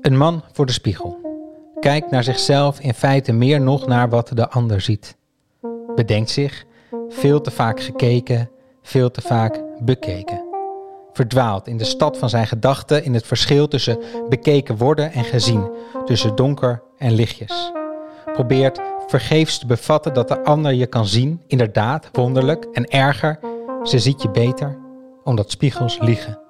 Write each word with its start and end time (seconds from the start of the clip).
Een 0.00 0.16
man 0.16 0.42
voor 0.52 0.66
de 0.66 0.72
spiegel. 0.72 1.18
Kijkt 1.80 2.10
naar 2.10 2.24
zichzelf 2.24 2.80
in 2.80 2.94
feite 2.94 3.32
meer 3.32 3.60
nog 3.60 3.86
naar 3.86 4.08
wat 4.08 4.30
de 4.34 4.48
ander 4.48 4.80
ziet. 4.80 5.16
Bedenkt 5.94 6.30
zich, 6.30 6.64
veel 7.08 7.40
te 7.40 7.50
vaak 7.50 7.80
gekeken, 7.80 8.50
veel 8.82 9.10
te 9.10 9.20
vaak 9.20 9.62
bekeken. 9.80 10.44
Verdwaalt 11.12 11.66
in 11.66 11.76
de 11.76 11.84
stad 11.84 12.18
van 12.18 12.28
zijn 12.28 12.46
gedachten 12.46 13.04
in 13.04 13.14
het 13.14 13.26
verschil 13.26 13.68
tussen 13.68 13.98
bekeken 14.28 14.76
worden 14.76 15.12
en 15.12 15.24
gezien, 15.24 15.70
tussen 16.04 16.36
donker 16.36 16.82
en 16.98 17.12
lichtjes. 17.12 17.72
Probeert 18.32 18.80
vergeefs 19.06 19.58
te 19.58 19.66
bevatten 19.66 20.14
dat 20.14 20.28
de 20.28 20.44
ander 20.44 20.72
je 20.72 20.86
kan 20.86 21.06
zien, 21.06 21.42
inderdaad, 21.46 22.08
wonderlijk 22.12 22.64
en 22.72 22.84
erger, 22.84 23.38
ze 23.82 23.98
ziet 23.98 24.22
je 24.22 24.30
beter, 24.30 24.78
omdat 25.24 25.50
spiegels 25.50 25.98
liegen. 26.00 26.45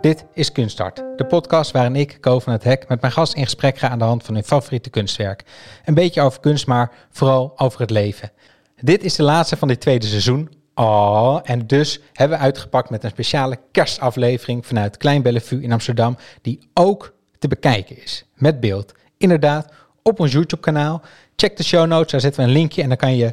Dit 0.00 0.24
is 0.32 0.52
Kunstart, 0.52 1.02
de 1.16 1.26
podcast 1.26 1.70
waarin 1.70 1.96
ik, 1.96 2.18
Ko 2.20 2.38
van 2.38 2.52
het 2.52 2.64
Hek, 2.64 2.88
met 2.88 3.00
mijn 3.00 3.12
gast 3.12 3.34
in 3.34 3.44
gesprek 3.44 3.78
ga 3.78 3.88
aan 3.88 3.98
de 3.98 4.04
hand 4.04 4.24
van 4.24 4.34
hun 4.34 4.44
favoriete 4.44 4.90
kunstwerk. 4.90 5.44
Een 5.84 5.94
beetje 5.94 6.20
over 6.20 6.40
kunst, 6.40 6.66
maar 6.66 6.92
vooral 7.10 7.52
over 7.56 7.80
het 7.80 7.90
leven. 7.90 8.30
Dit 8.76 9.04
is 9.04 9.14
de 9.14 9.22
laatste 9.22 9.56
van 9.56 9.68
dit 9.68 9.80
tweede 9.80 10.06
seizoen. 10.06 10.50
Oh, 10.74 11.38
en 11.42 11.66
dus 11.66 12.00
hebben 12.12 12.38
we 12.38 12.44
uitgepakt 12.44 12.90
met 12.90 13.04
een 13.04 13.10
speciale 13.10 13.58
kerstaflevering 13.72 14.66
vanuit 14.66 14.96
Klein 14.96 15.22
Bellevue 15.22 15.62
in 15.62 15.72
Amsterdam, 15.72 16.16
die 16.42 16.58
ook 16.74 17.14
te 17.38 17.48
bekijken 17.48 18.02
is, 18.02 18.24
met 18.34 18.60
beeld. 18.60 18.92
Inderdaad, 19.18 19.72
op 20.02 20.20
ons 20.20 20.32
YouTube-kanaal. 20.32 21.02
Check 21.36 21.56
de 21.56 21.64
show 21.64 21.86
notes, 21.86 22.10
daar 22.10 22.20
zetten 22.20 22.40
we 22.42 22.46
een 22.46 22.56
linkje 22.56 22.82
en 22.82 22.88
dan 22.88 22.96
kan 22.96 23.16
je 23.16 23.32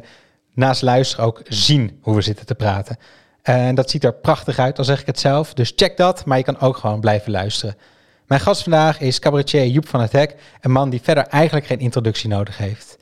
naast 0.54 0.82
luisteren 0.82 1.24
ook 1.24 1.42
zien 1.44 1.98
hoe 2.02 2.14
we 2.14 2.20
zitten 2.20 2.46
te 2.46 2.54
praten. 2.54 2.96
En 3.42 3.74
dat 3.74 3.90
ziet 3.90 4.04
er 4.04 4.14
prachtig 4.14 4.58
uit, 4.58 4.78
al 4.78 4.84
zeg 4.84 5.00
ik 5.00 5.06
het 5.06 5.20
zelf. 5.20 5.54
Dus 5.54 5.72
check 5.76 5.96
dat, 5.96 6.24
maar 6.24 6.38
je 6.38 6.44
kan 6.44 6.60
ook 6.60 6.76
gewoon 6.76 7.00
blijven 7.00 7.32
luisteren. 7.32 7.76
Mijn 8.26 8.40
gast 8.40 8.62
vandaag 8.62 9.00
is 9.00 9.18
cabaretier 9.18 9.66
Joep 9.66 9.88
van 9.88 10.00
het 10.00 10.12
Hek, 10.12 10.34
een 10.60 10.70
man 10.70 10.90
die 10.90 11.00
verder 11.02 11.26
eigenlijk 11.26 11.66
geen 11.66 11.78
introductie 11.78 12.28
nodig 12.28 12.58
heeft. 12.58 12.98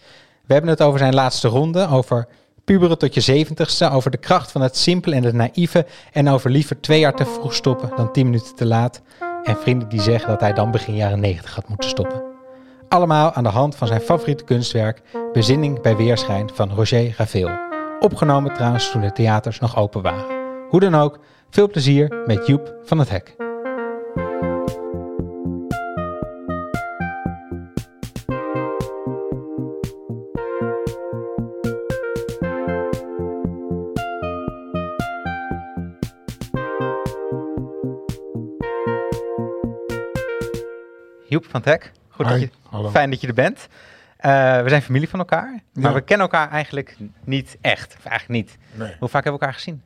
We 0.47 0.53
hebben 0.53 0.71
het 0.71 0.83
over 0.83 0.99
zijn 0.99 1.15
laatste 1.15 1.49
ronde, 1.49 1.89
over 1.89 2.29
puberen 2.65 2.99
tot 2.99 3.15
je 3.15 3.21
zeventigste, 3.21 3.91
over 3.91 4.11
de 4.11 4.17
kracht 4.17 4.53
van 4.53 4.61
het 4.61 4.77
simpele 4.77 5.15
en 5.15 5.25
het 5.25 5.35
naïeve 5.35 5.87
en 6.13 6.29
over 6.29 6.51
liever 6.51 6.81
twee 6.81 7.01
jaar 7.01 7.15
te 7.15 7.25
vroeg 7.25 7.55
stoppen 7.55 7.91
dan 7.97 8.13
tien 8.13 8.25
minuten 8.25 8.55
te 8.55 8.67
laat. 8.67 9.03
En 9.45 9.57
vrienden 9.57 9.89
die 9.89 10.01
zeggen 10.01 10.29
dat 10.29 10.41
hij 10.41 10.53
dan 10.53 10.71
begin 10.71 10.97
jaren 10.97 11.21
negentig 11.21 11.55
had 11.55 11.69
moeten 11.69 11.89
stoppen. 11.89 12.23
Allemaal 12.89 13.33
aan 13.33 13.43
de 13.43 13.49
hand 13.49 13.77
van 13.77 13.87
zijn 13.87 14.01
favoriete 14.01 14.45
kunstwerk, 14.45 15.03
Bezinning 15.33 15.81
bij 15.83 15.97
Weerschijn 15.97 16.51
van 16.55 16.71
Roger 16.71 17.15
Raveel. 17.17 17.66
Opgenomen 18.01 18.55
trouwens 18.55 18.91
toen 18.91 19.01
de 19.01 19.13
theaters 19.13 19.59
nog 19.59 19.77
open 19.77 20.03
waren. 20.03 20.37
Hoe 20.69 20.81
dan 20.81 20.95
ook, 20.95 21.19
veel 21.51 21.69
plezier 21.69 22.23
met 22.27 22.47
Joep 22.47 22.75
van 22.83 22.99
het 22.99 23.09
Hek. 23.09 23.35
Joep 41.29 41.45
van 41.45 41.61
het 41.61 41.65
Hek, 41.65 41.93
goed 42.09 42.29
dat 42.29 42.41
je, 42.41 42.51
hallo. 42.69 42.89
fijn 42.89 43.11
dat 43.11 43.21
je 43.21 43.27
er 43.27 43.35
bent. 43.35 43.69
Eh, 44.27 44.63
we 44.63 44.69
zijn 44.69 44.83
familie 44.83 45.09
van 45.09 45.19
elkaar, 45.19 45.61
maar 45.73 45.85
Ja. 45.91 45.93
we 45.93 46.01
kennen 46.01 46.27
elkaar 46.27 46.51
eigenlijk 46.51 46.97
niet 47.25 47.59
echt. 47.61 47.95
Of 47.99 48.05
eigenlijk 48.05 48.45
niet. 48.45 48.59
Nee. 48.75 48.97
Hoe 48.99 49.09
vaak 49.09 49.25
hebben 49.25 49.41
we 49.41 49.47
elkaar 49.47 49.53
gezien? 49.55 49.83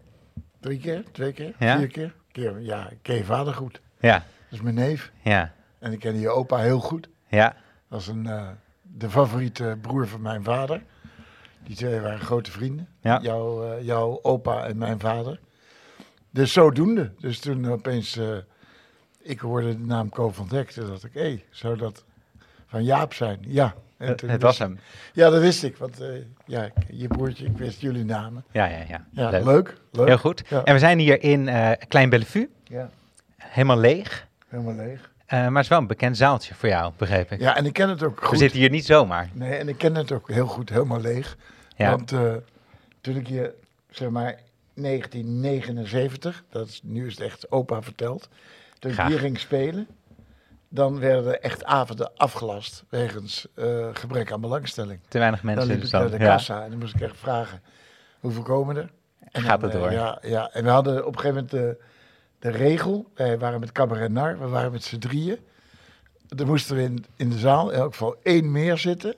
Drie 0.60 0.78
keer, 0.78 1.04
twee 1.12 1.32
keer, 1.32 1.54
Ja? 1.58 1.78
vier 1.78 1.86
keer. 1.86 2.14
keer. 2.32 2.60
Ja, 2.60 2.88
ik 2.90 2.98
ken 3.02 3.14
je 3.16 3.24
vader 3.24 3.54
goed. 3.54 3.80
Ja, 4.00 4.12
Dat 4.14 4.24
is 4.58 4.60
mijn 4.60 4.74
neef. 4.74 5.12
ja, 5.22 5.52
En 5.78 5.92
ik 5.92 5.98
ken 5.98 6.18
je 6.18 6.28
opa 6.28 6.56
heel 6.58 6.80
goed. 6.80 7.08
ja. 7.28 7.56
Dat 7.88 8.00
is 8.00 8.06
een, 8.06 8.26
eh, 8.26 8.48
de 8.82 9.10
favoriete 9.10 9.78
broer 9.80 10.08
van 10.08 10.20
mijn 10.22 10.44
vader. 10.44 10.82
Die 11.64 11.76
twee 11.76 12.00
waren 12.00 12.20
grote 12.20 12.50
vrienden. 12.50 12.88
Ja. 13.00 13.18
Jouw, 13.22 13.64
eh, 13.72 13.84
jouw 13.84 14.18
opa 14.22 14.66
en 14.66 14.78
mijn 14.78 15.00
vader. 15.00 15.40
Dus 16.30 16.52
zodoende. 16.52 17.12
Dus 17.18 17.38
toen 17.40 17.70
opeens, 17.70 18.20
ik 19.22 19.40
hoorde 19.40 19.68
de 19.76 19.84
naam 19.84 20.08
Ko 20.08 20.30
van 20.30 20.48
Dek. 20.48 20.70
Toen 20.70 20.86
dacht 20.86 21.04
ik, 21.04 21.14
hé, 21.14 21.44
zou 21.50 21.76
dat 21.76 22.04
van 22.66 22.84
Jaap 22.84 23.14
zijn? 23.14 23.38
Ja. 23.46 23.74
En 24.00 24.08
Het, 24.08 24.18
toen 24.18 24.28
het 24.28 24.42
wist- 24.42 24.58
was 24.58 24.68
hem. 24.68 24.78
Ja, 25.12 25.30
dat 25.30 25.40
wist 25.40 25.62
ik. 25.62 25.76
Want 25.76 26.00
eh, 26.00 26.08
ja, 26.46 26.70
je 26.90 27.06
broertje, 27.06 27.44
ik 27.46 27.56
wist 27.58 27.80
jullie 27.80 28.04
namen. 28.04 28.44
Ja, 28.50 28.64
ja, 28.66 28.78
ja. 28.88 29.04
Ja, 29.12 29.30
Leuk. 29.30 29.44
leuk. 29.44 29.76
leuk. 29.92 30.06
Heel 30.06 30.18
goed. 30.18 30.42
Ja. 30.48 30.64
En 30.64 30.72
we 30.72 30.78
zijn 30.78 30.98
hier 30.98 31.22
in 31.22 31.48
eh, 31.48 31.70
Klein 31.88 32.08
Bellevue, 32.10 32.48
Ja, 32.64 32.90
helemaal 33.36 33.78
leeg. 33.78 34.26
helemaal 34.48 34.74
leeg. 34.74 35.10
Eh, 35.26 35.38
maar 35.38 35.52
het 35.54 35.62
is 35.62 35.68
wel 35.68 35.78
een 35.78 35.86
bekend 35.86 36.16
zaaltje 36.16 36.54
voor 36.54 36.68
jou, 36.68 36.92
begreep 36.96 37.30
ik. 37.32 37.40
Ja, 37.40 37.56
en 37.56 37.66
ik 37.66 37.72
ken 37.72 37.88
het 37.88 38.02
ook 38.02 38.20
we 38.20 38.26
goed. 38.26 38.38
zitten 38.38 38.58
hier 38.58 38.70
niet 38.70 38.86
zomaar. 38.86 39.30
Nee, 39.32 39.54
en 39.54 39.68
ik 39.68 39.78
ken 39.78 39.94
het 39.94 40.12
ook 40.12 40.28
heel 40.30 40.46
goed, 40.46 40.68
helemaal 40.70 41.00
leeg. 41.00 41.36
Ja. 41.76 41.90
Want 41.90 42.12
eh, 42.12 42.32
toen 43.00 43.16
ik 43.16 43.26
hier, 43.28 43.52
zeg 43.90 44.08
maar, 44.10 44.38
1979, 44.74 46.44
dat 46.50 46.68
is, 46.68 46.80
nu 46.84 47.06
is 47.06 47.12
het 47.14 47.20
echt 47.24 47.50
opa 47.52 47.82
verteld, 47.82 48.28
toen 48.78 48.90
ik 48.90 49.00
hier 49.00 49.18
ging 49.18 49.38
spelen, 49.38 49.86
dan 50.72 50.98
werden 50.98 51.24
er 51.32 51.40
echt 51.40 51.64
avonden 51.64 52.10
afgelast 52.16 52.84
wegens 52.88 53.46
eh, 53.54 53.88
gebrek 53.92 54.32
aan 54.32 54.40
belangstelling. 54.40 55.00
Te 55.08 55.18
weinig 55.18 55.40
Dan 55.40 55.48
mensen. 55.54 55.66
liep 55.70 55.80
dus 55.80 55.86
ik 55.86 55.92
dan, 55.92 56.00
naar 56.00 56.18
de 56.18 56.24
ja. 56.24 56.30
kassa 56.30 56.62
en 56.64 56.70
dan 56.70 56.78
moest 56.78 56.94
ik 56.94 57.00
echt 57.00 57.16
vragen, 57.16 57.62
hoeveel 58.20 58.42
komen 58.42 58.76
er? 58.76 58.90
En 59.30 59.42
Gaat 59.42 59.60
dan, 59.60 59.68
het 59.70 59.78
eh, 59.78 59.84
door. 59.84 59.92
ja, 59.92 60.18
ja, 60.22 60.50
en 60.52 60.64
we 60.64 60.70
hadden 60.70 61.06
op 61.06 61.14
een 61.14 61.20
gegeven 61.20 61.34
moment 61.34 61.50
de, 61.50 61.82
de 62.38 62.50
regel, 62.50 63.10
wij 63.14 63.38
waren 63.38 63.60
met 63.60 63.72
Cabaret 63.72 64.10
Nar, 64.10 64.38
we 64.38 64.48
waren 64.48 64.72
met 64.72 64.84
z'n 64.84 64.98
drieën. 64.98 65.38
Er 66.36 66.46
moest 66.46 66.70
er 66.70 66.78
in, 66.78 67.04
in 67.16 67.30
de 67.30 67.38
zaal 67.38 67.70
in 67.70 67.78
elk 67.78 67.90
geval 67.92 68.16
één 68.22 68.52
meer 68.52 68.78
zitten 68.78 69.14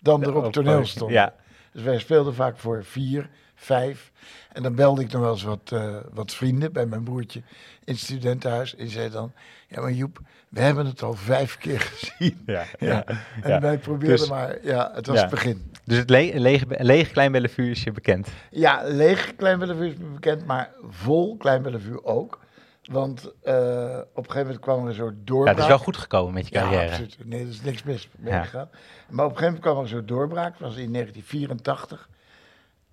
dan 0.00 0.22
er 0.22 0.34
op 0.34 0.42
het 0.42 0.52
toneel 0.52 0.86
stond. 0.86 1.10
Ja, 1.10 1.34
Dus 1.72 1.82
wij 1.82 1.98
speelden 1.98 2.34
vaak 2.34 2.58
voor 2.58 2.84
vier, 2.84 3.28
vijf. 3.56 4.12
En 4.52 4.62
dan 4.62 4.74
belde 4.74 5.02
ik 5.02 5.12
nog 5.12 5.22
wel 5.22 5.32
eens 5.32 5.42
wat, 5.42 5.70
eh, 5.72 5.96
wat 6.12 6.34
vrienden 6.34 6.72
bij 6.72 6.86
mijn 6.86 7.04
broertje 7.04 7.42
in 7.84 7.92
het 7.92 7.98
studentenhuis. 8.02 8.76
En 8.76 8.88
zei 8.88 9.10
dan, 9.10 9.32
ja 9.68 9.80
maar 9.80 9.92
Joep, 9.92 10.18
we 10.48 10.60
hebben 10.60 10.86
het 10.86 11.02
al 11.02 11.12
vijf 11.14 11.58
keer 11.58 11.80
gezien. 11.80 12.42
ja, 12.46 12.64
Ja. 12.78 13.04
En 13.06 13.50
Ja. 13.50 13.60
wij 13.60 13.78
probeerden 13.78 14.16
Dus- 14.18 14.28
maar, 14.28 14.56
ja, 14.62 14.90
het 14.94 15.06
was 15.06 15.16
Ja. 15.16 15.22
het 15.22 15.30
begin. 15.30 15.70
Dus 15.84 15.98
het 15.98 16.10
le 16.10 16.30
lege, 16.40 16.66
lege 16.68 17.10
Klein 17.12 17.32
Bellevue 17.32 17.70
is 17.70 17.82
je 17.82 17.92
bekend. 17.92 18.28
Ja, 18.50 18.82
leeg 18.84 19.36
Klein 19.36 19.58
Bellevue 19.58 19.88
is 19.90 19.96
me 19.96 20.06
bekend, 20.06 20.46
maar 20.46 20.70
vol 20.88 21.36
Klein 21.36 21.62
Bellevue 21.62 22.04
ook. 22.04 22.44
Want 22.84 23.20
eh, 23.42 23.98
op 24.14 24.24
een 24.24 24.30
gegeven 24.30 24.38
moment 24.40 24.58
kwam 24.60 24.82
er 24.82 24.88
een 24.88 24.94
soort 24.94 25.14
Ja, 25.18 25.20
doorbraak. 25.24 25.54
het 25.54 25.62
is 25.64 25.68
wel 25.70 25.78
goed 25.78 25.96
gekomen 25.96 26.34
met 26.34 26.48
je 26.48 26.54
Ja, 26.54 26.60
carrière. 26.60 26.88
absoluut. 26.88 27.16
Nee, 27.24 27.40
er 27.42 27.48
is 27.48 27.62
niks 27.62 27.82
mis 27.82 28.08
mee 28.18 28.32
Ja. 28.32 28.42
gegaan. 28.42 28.68
Maar 29.08 29.24
op 29.24 29.30
een 29.30 29.36
gegeven 29.38 29.44
moment 29.44 29.60
kwam 29.62 29.76
er 29.76 29.82
een 29.82 29.88
soort 29.88 30.08
doorbraak. 30.08 30.58
Dat 30.58 30.68
was 30.68 30.76
in 30.76 30.90
1984. 30.90 32.08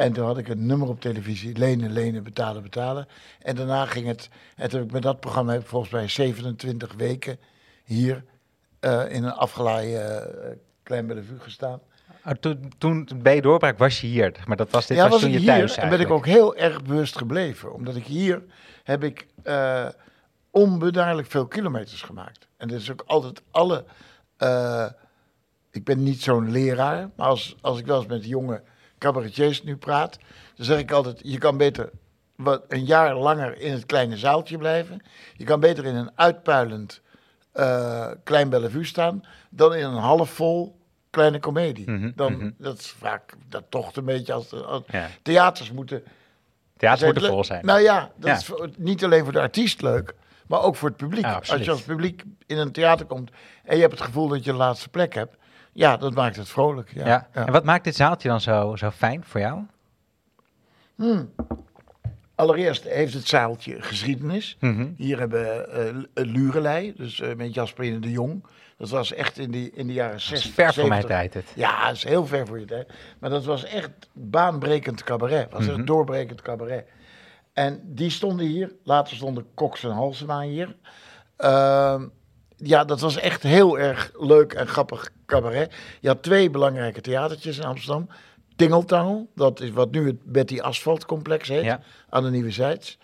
En 0.04 0.14
toen 0.14 0.26
had 0.26 0.38
ik 0.38 0.48
een 0.48 0.66
nummer 0.66 0.88
op 0.88 1.02
televisie. 1.02 1.58
Lenen, 1.58 1.92
lenen, 1.92 2.24
betalen, 2.24 2.64
betalen. 2.64 3.08
En 3.42 3.56
daarna 3.56 3.86
ging 3.86 4.08
het... 4.08 4.30
En 4.56 4.70
toen 4.70 4.80
heb 4.80 4.88
ik 4.88 4.94
met 4.94 5.02
dat 5.02 5.20
programma 5.20 5.52
heb 5.52 5.62
ik 5.62 5.68
volgens 5.68 5.92
mij 5.92 6.08
27 6.08 6.94
weken 6.94 7.40
hier 7.84 8.24
eh, 8.80 9.04
in 9.10 9.24
een 9.24 9.32
afgelaaien 9.32 10.44
eh, 10.44 10.56
Klein 10.84 11.08
Bellevue 11.08 11.40
gestaan. 11.40 11.80
Oh, 12.26 12.32
toen, 12.32 12.72
toen 12.78 13.10
bij 13.16 13.36
je 13.36 13.42
doorbraak 13.42 13.78
was 13.78 14.02
je 14.02 14.08
hier, 14.08 14.36
maar 14.46 14.58
dat 14.58 14.70
was 14.70 14.88
dit 14.88 14.98
ja, 14.98 15.10
was, 15.10 15.22
toen 15.22 15.32
je 15.32 15.38
hier 15.38 15.48
thuis 15.48 15.78
en 15.78 15.90
ben 15.90 16.00
ik 16.00 16.12
ook 16.12 16.26
eigenlijk. 16.26 16.56
heel 16.56 16.70
erg 16.70 16.84
bewust 16.84 17.18
gebleven. 17.18 17.74
Omdat 17.74 17.96
ik 17.96 18.06
hier 18.06 18.44
heb 18.84 19.04
ik 19.04 19.28
eh 19.44 19.88
onbedaarlijk 20.52 21.28
veel 21.28 21.48
kilometers 21.48 22.02
gemaakt. 22.02 22.48
En 22.58 22.68
dat 22.68 22.80
is 22.80 22.92
ook 22.92 23.04
altijd 23.06 23.42
alle... 23.52 23.86
ik 25.72 25.84
ben 25.84 26.04
niet 26.04 26.22
zo'n 26.22 26.52
leraar, 26.52 27.10
maar 27.16 27.28
als, 27.28 27.56
als 27.62 27.80
ik 27.80 27.86
wel 27.86 27.98
eens 27.98 28.08
met 28.08 28.26
jonge 28.26 28.62
cabaretiers 29.04 29.64
nu 29.64 29.76
praat... 29.78 30.18
dan 30.56 30.66
zeg 30.66 30.80
ik 30.80 30.92
altijd, 30.92 31.20
je 31.24 31.38
kan 31.38 31.58
beter 31.58 31.90
wat, 32.36 32.64
een 32.68 32.86
jaar 32.86 33.16
langer 33.16 33.60
in 33.60 33.72
het 33.72 33.86
kleine 33.86 34.18
zaaltje 34.18 34.58
blijven. 34.58 35.02
Je 35.34 35.44
kan 35.44 35.60
beter 35.60 35.86
in 35.86 35.96
een 35.96 36.12
uitpuilend 36.16 37.02
eh, 37.52 38.12
klein 38.24 38.50
Bellevue 38.50 38.84
staan... 38.86 39.24
dan 39.50 39.76
in 39.76 39.86
een 39.86 39.94
halfvol 39.94 40.80
kleine 41.10 41.40
komedie. 41.40 41.92
Mhm, 41.92 42.12
dan, 42.16 42.34
mhm. 42.38 42.50
Dat 42.58 42.78
is 42.80 42.90
vaak, 42.90 43.34
dat 43.50 43.64
tocht 43.70 43.98
een 43.98 44.06
beetje 44.06 44.34
als... 44.34 44.54
als 44.54 44.84
Ja. 44.88 45.08
Theaters 45.22 45.72
moeten... 45.72 46.04
Theater 46.78 47.00
zijn 47.00 47.14
moet 47.14 47.22
er 47.22 47.28
le- 47.28 47.34
vol 47.34 47.44
zijn. 47.44 47.66
Nou 47.66 47.80
ja, 47.82 48.12
dat 48.16 48.30
Ja. 48.30 48.36
is 48.66 48.70
niet 48.78 49.04
alleen 49.04 49.24
voor 49.24 49.34
de 49.34 49.40
artiest 49.40 49.82
leuk, 49.82 50.14
maar 50.48 50.62
ook 50.62 50.76
voor 50.76 50.88
het 50.90 50.98
publiek. 50.98 51.26
Ja, 51.26 51.42
als 51.50 51.64
je 51.64 51.72
als 51.72 51.82
publiek 51.82 52.24
in 52.46 52.58
een 52.58 52.72
theater 52.72 53.06
komt 53.06 53.32
en 53.64 53.76
je 53.76 53.82
hebt 53.82 53.94
het 53.94 54.02
gevoel 54.02 54.28
dat 54.28 54.44
je 54.44 54.52
de 54.52 54.58
laatste 54.58 54.90
plek 54.90 55.14
hebt, 55.14 55.36
ja, 55.74 55.98
dat 55.98 56.14
maakt 56.14 56.36
het 56.36 56.50
vrolijk. 56.50 56.94
Ja, 56.94 57.06
ja. 57.08 57.28
En 57.32 57.52
wat 57.52 57.64
maakt 57.64 57.84
dit 57.84 57.96
zaaltje 57.96 58.30
dan 58.30 58.42
zo, 58.42 58.76
zo 58.76 58.90
fijn 58.90 59.24
voor 59.24 59.40
jou? 59.40 59.62
Allereerst 62.36 62.84
heeft 62.84 63.14
het 63.14 63.28
zaaltje 63.28 63.82
geschiedenis. 63.82 64.58
Mhm. 64.60 64.88
Hier 64.98 65.20
hebben 65.20 65.42
we 65.42 66.04
eh, 66.14 66.26
Lurelei, 66.26 66.94
dus 66.98 67.20
eh, 67.22 67.36
met 67.36 67.54
Jasperine 67.54 68.00
de 68.00 68.12
Jong. 68.12 68.46
Dat 68.78 68.90
was 68.90 69.14
echt 69.14 69.38
in, 69.38 69.52
die, 69.52 69.72
in 69.74 69.88
de 69.88 69.94
jaren 69.94 70.12
Dat 70.14 70.22
60. 70.22 70.50
is 70.50 70.54
ver 70.56 70.74
voor 70.74 70.88
mijn 70.88 71.02
70. 71.02 71.10
tijd 71.32 71.34
het. 71.46 71.54
Ja, 71.56 71.88
dat 71.88 71.96
is 71.96 72.04
heel 72.04 72.26
ver 72.26 72.48
voor 72.48 72.60
je 72.60 72.66
tijd. 72.66 72.94
Maar 73.20 73.30
dat 73.30 73.46
was 73.46 73.64
echt 73.64 73.90
baanbrekend 74.14 75.04
cabaret. 75.04 75.52
was 75.52 75.66
Mhm. 75.66 75.76
echt 75.78 75.88
doorbrekend 75.88 76.42
cabaret. 76.42 76.86
En 77.54 77.82
die 77.84 78.10
stonden 78.10 78.46
hier. 78.46 78.72
Later 78.84 79.16
stonden 79.16 79.46
Cox 79.54 79.84
en 79.84 79.92
Halsema 79.92 80.42
hier. 80.42 80.76
Ehm, 81.38 82.08
ja, 82.58 82.84
dat 82.86 83.00
was 83.00 83.18
echt 83.18 83.44
heel 83.44 83.80
erg 83.80 84.12
leuk 84.20 84.54
en 84.54 84.68
grappig 84.68 85.10
cabaret. 85.26 85.74
Je 86.00 86.08
had 86.08 86.24
twee 86.24 86.50
belangrijke 86.50 87.02
theatertjes 87.02 87.58
in 87.58 87.64
Amsterdam. 87.64 88.08
Tingeltangel, 88.56 89.30
dat 89.36 89.60
is 89.60 89.70
wat 89.72 89.92
nu 89.92 90.06
het 90.08 90.24
Betty 90.24 90.60
Asphalt 90.60 91.06
Complex 91.06 91.48
heet, 91.48 91.64
Ja. 91.64 91.80
aan 92.10 92.24
de 92.24 92.30
Nieuwe 92.30 92.52
Zijds. 92.52 92.98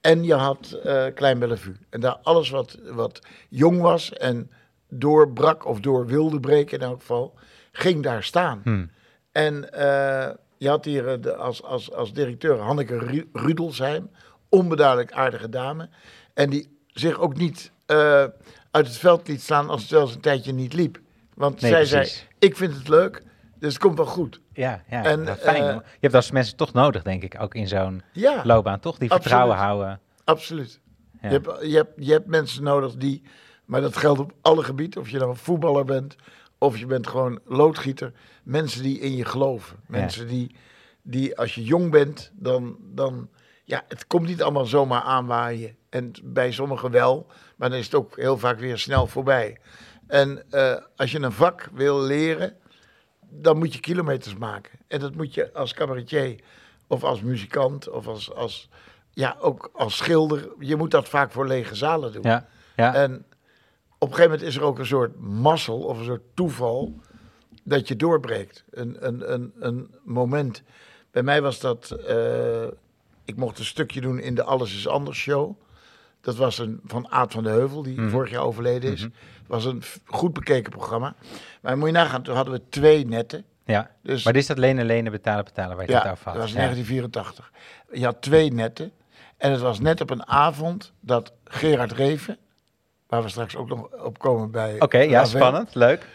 En 0.00 0.24
je 0.24 0.34
had 0.34 0.72
eh, 0.84 1.04
Klein 1.14 1.38
Bellevue. 1.38 1.76
En 1.90 2.00
daar 2.00 2.18
alles 2.22 2.50
wat, 2.50 2.78
wat 2.90 3.20
jong 3.48 3.80
was 3.80 4.12
en 4.12 4.50
doorbrak 4.88 5.66
of 5.66 5.80
door 5.80 6.06
wilde 6.06 6.40
breken 6.40 6.78
in 6.78 6.84
elk 6.84 7.00
geval, 7.00 7.34
ging 7.72 8.02
daar 8.02 8.22
staan. 8.22 8.60
Hmm. 8.64 8.90
En 9.32 9.72
eh, 9.72 10.30
je 10.58 10.68
had 10.68 10.84
hier 10.84 11.08
eh, 11.08 11.20
de, 11.20 11.34
als, 11.36 11.62
als, 11.62 11.92
als 11.92 12.12
directeur 12.12 12.58
Hanneke 12.58 12.98
Ru- 12.98 13.28
Rudelsheim, 13.32 14.10
onbeduidelijk 14.48 15.12
aardige 15.12 15.48
dame. 15.48 15.88
En 16.34 16.50
die 16.50 16.78
zich 16.86 17.18
ook 17.18 17.36
niet 17.36 17.72
uit 18.70 18.86
het 18.86 18.96
veld 18.96 19.28
liet 19.28 19.42
slaan 19.42 19.68
als 19.68 19.82
het 19.82 19.90
wel 19.90 20.00
eens 20.02 20.14
een 20.14 20.20
tijdje 20.20 20.52
niet 20.52 20.72
liep. 20.72 21.00
Want 21.34 21.60
Nee, 21.60 21.70
zij 21.70 21.80
precies. 21.98 22.16
zei, 22.16 22.28
ik 22.38 22.56
vind 22.56 22.74
het 22.74 22.88
leuk, 22.88 23.22
dus 23.58 23.72
het 23.72 23.82
komt 23.82 23.96
wel 23.96 24.06
goed. 24.06 24.40
Ja, 24.52 24.82
ja 24.88 25.04
En, 25.04 25.22
nou, 25.22 25.36
fijn. 25.38 25.62
eh, 25.62 25.74
je 25.74 25.80
hebt 26.00 26.14
als 26.14 26.30
mensen 26.30 26.56
toch 26.56 26.72
nodig, 26.72 27.02
denk 27.02 27.22
ik, 27.22 27.36
ook 27.40 27.54
in 27.54 27.68
zo'n 27.68 28.02
Ja, 28.12 28.40
loopbaan, 28.44 28.80
toch? 28.80 28.98
Die 28.98 29.10
Absoluut. 29.10 29.22
vertrouwen 29.22 29.56
houden. 29.56 30.00
absoluut. 30.24 30.80
Ja. 31.22 31.28
Je, 31.28 31.34
hebt, 31.34 31.66
je, 31.66 31.76
hebt, 31.76 31.92
je 31.96 32.12
hebt 32.12 32.26
mensen 32.26 32.62
nodig 32.62 32.94
die, 32.96 33.22
maar 33.64 33.80
dat 33.80 33.96
geldt 33.96 34.20
op 34.20 34.32
alle 34.40 34.62
gebieden, 34.62 35.00
of 35.00 35.08
je 35.10 35.18
nou 35.18 35.30
een 35.30 35.36
voetballer 35.36 35.84
bent 35.84 36.16
of 36.58 36.78
je 36.78 36.86
bent 36.86 37.06
gewoon 37.06 37.40
loodgieter. 37.44 38.12
Mensen 38.42 38.82
die 38.82 38.98
in 39.00 39.16
je 39.16 39.24
geloven. 39.24 39.76
Mensen 39.86 40.26
die, 40.26 40.54
die 41.02 41.36
als 41.38 41.54
je 41.54 41.62
jong 41.62 41.90
bent, 41.90 42.30
dan, 42.34 42.76
dan, 42.80 43.28
ja, 43.64 43.82
het 43.88 44.06
komt 44.06 44.26
niet 44.26 44.42
allemaal 44.42 44.64
zomaar 44.66 45.02
aanwaaien. 45.02 45.76
En 45.90 46.12
bij 46.22 46.52
sommigen 46.52 46.90
wel, 46.90 47.26
maar 47.56 47.70
dan 47.70 47.78
is 47.78 47.84
het 47.84 47.94
ook 47.94 48.16
heel 48.16 48.38
vaak 48.38 48.58
weer 48.58 48.78
snel 48.78 49.06
voorbij. 49.06 49.58
En 50.06 50.42
eh, 50.50 50.76
als 50.96 51.12
je 51.12 51.20
een 51.20 51.32
vak 51.32 51.68
wil 51.72 52.00
leren, 52.00 52.56
dan 53.28 53.58
moet 53.58 53.74
je 53.74 53.80
kilometers 53.80 54.36
maken. 54.36 54.78
En 54.88 55.00
dat 55.00 55.14
moet 55.14 55.34
je 55.34 55.52
als 55.52 55.74
cabaretier 55.74 56.40
of 56.86 57.04
als 57.04 57.20
muzikant 57.20 57.88
of 57.88 58.06
als, 58.06 58.34
als 58.34 58.68
ja, 59.10 59.36
ook 59.40 59.70
als 59.72 59.96
schilder. 59.96 60.48
Je 60.58 60.76
moet 60.76 60.90
dat 60.90 61.08
vaak 61.08 61.32
voor 61.32 61.46
lege 61.46 61.74
zalen 61.74 62.12
doen. 62.12 62.22
Ja, 62.22 62.46
ja. 62.76 62.94
En 62.94 63.24
op 63.98 64.08
een 64.08 64.14
gegeven 64.14 64.30
moment 64.30 64.48
is 64.48 64.56
er 64.56 64.62
ook 64.62 64.78
een 64.78 64.86
soort 64.86 65.20
mazzel 65.20 65.78
of 65.78 65.98
een 65.98 66.04
soort 66.04 66.22
toeval 66.34 67.00
dat 67.64 67.88
je 67.88 67.96
doorbreekt. 67.96 68.64
Een, 68.70 69.06
een, 69.06 69.32
een, 69.32 69.52
een 69.58 69.94
moment. 70.04 70.62
Bij 71.10 71.22
mij 71.22 71.42
was 71.42 71.60
dat, 71.60 71.90
eh, 71.90 72.66
ik 73.24 73.36
mocht 73.36 73.58
een 73.58 73.64
stukje 73.64 74.00
doen 74.00 74.18
in 74.18 74.34
de 74.34 74.42
Alles 74.42 74.74
is 74.76 74.88
Anders 74.88 75.18
show. 75.18 75.60
Dat 76.20 76.36
was 76.36 76.58
een 76.58 76.80
van 76.84 77.10
Aad 77.10 77.32
van 77.32 77.42
de 77.42 77.48
Heuvel, 77.48 77.82
die 77.82 78.00
Mhm. 78.00 78.08
vorig 78.10 78.30
jaar 78.30 78.42
overleden 78.42 78.92
is. 78.92 79.06
was 79.46 79.64
een 79.64 79.82
goed 80.04 80.32
bekeken 80.32 80.70
programma. 80.72 81.14
Maar 81.62 81.78
moet 81.78 81.86
je 81.88 81.94
nagaan, 81.94 82.22
toen 82.22 82.34
hadden 82.34 82.54
we 82.54 82.62
twee 82.68 83.06
netten. 83.06 83.44
ja. 83.64 83.90
Dus 84.02 84.24
Maar 84.24 84.32
dit 84.32 84.42
is 84.42 84.48
dat 84.48 84.58
lenen, 84.58 84.84
lenen, 84.86 85.12
betalen, 85.12 85.44
betalen 85.44 85.76
waar 85.76 85.86
je 85.86 85.92
ja, 85.92 86.02
het 86.02 86.10
over 86.10 86.24
dat 86.24 86.32
had. 86.32 86.42
was 86.42 86.52
in 86.52 86.60
Ja. 86.60 86.64
1984. 86.66 87.50
Je 87.92 88.04
had 88.04 88.22
twee 88.22 88.52
netten. 88.52 88.92
En 89.36 89.50
het 89.50 89.60
was 89.60 89.80
net 89.80 90.00
op 90.00 90.10
een 90.10 90.26
avond 90.26 90.92
dat 91.00 91.32
Gerard 91.44 91.92
Reven, 91.92 92.38
waar 93.06 93.22
we 93.22 93.28
straks 93.28 93.56
ook 93.56 93.68
nog 93.68 93.88
op 94.04 94.18
komen 94.18 94.50
bij... 94.50 94.80
Oké, 94.80 94.98
ja, 94.98 95.24
spannend, 95.24 95.74
leuk. 95.74 96.06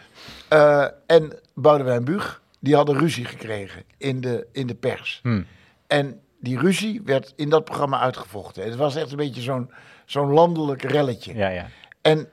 eh, 0.48 0.86
en 1.06 1.32
Boudewijn 1.54 2.04
Buug, 2.04 2.42
die 2.60 2.74
hadden 2.74 2.98
ruzie 2.98 3.24
gekregen 3.24 3.82
in 3.98 4.20
de, 4.20 4.46
in 4.52 4.66
de 4.66 4.74
pers. 4.74 5.20
Hm. 5.22 5.42
En 5.86 6.20
die 6.40 6.58
ruzie 6.58 7.02
werd 7.04 7.32
in 7.36 7.48
dat 7.50 7.64
programma 7.64 8.00
uitgevochten. 8.00 8.64
Het 8.64 8.76
was 8.76 8.94
echt 8.96 9.10
een 9.10 9.16
beetje 9.16 9.40
zo'n 9.42 9.70
zo'n 10.06 10.32
landelijk 10.32 10.82
relletje. 10.82 11.34
Ja, 11.34 11.48
ja. 11.48 11.66
En 12.02 12.28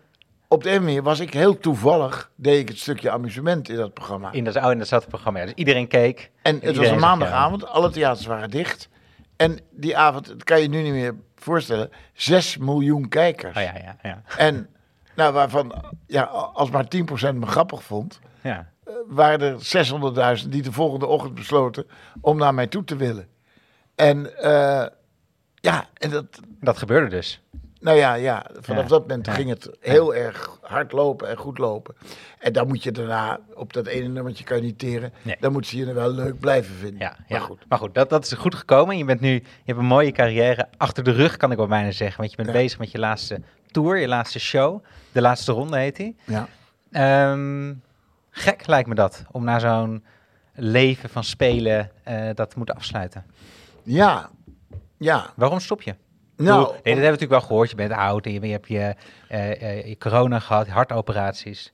op 0.47 0.63
de 0.63 0.71
een 0.71 0.83
manier 0.83 1.03
was 1.03 1.19
ik 1.19 1.33
heel 1.33 1.57
toevallig, 1.57 2.31
deed 2.35 2.59
ik 2.59 2.67
het 2.67 2.77
stukje 2.77 3.11
amusement 3.11 3.69
in 3.69 3.75
dat 3.75 3.93
programma. 3.93 4.31
In 4.31 4.43
dat, 4.43 4.55
oh, 4.55 4.71
in 4.71 4.77
datzelfde 4.77 5.09
programma. 5.09 5.39
ja. 5.39 5.45
Dus 5.45 5.53
iedereen 5.53 5.87
keek. 5.87 6.31
En 6.41 6.59
het 6.61 6.75
was 6.75 6.87
een 6.87 6.99
maandagavond, 6.99 7.67
alle 7.67 7.89
theaters 7.89 8.25
waren 8.25 8.49
dicht. 8.49 8.89
En 9.35 9.59
die 9.71 9.97
avond, 9.97 10.27
dat 10.27 10.43
kan 10.43 10.61
je 10.61 10.67
nu 10.67 10.81
niet 10.81 10.93
meer 10.93 11.15
voorstellen, 11.35 11.89
6 12.13 12.57
miljoen 12.57 13.09
kijkers. 13.09 13.57
Oh 13.57 13.63
ja, 13.63 13.73
ja, 13.77 13.97
ja. 14.01 14.21
En 14.37 14.69
nou, 15.15 15.33
waarvan, 15.33 15.73
ja, 16.07 16.23
als 16.53 16.69
maar 16.69 16.85
10% 16.85 17.33
me 17.33 17.45
grappig 17.45 17.83
vond, 17.83 18.19
ja. 18.41 18.71
eh, 18.85 18.93
waren 19.07 19.39
er 19.39 20.37
600.000 20.43 20.49
die 20.49 20.61
de 20.61 20.71
volgende 20.71 21.05
ochtend 21.05 21.33
besloten 21.33 21.85
om 22.21 22.37
naar 22.37 22.53
mij 22.53 22.67
toe 22.67 22.83
te 22.83 22.95
willen. 22.95 23.27
En 23.95 24.37
eh, 24.37 24.85
ja, 25.55 25.85
en 25.93 26.09
dat, 26.09 26.25
Dat 26.59 26.77
gebeurde 26.77 27.09
dus. 27.09 27.41
Nou 27.83 27.97
ja, 27.97 28.13
ja 28.13 28.45
vanaf 28.59 28.81
Ja, 28.83 28.87
dat 28.89 29.01
moment 29.01 29.25
ja. 29.25 29.33
ging 29.33 29.49
het 29.49 29.69
heel 29.79 30.15
erg 30.15 30.57
hard 30.61 30.91
lopen 30.91 31.27
en 31.29 31.37
goed 31.37 31.57
lopen. 31.57 31.95
En 32.39 32.53
dan 32.53 32.67
moet 32.67 32.83
je 32.83 32.91
daarna, 32.91 33.39
op 33.53 33.73
dat 33.73 33.87
ene 33.87 34.07
nummertje 34.07 34.43
kan 34.43 34.57
je 34.57 34.63
niet 34.63 34.79
teren, 34.79 35.13
Nee. 35.21 35.35
dan 35.39 35.51
moet 35.51 35.67
ze 35.67 35.77
je 35.77 35.85
er 35.85 35.93
wel 35.93 36.11
leuk 36.11 36.39
blijven 36.39 36.75
vinden. 36.75 36.99
Ja, 36.99 37.15
maar 37.27 37.41
goed. 37.41 37.65
maar 37.67 37.77
goed 37.77 37.93
dat, 37.95 38.09
dat 38.09 38.25
is 38.25 38.31
goed 38.33 38.55
gekomen. 38.55 38.97
Je, 38.97 39.05
bent 39.05 39.19
nu, 39.19 39.33
je 39.33 39.41
hebt 39.65 39.79
een 39.79 39.85
mooie 39.85 40.11
carrière 40.11 40.67
achter 40.77 41.03
de 41.03 41.11
rug, 41.11 41.37
kan 41.37 41.51
ik 41.51 41.57
wel 41.57 41.67
bijna 41.67 41.91
zeggen. 41.91 42.17
Want 42.17 42.29
je 42.29 42.37
bent 42.37 42.51
bezig 42.51 42.79
met 42.79 42.91
je 42.91 42.99
laatste 42.99 43.41
tour, 43.71 43.97
je 43.97 44.07
laatste 44.07 44.39
show. 44.39 44.83
De 45.11 45.21
laatste 45.21 45.51
ronde 45.51 45.77
heet 45.77 45.95
die. 45.95 46.15
Ja. 46.23 46.47
Ehm, 46.91 47.73
gek 48.29 48.67
lijkt 48.67 48.87
me 48.89 48.95
dat, 48.95 49.23
om 49.31 49.43
na 49.43 49.59
zo'n 49.59 50.03
leven 50.55 51.09
van 51.09 51.23
spelen 51.23 51.91
eh, 52.03 52.29
dat 52.33 52.49
te 52.49 52.57
moeten 52.57 52.75
afsluiten. 52.75 53.25
Ja, 53.83 54.29
ja. 54.97 55.25
Waarom 55.35 55.59
stop 55.59 55.81
je? 55.81 55.95
Nou, 56.43 56.59
nee, 56.59 56.67
dat 56.67 56.83
hebben 56.83 57.03
we 57.03 57.09
natuurlijk 57.09 57.31
wel 57.31 57.41
gehoord. 57.41 57.69
Je 57.69 57.75
bent 57.75 57.91
oud 57.91 58.25
en 58.25 58.33
je, 58.33 58.41
je 58.41 58.51
hebt 58.51 58.67
je, 58.67 58.95
eh, 59.27 59.61
eh, 59.61 59.87
je 59.87 59.97
corona 59.97 60.39
gehad, 60.39 60.67
hartoperaties. 60.67 61.73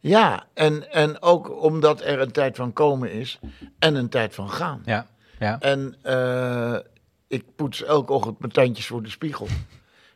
ja, 0.00 0.46
en, 0.54 0.92
en 0.92 1.22
ook 1.22 1.62
omdat 1.62 2.00
er 2.00 2.20
een 2.20 2.32
tijd 2.32 2.56
van 2.56 2.72
komen 2.72 3.12
is 3.12 3.38
en 3.78 3.94
een 3.94 4.08
tijd 4.08 4.34
van 4.34 4.50
gaan. 4.50 4.82
Ja, 4.84 5.06
ja. 5.38 5.60
En 5.60 5.96
eh, 6.02 6.76
ik 7.28 7.44
poets 7.56 7.82
elke 7.84 8.12
ochtend 8.12 8.38
mijn 8.38 8.52
tandjes 8.52 8.86
voor 8.86 9.02
de 9.02 9.10
spiegel. 9.10 9.46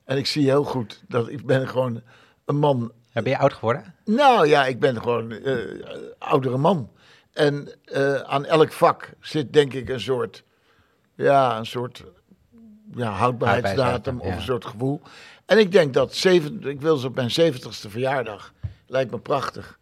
En 0.04 0.16
ik 0.16 0.26
zie 0.26 0.44
heel 0.44 0.64
goed 0.64 1.02
dat 1.08 1.28
ik 1.28 1.46
ben 1.46 1.68
gewoon 1.68 2.02
een 2.44 2.56
man. 2.56 2.92
Ben 3.12 3.24
je 3.24 3.38
oud 3.38 3.52
geworden? 3.52 3.94
Nou 4.04 4.46
ja, 4.46 4.66
ik 4.66 4.80
ben 4.80 4.96
gewoon 5.02 5.34
oudere 6.18 6.56
man. 6.56 6.90
En 7.32 7.68
aan 8.26 8.44
elk 8.44 8.72
vak 8.72 9.12
zit 9.20 9.52
denk 9.52 9.72
ik 9.72 9.88
een 9.88 10.00
soort, 10.00 10.44
ja, 11.14 11.58
een 11.58 11.66
soort 11.66 12.04
ja, 12.94 13.10
houdbaarheidsdatum 13.10 14.20
of 14.20 14.34
een 14.34 14.42
soort 14.42 14.64
gevoel. 14.64 15.00
En 15.46 15.58
ik 15.58 15.72
denk 15.72 15.94
dat, 15.94 16.14
zeven, 16.14 16.62
ik 16.66 16.80
wil 16.80 16.96
ze 16.96 17.06
op 17.06 17.14
mijn 17.14 17.30
zeventigste 17.30 17.90
verjaardag, 17.90 18.52
lijkt 18.86 19.10
me 19.10 19.18
prachtig. 19.18 19.78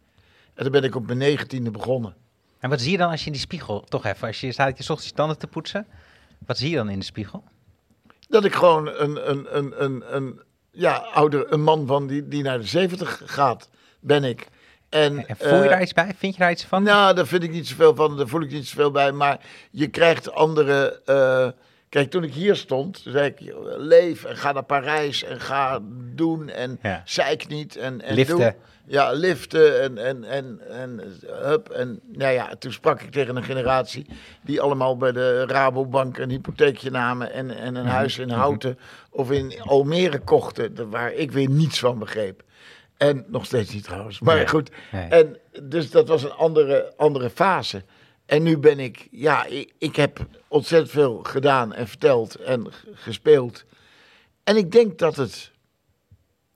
En 0.53 0.63
dan 0.63 0.71
ben 0.71 0.83
ik 0.83 0.95
op 0.95 1.05
mijn 1.05 1.17
negentiende 1.17 1.71
begonnen. 1.71 2.15
En 2.59 2.69
wat 2.69 2.81
zie 2.81 2.91
je 2.91 2.97
dan 2.97 3.09
als 3.09 3.19
je 3.19 3.25
in 3.25 3.31
die 3.31 3.41
spiegel, 3.41 3.81
toch 3.81 4.05
even, 4.05 4.27
als 4.27 4.39
je 4.41 4.51
staat 4.51 4.77
je 4.77 4.83
ochtends 4.83 5.05
je 5.07 5.13
tanden 5.13 5.37
te 5.37 5.47
poetsen, 5.47 5.87
wat 6.45 6.57
zie 6.57 6.69
je 6.69 6.75
dan 6.75 6.89
in 6.89 6.99
de 6.99 7.05
spiegel? 7.05 7.43
Dat 8.29 8.45
ik 8.45 8.53
gewoon 8.55 8.87
een, 8.87 9.29
een, 9.29 9.57
een, 9.57 9.83
een, 9.83 10.15
een, 10.15 10.41
ja, 10.71 10.95
ouder, 10.95 11.53
een 11.53 11.61
man 11.61 11.87
van 11.87 12.07
die, 12.07 12.27
die 12.27 12.43
naar 12.43 12.59
de 12.59 12.65
zeventig 12.65 13.21
gaat, 13.25 13.69
ben 13.99 14.23
ik. 14.23 14.47
En, 14.89 15.27
En 15.27 15.37
voel 15.37 15.57
je 15.57 15.63
eh, 15.63 15.69
daar 15.69 15.81
iets 15.81 15.93
bij? 15.93 16.13
Vind 16.17 16.33
je 16.33 16.39
daar 16.39 16.51
iets 16.51 16.63
van? 16.63 16.83
Nou, 16.83 17.15
daar 17.15 17.27
vind 17.27 17.43
ik 17.43 17.51
niet 17.51 17.67
zoveel 17.67 17.95
van, 17.95 18.17
daar 18.17 18.27
voel 18.27 18.41
ik 18.41 18.51
niet 18.51 18.67
zoveel 18.67 18.91
bij. 18.91 19.11
Maar 19.11 19.39
je 19.71 19.87
krijgt 19.87 20.31
andere. 20.31 21.01
eh, 21.05 21.49
kijk, 21.89 22.09
toen 22.09 22.23
ik 22.23 22.33
hier 22.33 22.55
stond, 22.55 23.01
zei 23.05 23.25
ik: 23.27 23.53
leef 23.77 24.23
en 24.23 24.37
ga 24.37 24.51
naar 24.51 24.63
Parijs 24.63 25.23
en 25.23 25.39
ga 25.39 25.79
doen 26.15 26.49
en 26.49 26.79
Ja. 26.81 27.01
zeik 27.05 27.47
niet. 27.47 27.75
En, 27.75 28.01
en 28.01 28.15
Liften. 28.15 28.37
doe. 28.37 28.55
Ja, 28.85 29.11
liften 29.11 29.81
en, 29.81 29.97
en, 29.97 30.23
en, 30.23 30.59
en 30.69 31.01
hup. 31.27 31.69
En 31.69 31.99
nou 32.11 32.33
ja, 32.33 32.55
toen 32.59 32.71
sprak 32.71 33.01
ik 33.01 33.11
tegen 33.11 33.35
een 33.35 33.43
generatie 33.43 34.05
die 34.43 34.61
allemaal 34.61 34.97
bij 34.97 35.11
de 35.11 35.45
Rabobank 35.45 36.17
een 36.17 36.29
hypotheekje 36.29 36.89
namen 36.89 37.31
en, 37.33 37.57
en 37.57 37.75
een 37.75 37.85
huis 37.85 38.17
in 38.17 38.29
Houten 38.29 38.79
of 39.09 39.31
in 39.31 39.61
Almere 39.61 40.19
kochten, 40.19 40.89
waar 40.89 41.13
ik 41.13 41.31
weer 41.31 41.49
niets 41.49 41.79
van 41.79 41.99
begreep. 41.99 42.43
En 42.97 43.25
nog 43.27 43.45
steeds 43.45 43.73
niet 43.73 43.83
trouwens. 43.83 44.19
Maar 44.19 44.35
Nee. 44.35 44.47
goed. 44.47 44.69
Nee. 44.91 45.07
En 45.07 45.37
dus 45.63 45.91
dat 45.91 46.07
was 46.07 46.23
een 46.23 46.31
andere, 46.33 46.93
andere 46.97 47.29
fase. 47.29 47.83
En 48.29 48.43
nu 48.43 48.57
ben 48.57 48.79
ik, 48.79 49.07
ja, 49.11 49.45
ik, 49.45 49.73
ik 49.77 49.95
heb 49.95 50.27
ontzettend 50.47 50.91
veel 50.91 51.19
gedaan 51.23 51.73
en 51.73 51.87
verteld 51.87 52.35
en 52.35 52.67
gespeeld. 52.93 53.65
En 54.43 54.57
ik 54.57 54.71
denk 54.71 54.97
dat 54.97 55.15
het, 55.15 55.51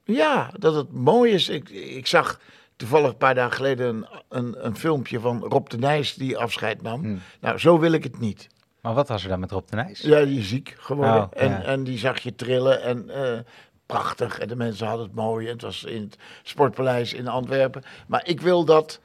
ja, 0.03 0.51
dat 0.59 0.75
het 0.75 0.91
mooi 0.91 1.31
is. 1.31 1.49
Ik, 1.49 1.69
ik 1.69 2.07
zag 2.07 2.39
toevallig 2.75 3.09
een 3.09 3.17
paar 3.17 3.35
dagen 3.35 3.55
geleden 3.55 3.87
een, 3.87 4.07
een, 4.29 4.65
een 4.65 4.75
filmpje 4.75 5.19
van 5.19 5.43
Rob 5.43 5.69
de 5.69 5.77
Nijs 5.77 6.13
die 6.13 6.37
afscheid 6.37 6.81
nam. 6.81 7.01
Hmm. 7.01 7.21
Nou, 7.39 7.57
zo 7.57 7.79
wil 7.79 7.91
ik 7.91 8.03
het 8.03 8.19
niet. 8.19 8.47
Maar 8.81 8.93
wat 8.93 9.07
was 9.07 9.23
er 9.23 9.29
dan 9.29 9.39
met 9.39 9.51
Rob 9.51 9.69
de 9.69 9.75
Nijs? 9.75 10.01
Ja, 10.01 10.25
die 10.25 10.39
is 10.39 10.47
ziek 10.47 10.75
geworden. 10.79 11.23
Oh, 11.23 11.29
en, 11.33 11.49
ja. 11.49 11.63
en 11.63 11.83
die 11.83 11.97
zag 11.97 12.19
je 12.19 12.35
trillen 12.35 12.81
en 12.81 13.09
eh, 13.09 13.39
prachtig. 13.85 14.39
En 14.39 14.47
de 14.47 14.55
mensen 14.55 14.87
hadden 14.87 15.05
het 15.05 15.15
mooi. 15.15 15.45
En 15.45 15.53
het 15.53 15.61
was 15.61 15.83
in 15.83 16.01
het 16.01 16.17
Sportpaleis 16.43 17.13
in 17.13 17.27
Antwerpen. 17.27 17.83
Maar 18.07 18.25
ik 18.25 18.41
wil 18.41 18.65
dat... 18.65 18.99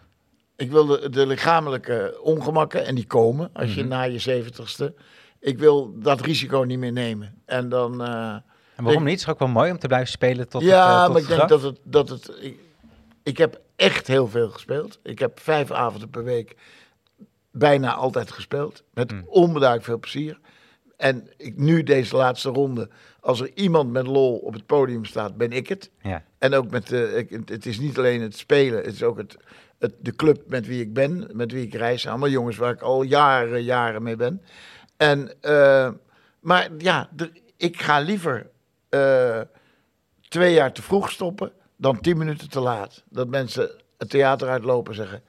Ik 0.58 0.70
wil 0.70 0.86
de, 0.86 1.08
de 1.10 1.26
lichamelijke 1.26 2.18
ongemakken, 2.22 2.86
en 2.86 2.94
die 2.94 3.06
komen 3.06 3.50
als 3.52 3.74
je 3.74 3.80
Mhm. 3.80 3.88
na 3.88 4.02
je 4.02 4.18
zeventigste... 4.18 4.94
Ik 5.40 5.58
wil 5.58 5.92
dat 5.98 6.20
risico 6.20 6.62
niet 6.62 6.78
meer 6.78 6.92
nemen. 6.92 7.34
En 7.44 7.68
dan... 7.68 8.02
eh, 8.02 8.34
En 8.76 8.84
waarom 8.84 9.02
niet? 9.04 9.12
Het 9.12 9.20
is 9.20 9.28
ook 9.28 9.38
wel 9.38 9.48
mooi 9.48 9.70
om 9.70 9.78
te 9.78 9.86
blijven 9.86 10.08
spelen 10.08 10.48
tot 10.48 10.62
ja, 10.62 10.68
het, 10.68 10.96
eh, 10.98 11.04
tot 11.04 11.12
maar 11.12 11.22
ik 11.22 11.28
denk 11.38 11.48
dat 11.48 11.62
het... 11.62 11.78
Dat 11.82 12.08
het 12.08 12.32
ik, 12.40 12.58
ik 13.22 13.38
heb 13.38 13.60
echt 13.76 14.06
heel 14.06 14.28
veel 14.28 14.48
gespeeld. 14.50 14.98
Ik 15.02 15.18
heb 15.18 15.40
vijf 15.40 15.70
avonden 15.70 16.10
per 16.10 16.24
week 16.24 16.56
bijna 17.50 17.94
altijd 17.94 18.30
gespeeld. 18.30 18.82
Met 18.94 19.12
onbeduidelijk 19.26 19.84
veel 19.88 19.98
plezier. 19.98 20.38
En 20.96 21.28
ik, 21.36 21.56
nu 21.56 21.82
deze 21.82 22.16
laatste 22.16 22.48
ronde, 22.48 22.88
als 23.20 23.40
er 23.40 23.50
iemand 23.54 23.90
met 23.92 24.06
lol 24.06 24.36
op 24.36 24.52
het 24.52 24.66
podium 24.66 25.04
staat, 25.04 25.36
ben 25.36 25.52
ik 25.52 25.68
het. 25.68 25.90
Ja. 26.02 26.24
En 26.38 26.54
ook 26.54 26.70
met 26.70 26.86
de, 26.86 27.12
ik, 27.28 27.48
het 27.48 27.66
is 27.66 27.78
niet 27.78 27.98
alleen 27.98 28.20
het 28.22 28.36
spelen, 28.36 28.78
het 28.84 28.94
is 28.94 29.02
ook 29.02 29.16
het, 29.18 29.36
de 29.78 30.16
club 30.16 30.42
met 30.46 30.66
wie 30.66 30.80
ik 30.80 30.92
ben, 30.92 31.30
met 31.32 31.52
wie 31.52 31.66
ik 31.66 31.74
reis. 31.74 32.06
Allemaal 32.06 32.28
jongens 32.28 32.56
waar 32.56 32.72
ik 32.72 32.80
al 32.80 33.02
jaren, 33.02 33.62
jaren 33.62 34.02
mee 34.02 34.16
ben. 34.16 34.42
En, 34.96 35.32
eh, 35.40 35.90
maar 36.40 36.68
ja, 36.78 37.08
ik 37.56 37.80
ga 37.80 37.98
liever 37.98 38.50
eh, 38.88 39.40
twee 40.28 40.54
jaar 40.54 40.72
te 40.72 40.82
vroeg 40.82 41.10
stoppen 41.10 41.52
dan 41.76 42.00
tien 42.00 42.18
minuten 42.18 42.50
te 42.50 42.60
laat. 42.60 43.02
Dat 43.08 43.28
mensen 43.28 43.70
het 43.98 44.10
theater 44.10 44.48
uitlopen 44.48 44.92
en 44.92 44.98
zeggen, 44.98 45.22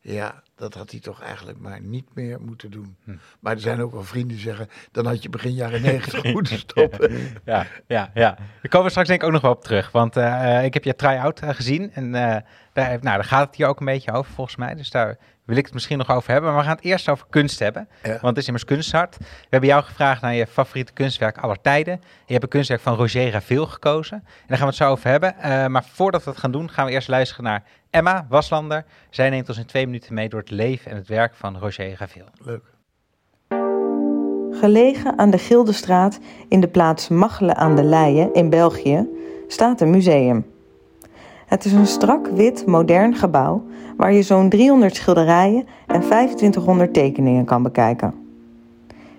ja, 0.00 0.42
dat 0.60 0.74
had 0.74 0.90
hij 0.90 1.00
toch 1.00 1.22
eigenlijk 1.22 1.58
maar 1.58 1.80
niet 1.80 2.14
meer 2.14 2.40
moeten 2.40 2.70
doen. 2.70 2.96
Hm. 3.04 3.16
Maar 3.40 3.52
er 3.52 3.60
zijn 3.60 3.80
ook 3.80 3.92
wel 3.92 4.02
vrienden 4.02 4.36
die 4.36 4.44
zeggen, 4.44 4.68
dan 4.92 5.06
had 5.06 5.22
je 5.22 5.28
begin 5.28 5.54
jaren 5.54 5.82
negentig 5.92 6.32
moeten 6.32 6.58
stoppen. 6.58 7.12
Ja, 7.44 7.66
ja, 7.86 8.10
ja. 8.14 8.34
Daar 8.34 8.68
komen 8.68 8.84
we 8.84 8.90
straks 8.90 9.08
denk 9.08 9.20
ik 9.20 9.26
ook 9.26 9.32
nog 9.32 9.42
wel 9.42 9.50
op 9.50 9.64
terug. 9.64 9.90
Want 9.90 10.16
eh, 10.16 10.64
ik 10.64 10.74
heb 10.74 10.84
je 10.84 10.94
try-out 10.94 11.40
eh, 11.40 11.48
gezien. 11.50 11.92
En 11.92 12.14
eh, 12.14 12.36
daar, 12.72 12.88
nou, 12.88 13.00
daar 13.00 13.24
gaat 13.24 13.46
het 13.46 13.56
hier 13.56 13.66
ook 13.66 13.80
een 13.80 13.86
beetje 13.86 14.12
over 14.12 14.32
volgens 14.32 14.56
mij. 14.56 14.74
Dus 14.74 14.90
daar 14.90 15.18
wil 15.50 15.58
ik 15.58 15.64
het 15.64 15.74
misschien 15.74 15.98
nog 15.98 16.10
over 16.10 16.32
hebben. 16.32 16.50
Maar 16.50 16.58
we 16.58 16.66
gaan 16.66 16.76
het 16.76 16.84
eerst 16.84 17.08
over 17.08 17.26
kunst 17.30 17.58
hebben. 17.58 17.88
Ja. 18.02 18.08
Want 18.08 18.26
het 18.26 18.36
is 18.36 18.46
immers 18.46 18.64
kunsthart. 18.64 19.16
We 19.18 19.24
hebben 19.50 19.68
jou 19.68 19.82
gevraagd 19.82 20.22
naar 20.22 20.34
je 20.34 20.46
favoriete 20.46 20.92
kunstwerk 20.92 21.38
aller 21.38 21.60
tijden. 21.60 22.00
Je 22.26 22.32
hebt 22.32 22.42
een 22.42 22.48
kunstwerk 22.48 22.80
van 22.80 22.94
Roger 22.94 23.30
Raveel 23.30 23.66
gekozen. 23.66 24.16
En 24.16 24.44
daar 24.46 24.58
gaan 24.58 24.66
we 24.66 24.72
het 24.72 24.82
zo 24.82 24.90
over 24.90 25.10
hebben. 25.10 25.38
Eh, 25.38 25.66
maar 25.66 25.84
voordat 25.84 26.24
we 26.24 26.30
dat 26.30 26.40
gaan 26.40 26.52
doen, 26.52 26.70
gaan 26.70 26.86
we 26.86 26.92
eerst 26.92 27.08
luisteren 27.08 27.44
naar 27.44 27.62
Emma 27.90 28.26
Waslander. 28.28 28.84
Zij 29.10 29.30
neemt 29.30 29.48
ons 29.48 29.58
in 29.58 29.66
twee 29.66 29.86
minuten 29.86 30.14
mee 30.14 30.28
door 30.28 30.40
het 30.40 30.50
leven 30.50 30.90
en 30.90 30.96
het 30.96 31.08
werk 31.08 31.34
van 31.34 31.58
Roger 31.58 31.94
Raveel. 31.98 32.28
Leuk. 32.42 32.62
Gelegen 34.60 35.18
aan 35.18 35.30
de 35.30 35.38
Gildestraat 35.38 36.18
in 36.48 36.60
de 36.60 36.68
plaats 36.68 37.08
Machelen 37.08 37.56
aan 37.56 37.76
de 37.76 37.84
Leie 37.84 38.32
in 38.32 38.50
België 38.50 39.08
staat 39.46 39.80
een 39.80 39.90
museum. 39.90 40.49
Het 41.50 41.64
is 41.64 41.72
een 41.72 41.86
strak 41.86 42.26
wit 42.26 42.66
modern 42.66 43.14
gebouw 43.14 43.62
waar 43.96 44.12
je 44.12 44.22
zo'n 44.22 44.48
300 44.48 44.96
schilderijen 44.96 45.66
en 45.86 46.00
2500 46.00 46.94
tekeningen 46.94 47.44
kan 47.44 47.62
bekijken. 47.62 48.14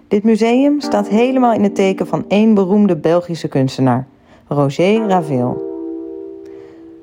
Dit 0.07 0.23
museum 0.23 0.81
staat 0.81 1.07
helemaal 1.07 1.53
in 1.53 1.63
het 1.63 1.75
teken 1.75 2.07
van 2.07 2.25
één 2.27 2.53
beroemde 2.53 2.95
Belgische 2.95 3.47
kunstenaar, 3.47 4.07
Roger 4.47 5.07
Raveel. 5.07 5.61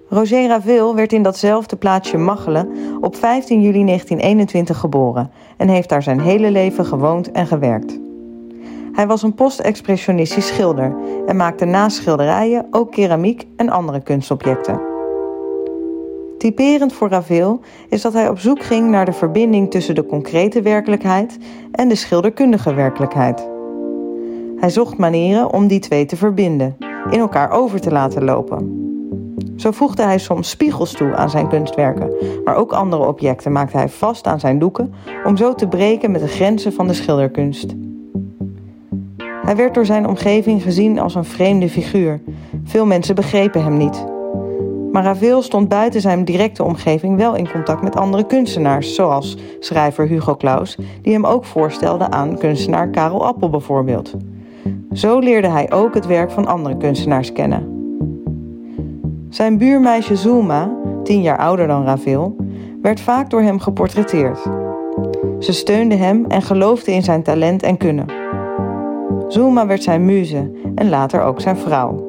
Roger 0.08 0.48
Raveel 0.48 0.94
werd 0.94 1.12
in 1.12 1.22
datzelfde 1.22 1.76
plaatsje 1.76 2.16
Machelen 2.16 2.68
op 3.00 3.16
15 3.16 3.60
juli 3.60 3.84
1921 3.84 4.78
geboren 4.78 5.30
en 5.56 5.68
heeft 5.68 5.88
daar 5.88 6.02
zijn 6.02 6.20
hele 6.20 6.50
leven 6.50 6.86
gewoond 6.86 7.30
en 7.30 7.46
gewerkt. 7.46 7.98
Hij 8.92 9.06
was 9.06 9.22
een 9.22 9.34
post-expressionistisch 9.34 10.46
schilder 10.46 10.96
en 11.26 11.36
maakte 11.36 11.64
naast 11.64 11.96
schilderijen 11.96 12.66
ook 12.70 12.92
keramiek 12.92 13.46
en 13.56 13.68
andere 13.68 14.00
kunstobjecten. 14.00 14.87
Typerend 16.38 16.92
voor 16.92 17.08
Raveel 17.08 17.60
is 17.88 18.02
dat 18.02 18.12
hij 18.12 18.28
op 18.28 18.38
zoek 18.38 18.62
ging 18.62 18.90
naar 18.90 19.04
de 19.04 19.12
verbinding 19.12 19.70
tussen 19.70 19.94
de 19.94 20.06
concrete 20.06 20.62
werkelijkheid 20.62 21.38
en 21.72 21.88
de 21.88 21.94
schilderkundige 21.94 22.74
werkelijkheid. 22.74 23.48
Hij 24.56 24.70
zocht 24.70 24.96
manieren 24.96 25.52
om 25.52 25.66
die 25.66 25.78
twee 25.78 26.04
te 26.04 26.16
verbinden, 26.16 26.76
in 27.10 27.18
elkaar 27.18 27.50
over 27.50 27.80
te 27.80 27.90
laten 27.90 28.24
lopen. 28.24 28.86
Zo 29.56 29.70
voegde 29.70 30.02
hij 30.02 30.18
soms 30.18 30.50
spiegels 30.50 30.92
toe 30.92 31.14
aan 31.14 31.30
zijn 31.30 31.48
kunstwerken, 31.48 32.12
maar 32.44 32.56
ook 32.56 32.72
andere 32.72 33.06
objecten 33.06 33.52
maakte 33.52 33.76
hij 33.76 33.88
vast 33.88 34.26
aan 34.26 34.40
zijn 34.40 34.58
doeken 34.58 34.92
om 35.24 35.36
zo 35.36 35.54
te 35.54 35.68
breken 35.68 36.10
met 36.10 36.20
de 36.20 36.28
grenzen 36.28 36.72
van 36.72 36.86
de 36.86 36.94
schilderkunst. 36.94 37.74
Hij 39.42 39.56
werd 39.56 39.74
door 39.74 39.86
zijn 39.86 40.06
omgeving 40.06 40.62
gezien 40.62 40.98
als 40.98 41.14
een 41.14 41.24
vreemde 41.24 41.68
figuur. 41.68 42.20
Veel 42.64 42.86
mensen 42.86 43.14
begrepen 43.14 43.62
hem 43.62 43.76
niet. 43.76 44.16
Maar 44.98 45.06
Raveel 45.06 45.42
stond 45.42 45.68
buiten 45.68 46.00
zijn 46.00 46.24
directe 46.24 46.64
omgeving 46.64 47.16
wel 47.16 47.34
in 47.34 47.50
contact 47.50 47.82
met 47.82 47.96
andere 47.96 48.26
kunstenaars, 48.26 48.94
zoals 48.94 49.36
schrijver 49.60 50.06
Hugo 50.06 50.36
Claus, 50.36 50.78
die 51.02 51.12
hem 51.12 51.26
ook 51.26 51.44
voorstelde 51.44 52.10
aan 52.10 52.38
kunstenaar 52.38 52.88
Karel 52.88 53.26
Appel 53.26 53.50
bijvoorbeeld. 53.50 54.14
Zo 54.92 55.18
leerde 55.18 55.48
hij 55.48 55.72
ook 55.72 55.94
het 55.94 56.06
werk 56.06 56.30
van 56.30 56.46
andere 56.46 56.76
kunstenaars 56.76 57.32
kennen. 57.32 57.66
Zijn 59.28 59.58
buurmeisje 59.58 60.16
Zulma, 60.16 60.76
tien 61.02 61.22
jaar 61.22 61.38
ouder 61.38 61.66
dan 61.66 61.84
Raveel, 61.84 62.36
werd 62.82 63.00
vaak 63.00 63.30
door 63.30 63.42
hem 63.42 63.58
geportretteerd. 63.58 64.38
Ze 65.38 65.52
steunde 65.52 65.94
hem 65.94 66.24
en 66.28 66.42
geloofde 66.42 66.92
in 66.92 67.02
zijn 67.02 67.22
talent 67.22 67.62
en 67.62 67.76
kunnen. 67.76 68.06
Zulma 69.28 69.66
werd 69.66 69.82
zijn 69.82 70.04
muze 70.04 70.50
en 70.74 70.88
later 70.88 71.22
ook 71.22 71.40
zijn 71.40 71.56
vrouw. 71.56 72.07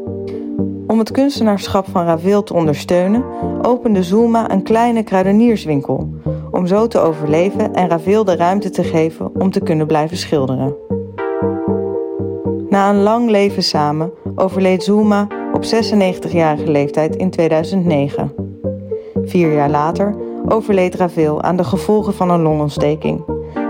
Om 0.89 1.00
het 1.00 1.12
kunstenaarschap 1.12 1.86
van 1.91 2.05
Raveel 2.05 2.43
te 2.43 2.53
ondersteunen, 2.53 3.24
opende 3.62 4.03
Zulma 4.03 4.51
een 4.51 4.63
kleine 4.63 5.03
kruidenierswinkel, 5.03 6.13
om 6.51 6.67
zo 6.67 6.88
te 6.88 7.00
overleven 7.00 7.74
en 7.74 7.89
Raveel 7.89 8.24
de 8.24 8.36
ruimte 8.36 8.69
te 8.69 8.84
geven 8.84 9.31
om 9.39 9.51
te 9.51 9.60
kunnen 9.60 9.88
blijven 9.88 10.17
schilderen. 10.17 10.75
Na 12.69 12.89
een 12.89 13.01
lang 13.01 13.29
leven 13.29 13.63
samen 13.63 14.12
overleed 14.36 14.84
Zulma 14.84 15.27
op 15.53 15.63
96-jarige 15.63 16.72
leeftijd 16.72 17.15
in 17.15 17.29
2009. 17.29 18.34
Vier 19.24 19.53
jaar 19.53 19.69
later 19.69 20.15
overleed 20.48 20.96
Raveel 20.96 21.41
aan 21.41 21.58
de 21.58 21.63
gevolgen 21.63 22.13
van 22.13 22.29
een 22.29 22.41
longontsteking. 22.41 23.24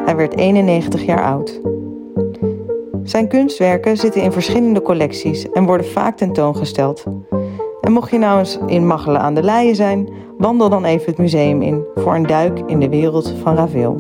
Hij 0.06 0.16
werd 0.16 0.38
91 0.38 1.06
jaar 1.06 1.24
oud. 1.24 1.69
Zijn 3.04 3.28
kunstwerken 3.28 3.98
zitten 3.98 4.22
in 4.22 4.32
verschillende 4.32 4.82
collecties 4.82 5.52
en 5.52 5.66
worden 5.66 5.86
vaak 5.86 6.18
tentoongesteld. 6.18 7.04
En 7.82 7.92
mocht 7.92 8.12
je 8.12 8.18
nou 8.18 8.40
eens 8.40 8.58
in 8.66 8.88
Machelen 8.88 9.22
aan 9.22 9.36
de 9.36 9.44
Leien 9.44 9.76
zijn, 9.76 10.10
wandel 10.38 10.70
dan 10.70 10.86
even 10.86 11.06
het 11.06 11.18
museum 11.18 11.62
in 11.62 11.86
voor 11.96 12.16
een 12.16 12.28
duik 12.28 12.60
in 12.60 12.80
de 12.80 12.90
wereld 12.90 13.34
van 13.42 13.56
Raveel. 13.56 14.00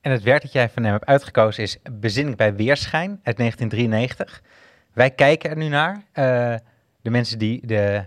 En 0.00 0.10
het 0.10 0.22
werk 0.22 0.42
dat 0.42 0.52
jij 0.52 0.68
van 0.68 0.82
hem 0.82 0.92
hebt 0.92 1.06
uitgekozen 1.06 1.62
is 1.62 1.78
Bezinning 1.92 2.36
bij 2.36 2.54
Weerschijn 2.54 3.20
uit 3.22 3.36
1993. 3.36 4.42
Wij 4.92 5.10
kijken 5.10 5.50
er 5.50 5.56
nu 5.56 5.68
naar. 5.68 6.04
Eh, 6.12 6.54
de 7.02 7.10
mensen 7.10 7.38
die 7.38 7.66
de, 7.66 8.04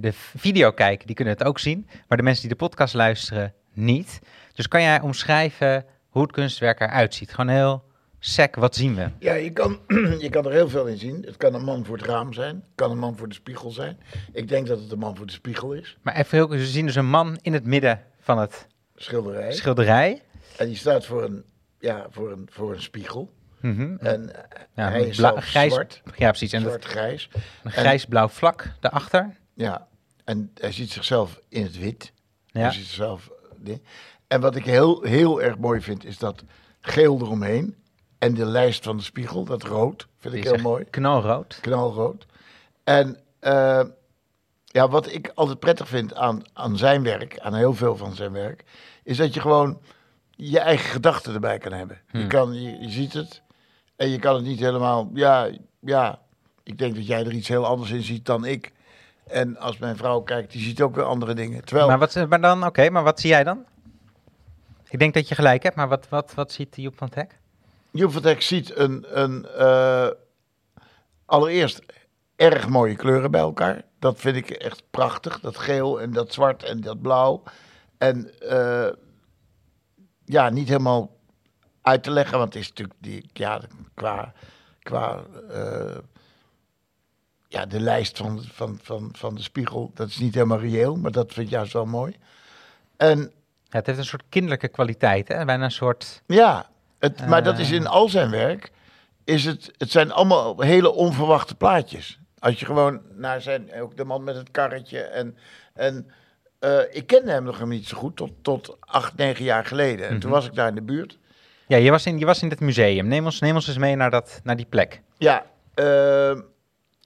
de 0.00 0.12
video 0.36 0.70
kijken, 0.70 1.06
die 1.06 1.16
kunnen 1.16 1.34
het 1.34 1.44
ook 1.44 1.58
zien. 1.58 1.88
Maar 2.08 2.18
de 2.18 2.24
mensen 2.24 2.42
die 2.42 2.50
de 2.50 2.64
podcast 2.64 2.94
luisteren, 2.94 3.54
niet. 3.72 4.20
Dus 4.54 4.68
kan 4.68 4.82
jij 4.82 5.00
omschrijven 5.00 5.84
hoe 6.18 6.26
het 6.26 6.36
kunstwerk 6.36 6.80
eruit 6.80 7.14
ziet? 7.14 7.30
Gewoon 7.34 7.48
heel 7.54 7.84
sec, 8.18 8.54
wat 8.54 8.74
zien 8.76 8.94
we? 8.94 9.08
Ja, 9.18 9.34
je 9.34 9.50
kan, 9.52 9.80
je 10.18 10.28
kan 10.30 10.44
er 10.46 10.52
heel 10.52 10.68
veel 10.68 10.86
in 10.86 10.98
zien. 10.98 11.22
Het 11.26 11.36
kan 11.36 11.54
een 11.54 11.64
man 11.64 11.84
voor 11.84 11.96
het 11.96 12.06
raam 12.06 12.32
zijn. 12.32 12.54
Het 12.54 12.74
kan 12.74 12.90
een 12.90 12.98
man 12.98 13.16
voor 13.16 13.28
de 13.28 13.34
spiegel 13.34 13.70
zijn. 13.70 13.98
Ik 14.32 14.48
denk 14.48 14.66
dat 14.66 14.80
het 14.80 14.92
een 14.92 14.98
man 14.98 15.16
voor 15.16 15.26
de 15.26 15.32
spiegel 15.32 15.72
is. 15.72 15.96
Maar 16.02 16.14
even 16.16 16.38
heel, 16.38 16.48
we 16.48 16.66
zien 16.66 16.86
dus 16.86 16.94
een 16.94 17.08
man 17.10 17.38
in 17.42 17.52
het 17.52 17.64
midden 17.64 18.02
van 18.20 18.38
het 18.38 18.66
Schilderij. 18.96 19.52
schilderij. 19.52 20.22
En 20.56 20.66
die 20.66 20.76
staat 20.76 21.06
voor 21.06 21.24
een, 21.24 21.44
ja, 21.78 22.06
voor 22.10 22.32
een, 22.32 22.48
voor 22.50 22.72
een 22.74 22.82
spiegel. 22.82 23.30
Mhm. 23.60 23.96
En 24.00 24.34
eh, 24.34 24.62
Ja, 24.74 24.88
hij 24.90 25.02
is 25.02 25.20
grijs, 25.36 25.72
zwart. 25.72 26.02
Ja, 26.16 26.28
precies. 26.28 26.52
En 26.52 26.60
Zwart-grijs. 26.60 27.28
een 27.62 27.70
grijs-blauw 27.70 28.28
vlak 28.28 28.72
daarachter. 28.80 29.36
Ja. 29.54 29.86
En 30.24 30.50
hij 30.54 30.72
ziet 30.72 30.90
zichzelf 30.90 31.40
in 31.48 31.62
het 31.62 31.78
wit. 31.78 32.12
Ja. 32.46 32.60
Hij 32.60 32.72
ziet 32.72 32.84
zichzelf... 32.84 33.30
nee. 33.58 33.82
En 34.28 34.40
wat 34.40 34.56
ik 34.56 34.64
heel, 34.64 35.02
heel 35.02 35.42
erg 35.42 35.58
mooi 35.58 35.80
vind, 35.80 36.04
is 36.04 36.18
dat 36.18 36.44
geel 36.80 37.18
eromheen. 37.20 37.76
En 38.18 38.34
de 38.34 38.44
lijst 38.44 38.84
van 38.84 38.96
de 38.96 39.02
spiegel, 39.02 39.44
dat 39.44 39.62
rood, 39.62 40.06
vind 40.18 40.34
ik 40.34 40.44
heel 40.44 40.56
mooi. 40.58 40.84
Knalrood. 40.84 41.58
knalrood. 41.60 42.26
En 42.84 43.18
eh, 43.40 43.80
ja, 44.64 44.88
wat 44.88 45.12
ik 45.12 45.30
altijd 45.34 45.58
prettig 45.58 45.88
vind 45.88 46.14
aan, 46.14 46.42
aan 46.52 46.76
zijn 46.76 47.02
werk, 47.02 47.38
aan 47.38 47.54
heel 47.54 47.74
veel 47.74 47.96
van 47.96 48.14
zijn 48.14 48.32
werk, 48.32 48.64
is 49.04 49.16
dat 49.16 49.34
je 49.34 49.40
gewoon 49.40 49.80
je 50.30 50.58
eigen 50.58 50.90
gedachten 50.90 51.34
erbij 51.34 51.58
kan 51.58 51.72
hebben. 51.72 52.00
Je, 52.10 52.18
Hmm. 52.18 52.28
kan, 52.28 52.62
je, 52.62 52.78
je 52.80 52.90
ziet 52.90 53.12
het 53.12 53.42
en 53.96 54.08
je 54.08 54.18
kan 54.18 54.34
het 54.34 54.44
niet 54.44 54.60
helemaal, 54.60 55.10
ja, 55.14 55.48
ja, 55.80 56.18
ik 56.62 56.78
denk 56.78 56.94
dat 56.94 57.06
jij 57.06 57.24
er 57.24 57.32
iets 57.32 57.48
heel 57.48 57.66
anders 57.66 57.90
in 57.90 58.02
ziet 58.02 58.26
dan 58.26 58.44
ik. 58.44 58.72
En 59.26 59.58
als 59.58 59.78
mijn 59.78 59.96
vrouw 59.96 60.20
kijkt, 60.20 60.52
die 60.52 60.62
ziet 60.62 60.80
ook 60.82 60.94
weer 60.94 61.04
andere 61.04 61.34
dingen. 61.34 61.64
Terwijl, 61.64 61.88
Maar, 61.88 61.98
wat, 61.98 62.26
maar 62.28 62.40
dan, 62.40 62.66
oké, 62.66 62.90
maar 62.90 63.02
wat 63.04 63.20
zie 63.20 63.30
jij 63.30 63.44
dan? 63.44 63.64
Ik 64.90 64.98
denk 64.98 65.14
dat 65.14 65.28
je 65.28 65.34
gelijk 65.34 65.62
hebt, 65.62 65.76
maar 65.76 65.88
wat, 65.88 66.08
wat, 66.08 66.34
wat 66.34 66.52
ziet 66.52 66.76
Joep 66.76 66.96
van 66.96 67.10
Hek? 67.14 67.38
Joep 67.90 68.12
van 68.12 68.22
Dijk 68.22 68.42
ziet 68.42 68.76
een, 68.76 69.20
een 69.20 69.46
eh, 69.46 70.08
allereerst 71.24 71.80
erg 72.36 72.68
mooie 72.68 72.96
kleuren 72.96 73.30
bij 73.30 73.40
elkaar. 73.40 73.84
Dat 73.98 74.20
vind 74.20 74.36
ik 74.36 74.50
echt 74.50 74.82
prachtig. 74.90 75.40
Dat 75.40 75.58
geel 75.58 76.00
en 76.00 76.12
dat 76.12 76.32
zwart 76.32 76.62
en 76.62 76.80
dat 76.80 77.02
blauw. 77.02 77.42
En 77.98 78.40
eh, 78.40 78.88
ja, 80.24 80.48
niet 80.48 80.68
helemaal 80.68 81.16
uit 81.82 82.02
te 82.02 82.10
leggen, 82.10 82.38
want 82.38 82.54
het 82.54 82.62
is 82.62 82.68
natuurlijk 82.68 82.98
die, 83.00 83.30
ja, 83.32 83.60
qua, 83.94 84.32
qua 84.82 85.22
eh, 85.50 85.96
ja, 87.48 87.66
de 87.66 87.80
lijst 87.80 88.16
van, 88.16 88.42
van, 88.44 88.78
van, 88.82 89.08
van 89.12 89.34
de 89.34 89.42
spiegel. 89.42 89.90
Dat 89.94 90.08
is 90.08 90.18
niet 90.18 90.34
helemaal 90.34 90.58
reëel, 90.60 90.96
maar 90.96 91.12
dat 91.12 91.32
vind 91.32 91.46
ik 91.46 91.52
juist 91.52 91.72
wel 91.72 91.86
mooi. 91.86 92.16
En 92.96 93.32
het 93.68 93.86
heeft 93.86 93.98
een 93.98 94.04
soort 94.04 94.22
kinderlijke 94.28 94.68
kwaliteit, 94.68 95.28
hè? 95.28 95.44
Bijna 95.44 95.64
een 95.64 95.70
soort... 95.70 96.22
ja, 96.26 96.66
het, 96.98 97.26
maar 97.26 97.42
dat 97.42 97.58
is 97.58 97.68
Eh. 97.70 97.76
in 97.76 97.86
al 97.86 98.08
zijn 98.08 98.30
werk. 98.30 98.70
Is 99.24 99.44
het, 99.44 99.72
het 99.76 99.90
zijn 99.90 100.12
allemaal 100.12 100.60
hele 100.60 100.92
onverwachte 100.92 101.54
plaatjes. 101.54 102.18
Als 102.38 102.60
je 102.60 102.66
gewoon 102.66 103.00
naar 103.14 103.40
zijn, 103.40 103.70
ook 103.80 103.96
de 103.96 104.04
man 104.04 104.24
met 104.24 104.36
het 104.36 104.50
karretje. 104.50 105.00
En, 105.00 105.36
en 105.74 106.10
eh, 106.58 106.78
ik 106.90 107.06
kende 107.06 107.30
hem 107.30 107.44
nog 107.44 107.64
niet 107.66 107.86
zo 107.88 107.96
goed 107.98 108.16
tot, 108.16 108.30
tot 108.42 108.76
acht, 108.80 109.16
negen 109.16 109.44
jaar 109.44 109.64
geleden. 109.64 110.08
En 110.08 110.18
toen 110.18 110.30
Mhm. 110.30 110.38
was 110.38 110.46
ik 110.48 110.54
daar 110.54 110.68
in 110.68 110.74
de 110.74 110.82
buurt. 110.82 111.18
Ja, 111.66 111.76
je 111.76 111.90
was 111.90 112.06
in, 112.06 112.18
je 112.18 112.24
was 112.26 112.42
in 112.42 112.48
het 112.50 112.60
museum. 112.60 113.06
Neem 113.08 113.24
ons, 113.24 113.40
neem 113.40 113.54
ons 113.54 113.68
eens 113.68 113.78
mee 113.78 113.96
naar, 113.96 114.10
dat, 114.10 114.40
naar 114.44 114.56
die 114.56 114.66
plek. 114.66 115.00
Ja, 115.16 115.44
ehm, 115.74 116.40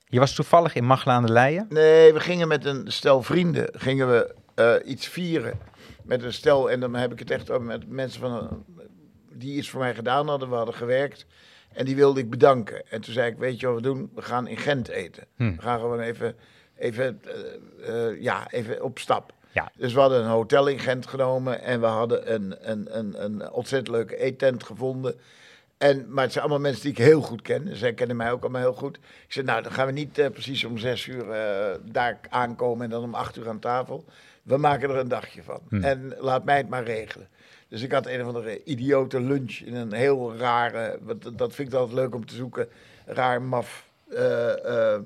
Je 0.05 0.19
was 0.19 0.35
toevallig 0.35 0.75
in 0.75 0.85
Machelen 0.87 1.15
aan 1.15 1.27
de 1.27 1.33
Leien. 1.33 1.67
Nee, 1.69 2.13
we 2.13 2.21
gingen 2.21 2.49
met 2.49 2.65
een 2.65 2.93
stel 2.93 3.23
vrienden 3.23 3.69
gingen 3.73 4.09
we 4.11 4.35
eh, 4.55 4.91
iets 4.91 5.07
vieren. 5.09 5.59
Met 6.05 6.23
een 6.23 6.33
stel, 6.33 6.71
en 6.71 6.81
dan 6.81 6.95
heb 6.95 7.13
ik 7.13 7.19
het 7.19 7.31
echt 7.31 7.51
over 7.51 7.67
met 7.67 7.89
mensen 7.89 8.21
van, 8.21 8.49
eh, 8.79 8.85
die 9.33 9.57
iets 9.57 9.71
voor 9.71 9.81
mij 9.81 9.95
gedaan 9.95 10.29
hadden. 10.29 10.49
We 10.49 10.55
hadden 10.55 10.75
gewerkt 10.75 11.27
en 11.73 11.85
die 11.85 11.97
wilde 11.97 12.21
ik 12.21 12.31
bedanken. 12.31 12.83
En 12.91 13.01
toen 13.01 13.15
zei 13.15 13.31
ik, 13.31 13.39
weet 13.39 13.61
je 13.61 13.67
wat 13.67 13.77
we 13.77 13.83
doen? 13.83 14.11
We 14.15 14.23
gaan 14.23 14.47
in 14.47 14.57
Gent 14.57 14.89
eten. 14.89 15.27
Hm. 15.37 15.57
We 15.57 15.63
gaan 15.63 15.81
gewoon 15.81 16.01
even, 16.01 16.37
even, 16.77 17.21
eh, 17.25 18.09
eh, 18.09 18.23
ja, 18.23 18.51
even 18.51 18.83
op 18.83 18.99
stap. 18.99 19.33
Ja. 19.53 19.73
Dus 19.77 19.93
we 19.93 20.01
hadden 20.01 20.21
een 20.21 20.31
hotel 20.31 20.67
in 20.67 20.79
Gent 20.79 21.07
genomen 21.07 21.63
en 21.63 21.81
we 21.81 21.87
hadden 21.87 22.35
een, 22.35 22.71
een, 22.71 22.99
een, 22.99 23.25
een 23.25 23.51
ontzettend 23.51 23.97
leuke 23.97 24.17
eettent 24.17 24.65
gevonden. 24.65 25.15
En, 25.79 26.07
maar 26.09 26.25
het 26.25 26.33
zijn 26.33 26.45
allemaal 26.45 26.63
mensen 26.63 26.83
die 26.83 26.93
ik 26.93 26.99
heel 26.99 27.21
goed 27.21 27.43
ken. 27.43 27.65
Dus 27.65 27.79
zij 27.79 27.93
kennen 27.93 28.17
mij 28.17 28.33
ook 28.33 28.43
allemaal 28.43 28.61
heel 28.61 28.73
goed. 28.73 28.97
Ik 28.97 29.33
zei, 29.33 29.47
nou, 29.47 29.63
dan 29.63 29.73
gaan 29.73 29.87
we 29.87 29.93
niet 29.93 30.13
precies 30.13 30.65
om 30.65 30.79
zes 30.79 31.07
uur 31.07 31.27
daar 31.85 32.21
aankomen 32.29 32.85
en 32.85 32.91
dan 32.91 33.03
om 33.03 33.15
acht 33.15 33.37
uur 33.37 33.49
aan 33.49 33.59
tafel. 33.59 34.05
We 34.43 34.57
maken 34.57 34.91
er 34.91 34.97
een 34.97 35.09
dagje 35.09 35.43
van. 35.43 35.61
Hm. 35.69 35.85
En 35.85 36.15
laat 36.19 36.45
mij 36.45 36.57
het 36.57 36.69
maar 36.69 36.85
regelen. 36.85 37.29
Dus 37.69 37.83
ik 37.83 37.93
had 37.93 38.07
een 38.07 38.21
of 38.21 38.27
andere 38.27 38.65
idiote 38.65 39.21
lunch 39.21 39.53
in 39.59 39.75
een 39.75 39.93
heel 39.93 40.37
rare, 40.37 40.99
wat, 41.03 41.31
dat 41.37 41.55
vind 41.55 41.69
ik 41.69 41.75
altijd 41.75 41.97
leuk 41.99 42.15
om 42.15 42.27
te 42.27 42.35
zoeken, 42.35 42.69
raar 43.07 43.43
maf 43.43 43.89
eh, 44.11 44.93
eh, 44.95 45.01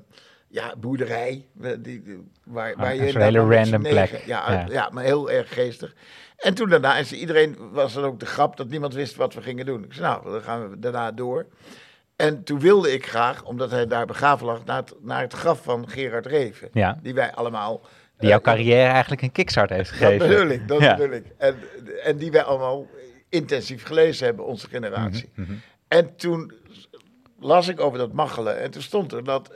ja, 0.47 0.75
boerderij. 0.77 1.45
eh, 1.61 1.71
Die, 1.79 2.01
die- 2.01 2.29
waar, 2.43 2.75
waar 2.75 2.85
Ah, 2.85 2.91
je 2.91 2.97
zo'n 2.97 3.07
inderdaad 3.07 3.31
hele 3.33 3.55
random 3.55 3.81
plek. 3.81 4.09
Ja, 4.25 4.51
Ja. 4.51 4.65
ja. 4.69 4.89
maar 4.91 5.03
heel 5.03 5.31
erg 5.31 5.53
geestig. 5.53 5.95
En 6.37 6.53
toen 6.53 6.69
daarna, 6.69 6.97
is 6.97 7.13
iedereen 7.13 7.57
was 7.71 7.95
er 7.95 8.03
ook 8.03 8.19
de 8.19 8.25
grap 8.25 8.57
dat 8.57 8.67
niemand 8.69 8.93
wist 8.93 9.15
wat 9.15 9.33
we 9.33 9.41
gingen 9.41 9.65
doen. 9.65 9.83
Ik 9.83 9.93
zei, 9.93 10.07
nou, 10.07 10.31
dan 10.31 10.41
gaan 10.41 10.69
we 10.69 10.79
daarna 10.79 11.11
door. 11.11 11.45
En 12.15 12.43
toen 12.43 12.59
wilde 12.59 12.93
ik 12.93 13.07
graag, 13.07 13.43
omdat 13.43 13.71
hij 13.71 13.87
daar 13.87 14.05
begraven 14.05 14.45
lag, 14.45 14.65
naar 14.65 14.77
het, 14.77 14.93
naar 15.01 15.21
het 15.21 15.33
graf 15.33 15.63
van 15.63 15.89
Gerard 15.89 16.25
Reven. 16.25 16.69
Ja, 16.73 16.99
Die 17.03 17.13
wij 17.13 17.31
allemaal... 17.33 17.81
die 18.17 18.29
jouw 18.29 18.41
carrière 18.41 18.89
eigenlijk 18.91 19.21
een 19.21 19.31
kickstart 19.31 19.69
heeft 19.69 19.89
Dat 19.89 19.97
gegeven. 19.99 20.27
bedoel 20.27 20.47
ik, 20.49 20.67
dat 20.67 20.81
Ja. 20.81 20.95
bedoel 20.95 21.15
ik. 21.15 21.25
En, 21.37 21.55
en 22.03 22.17
die 22.17 22.31
wij 22.31 22.43
allemaal 22.43 22.87
intensief 23.29 23.83
gelezen 23.83 24.25
hebben, 24.25 24.45
onze 24.45 24.67
generatie. 24.67 25.29
Mhm. 25.35 25.51
En 25.87 26.15
toen 26.15 26.53
las 27.39 27.67
ik 27.67 27.79
over 27.79 27.97
dat 27.97 28.13
Machelen. 28.13 28.59
En 28.59 28.71
toen 28.71 28.81
stond 28.81 29.11
er 29.13 29.23
dat 29.23 29.51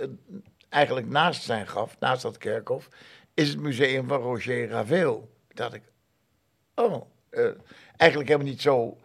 eigenlijk 0.69 1.07
naast 1.09 1.43
zijn 1.43 1.67
graf, 1.67 1.95
naast 1.99 2.21
dat 2.21 2.37
kerkhof, 2.37 2.87
is 3.33 3.49
het 3.49 3.59
museum 3.59 4.07
van 4.07 4.21
Roger 4.21 4.67
Ravel. 4.69 5.29
Dacht 5.53 5.73
ik, 5.73 5.81
oh, 6.75 7.01
eh, 7.29 7.45
eigenlijk 7.97 8.29
helemaal 8.29 8.51
niet 8.51 8.61
zo... 8.61 8.97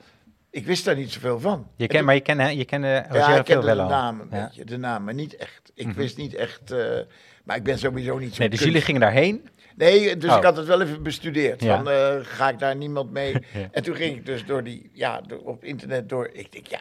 Ik 0.51 0.67
wist 0.67 0.85
daar 0.85 0.97
niet 0.97 1.13
zoveel 1.13 1.41
van. 1.41 1.67
Je 1.77 1.83
En 1.83 1.89
ken, 1.89 2.05
maar 2.05 2.15
je 2.15 2.21
kende, 2.21 2.57
je 2.57 2.65
kende 2.65 2.87
ja, 2.87 3.07
Roger 3.09 3.19
ik 3.19 3.35
veel 3.35 3.43
kende 3.45 3.67
wel 3.67 3.77
de 3.77 3.83
naam 3.93 4.21
een 4.21 4.29
Ja. 4.31 4.45
beetje, 4.47 4.65
de 4.65 4.77
naam, 4.77 5.05
maar 5.05 5.15
niet 5.15 5.37
echt. 5.37 5.66
Ik 5.77 5.87
Mhm. 5.87 5.97
wist 5.97 6.17
niet 6.17 6.35
echt, 6.35 6.71
eh, 6.71 6.99
maar 7.45 7.57
ik 7.57 7.63
ben 7.63 7.79
sowieso 7.79 8.19
niet 8.19 8.35
zo 8.35 8.41
Nee, 8.41 8.49
dus 8.51 8.61
jullie 8.61 8.81
gingen 8.81 9.01
daarheen. 9.01 9.49
Nee, 9.77 10.17
dus 10.17 10.31
Oh. 10.31 10.37
ik 10.37 10.43
had 10.43 10.57
het 10.57 10.67
wel 10.67 10.81
even 10.81 11.03
bestudeerd. 11.03 11.63
Ja. 11.63 11.77
Van, 11.77 11.91
eh, 11.91 12.15
ga 12.23 12.49
ik 12.49 12.59
daar 12.59 12.77
niemand 12.77 13.11
mee? 13.11 13.33
Ja. 13.53 13.69
En 13.71 13.83
toen 13.83 13.95
ging 13.95 14.17
ik 14.17 14.27
dus 14.27 14.45
door 14.47 14.63
die, 14.65 14.91
ja, 14.93 15.21
door- 15.21 15.39
op 15.45 15.65
internet 15.65 16.09
door. 16.09 16.29
Ik 16.33 16.53
denk, 16.53 16.67
ja, 16.67 16.79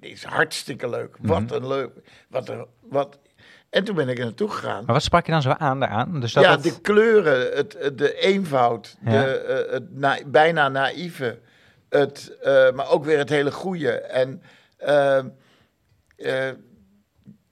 dit 0.00 0.10
is 0.12 0.24
hartstikke 0.24 0.88
leuk. 0.88 1.18
Mhm. 1.18 1.28
Wat 1.28 1.60
een 1.60 1.66
leuk, 1.68 1.90
wat 2.28 2.48
een, 2.48 2.66
wat. 2.80 3.18
En 3.70 3.84
toen 3.84 3.94
ben 3.94 4.08
ik 4.08 4.18
er 4.18 4.24
naartoe 4.24 4.50
gegaan. 4.50 4.84
Maar 4.84 4.94
wat 4.94 5.02
sprak 5.02 5.26
je 5.26 5.32
dan 5.32 5.42
zo 5.42 5.50
aan 5.50 5.80
daaraan? 5.80 6.20
Dus 6.20 6.32
dat 6.32 6.44
ja, 6.44 6.50
het- 6.50 6.62
de 6.62 6.80
kleuren, 6.80 7.56
het, 7.56 7.98
de 7.98 8.14
eenvoud, 8.20 8.96
Ja. 9.04 9.10
de, 9.24 9.30
eh, 9.38 9.72
het 9.72 9.94
na- 9.94 10.20
bijna 10.26 10.68
naïeve, 10.68 11.38
het, 11.88 12.36
maar 12.74 12.90
ook 12.90 13.04
weer 13.04 13.18
het 13.18 13.28
hele 13.28 13.52
goede. 13.52 13.90
En 14.00 14.42
eh, 14.76 15.18
eh, 16.16 16.52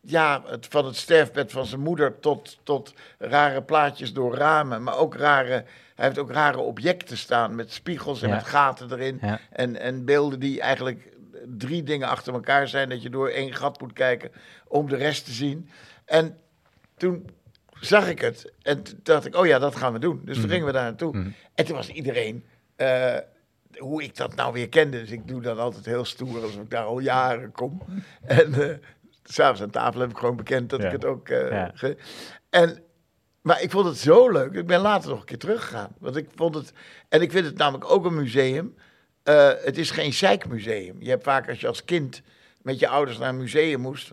ja, 0.05 0.43
het, 0.47 0.67
van 0.71 0.85
het 0.87 0.97
sterfbed 0.97 1.53
van 1.53 1.67
zijn 1.67 1.81
moeder 1.81 2.19
tot, 2.21 2.59
tot 2.62 2.95
rare 3.19 3.62
plaatjes 3.62 4.12
door 4.12 4.35
ramen, 4.35 4.83
maar 4.83 4.97
ook 4.99 5.14
rare, 5.14 5.64
hij 5.95 6.05
heeft 6.07 6.19
ook 6.19 6.31
rare 6.31 6.59
objecten 6.59 7.17
staan 7.17 7.55
met 7.55 7.73
spiegels 7.73 8.23
en 8.23 8.29
Ja. 8.29 8.35
met 8.35 8.45
gaten 8.45 8.93
erin. 8.93 9.19
Ja. 9.21 9.40
En, 9.51 9.81
en 9.81 10.05
beelden 10.05 10.40
die 10.40 10.61
eigenlijk 10.61 11.12
drie 11.47 11.83
dingen 11.83 12.09
achter 12.09 12.33
elkaar 12.35 12.69
zijn, 12.69 12.88
dat 12.88 13.03
je 13.03 13.11
door 13.11 13.29
één 13.29 13.55
gat 13.55 13.81
moet 13.81 13.93
kijken 13.93 14.31
om 14.69 14.88
de 14.88 14.97
rest 14.97 15.25
te 15.25 15.33
zien. 15.33 15.69
En 16.05 16.38
toen 16.97 17.31
zag 17.81 18.09
ik 18.09 18.21
het 18.21 18.53
en 18.62 18.83
toen 18.83 19.01
dacht 19.03 19.27
ik, 19.27 19.37
oh 19.37 19.47
ja, 19.47 19.59
dat 19.59 19.77
gaan 19.77 19.93
we 19.93 19.99
doen. 19.99 20.21
Dus 20.25 20.35
toen 20.35 20.43
Mhm. 20.45 20.53
gingen 20.53 20.67
we 20.67 20.73
daar 20.73 20.83
naartoe. 20.85 21.17
Mhm. 21.17 21.29
En 21.55 21.64
toen 21.64 21.77
was 21.77 21.88
iedereen, 21.88 22.45
eh, 22.77 23.17
hoe 23.79 24.03
ik 24.03 24.17
dat 24.17 24.35
nou 24.35 24.53
weer 24.53 24.69
kende. 24.69 25.01
Dus 25.01 25.11
ik 25.11 25.29
doe 25.29 25.40
dat 25.43 25.59
altijd 25.59 25.85
heel 25.85 26.05
stoer, 26.05 26.43
alsof 26.43 26.62
ik 26.62 26.71
daar 26.71 26.85
al 26.85 26.99
jaren 26.99 27.53
kom. 27.53 27.83
En 28.25 28.55
eh 28.55 28.77
s'avonds 29.25 29.63
aan 29.63 29.71
tafel 29.71 30.01
heb 30.01 30.11
ik 30.11 30.17
gewoon 30.19 30.37
bekend 30.37 30.71
dat 30.71 30.81
Ja. 30.81 30.87
ik 30.87 30.93
het 30.93 31.05
ook... 31.05 31.29
eh, 31.29 31.65
ge- 31.75 31.97
en, 32.51 32.79
maar 33.43 33.63
ik 33.63 33.71
vond 33.71 33.87
het 33.87 33.99
zo 33.99 34.31
leuk. 34.31 34.53
Ik 34.53 34.67
ben 34.67 34.81
later 34.81 35.11
nog 35.11 35.19
een 35.21 35.25
keer 35.25 35.39
teruggegaan. 35.39 35.95
Want 35.99 36.17
ik 36.17 36.29
vond 36.35 36.55
het... 36.55 36.73
En 37.09 37.23
ik 37.23 37.31
vind 37.31 37.47
het 37.47 37.57
namelijk 37.57 37.91
ook 37.91 38.05
een 38.05 38.15
museum. 38.15 38.75
Eh, 39.23 39.51
het 39.65 39.79
is 39.79 39.91
geen 39.91 40.13
zeikmuseum. 40.13 40.97
Je 40.99 41.09
hebt 41.11 41.25
vaak 41.25 41.49
als 41.49 41.61
je 41.61 41.67
als 41.67 41.85
kind 41.85 42.23
met 42.63 42.79
je 42.79 42.89
ouders 42.89 43.19
naar 43.19 43.29
een 43.29 43.37
museum 43.37 43.81
moest... 43.81 44.11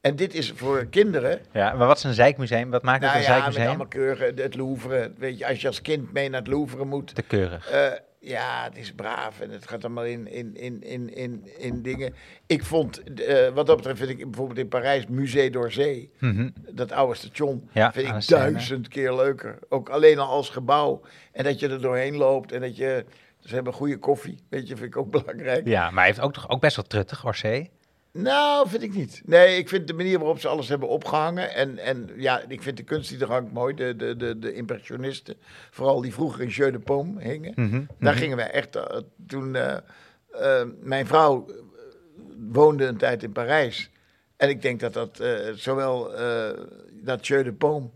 En 0.00 0.16
dit 0.16 0.34
is 0.34 0.52
voor 0.56 0.84
kinderen 0.84 1.40
Ja, 1.52 1.72
maar 1.72 1.86
wat 1.86 1.96
is 1.96 2.02
een 2.04 2.14
zeikmuseum? 2.14 2.70
Wat 2.70 2.82
maakt 2.82 3.02
het 3.02 3.12
nou 3.12 3.24
een 3.24 3.30
ja, 3.30 3.34
met 3.34 3.42
zeikmuseum? 3.42 3.66
allemaal 3.68 3.86
keuren. 3.86 4.36
Het 4.44 4.54
Louvre, 4.56 5.12
weet 5.18 5.38
je, 5.38 5.46
als 5.46 5.60
je 5.60 5.66
als 5.66 5.80
kind 5.82 6.12
mee 6.12 6.28
naar 6.28 6.40
het 6.40 6.48
Louvre 6.48 6.84
moet. 6.84 7.14
Te 7.14 7.22
keurig. 7.22 7.70
eh, 7.70 7.92
ja, 8.24 8.64
het 8.64 8.76
is 8.76 8.92
braaf 8.92 9.40
en 9.40 9.50
het 9.50 9.68
gaat 9.68 9.84
allemaal 9.84 10.04
in, 10.04 10.26
in, 10.28 10.56
in, 10.56 10.82
in, 10.82 11.14
in, 11.14 11.48
in 11.58 11.82
dingen. 11.82 12.14
Ik 12.46 12.64
vond, 12.64 13.02
eh, 13.20 13.48
wat 13.48 13.66
dat 13.66 13.76
betreft 13.76 13.98
vind 13.98 14.10
ik 14.10 14.24
bijvoorbeeld 14.24 14.58
in 14.58 14.68
Parijs 14.68 15.06
Musée 15.06 15.50
d'Orsay, 15.50 16.10
Mhm. 16.18 16.48
dat 16.70 16.92
oude 16.92 17.14
station, 17.14 17.68
Ja, 17.72 17.92
vind 17.92 18.08
ik 18.08 18.28
duizend 18.28 18.88
keer 18.88 19.14
leuker. 19.14 19.58
Ook 19.68 19.88
alleen 19.88 20.18
al 20.18 20.28
als 20.28 20.48
gebouw. 20.50 21.00
En 21.32 21.44
dat 21.44 21.60
je 21.60 21.68
er 21.68 21.80
doorheen 21.80 22.16
loopt 22.16 22.52
en 22.52 22.60
dat 22.60 22.76
je... 22.76 23.04
Ze 23.40 23.54
hebben 23.54 23.72
goede 23.72 23.98
koffie, 23.98 24.38
weet 24.48 24.68
je, 24.68 24.76
vind 24.76 24.88
ik 24.88 24.96
ook 24.96 25.10
belangrijk. 25.20 25.66
Ja, 25.66 25.84
maar 25.90 25.98
hij 25.98 26.06
heeft 26.06 26.20
ook 26.20 26.32
toch 26.32 26.48
ook 26.48 26.60
best 26.60 26.76
wel 26.76 26.84
truttig, 26.84 27.24
Orsay. 27.24 27.70
Nou, 28.18 28.68
vind 28.68 28.82
ik 28.82 28.94
niet. 28.94 29.22
Nee, 29.24 29.56
ik 29.58 29.68
vind 29.68 29.86
de 29.86 29.92
manier 29.94 30.18
waarop 30.18 30.40
ze 30.40 30.48
alles 30.48 30.68
hebben 30.68 30.88
opgehangen. 30.88 31.54
En, 31.54 31.78
en 31.78 32.10
ja, 32.16 32.42
ik 32.48 32.62
vind 32.62 32.76
de 32.76 32.82
kunst 32.82 33.08
die 33.10 33.18
er 33.20 33.30
hangt 33.30 33.52
mooi. 33.52 33.74
De, 33.74 33.96
de, 33.96 34.16
de, 34.16 34.38
de 34.38 34.52
impressionisten. 34.54 35.36
Vooral 35.70 36.00
die 36.00 36.12
vroeger 36.14 36.42
in 36.42 36.48
Jeu 36.48 36.70
de 36.70 36.78
Paume 36.78 37.20
hingen. 37.22 37.52
Mhm. 37.56 37.82
Daar 37.98 38.12
Mhm. 38.12 38.22
gingen 38.22 38.36
wij 38.36 38.50
echt. 38.50 38.76
eh, 38.76 38.84
toen 39.26 39.54
eh, 39.56 39.76
eh, 40.30 40.68
mijn 40.80 41.06
vrouw 41.06 41.46
woonde 42.52 42.84
een 42.86 42.96
tijd 42.96 43.22
in 43.22 43.32
Parijs. 43.32 43.90
En 44.36 44.48
ik 44.48 44.62
denk 44.62 44.80
dat 44.80 44.92
dat 44.92 45.22
zowel 45.54 46.10
dat 46.92 47.26
Jeu 47.26 47.42
de 47.42 47.52
Paume 47.52 47.88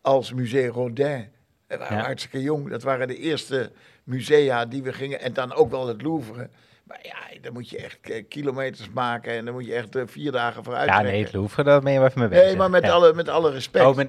als 0.00 0.32
Musée 0.32 0.66
Rodin. 0.68 1.28
We 1.66 1.76
waren 1.76 1.96
Ja. 1.96 2.02
hartstikke 2.04 2.42
jong. 2.42 2.70
Dat 2.70 2.82
waren 2.82 3.08
de 3.08 3.16
eerste 3.18 3.70
musea 4.04 4.66
die 4.66 4.82
we 4.82 4.92
gingen. 4.92 5.20
En 5.20 5.32
dan 5.32 5.52
ook 5.54 5.70
wel 5.70 5.86
het 5.86 6.02
Louvre. 6.02 6.48
Maar 6.88 6.98
ja, 7.02 7.40
dan 7.42 7.52
moet 7.52 7.70
je 7.70 7.78
echt 7.78 7.98
eh, 8.10 8.24
kilometers 8.28 8.88
maken. 8.94 9.32
En 9.32 9.44
dan 9.44 9.54
moet 9.54 9.66
je 9.66 9.74
echt 9.74 9.96
eh, 9.96 10.02
vier 10.06 10.32
dagen 10.32 10.64
vooruit 10.64 10.88
Ja, 10.88 11.00
nee, 11.02 11.22
het 11.24 11.32
Louvre, 11.32 11.62
daar 11.64 11.80
ben 11.80 11.92
je 11.92 12.00
even 12.04 12.20
mee 12.20 12.28
bezig. 12.28 12.44
Nee, 12.44 12.56
maar 12.56 12.70
met, 12.70 12.84
Ja. 12.84 12.90
alle, 12.90 13.14
met 13.14 13.28
alle 13.28 13.50
respect. 13.50 13.84
Oh, 13.84 13.96
met... 13.96 14.08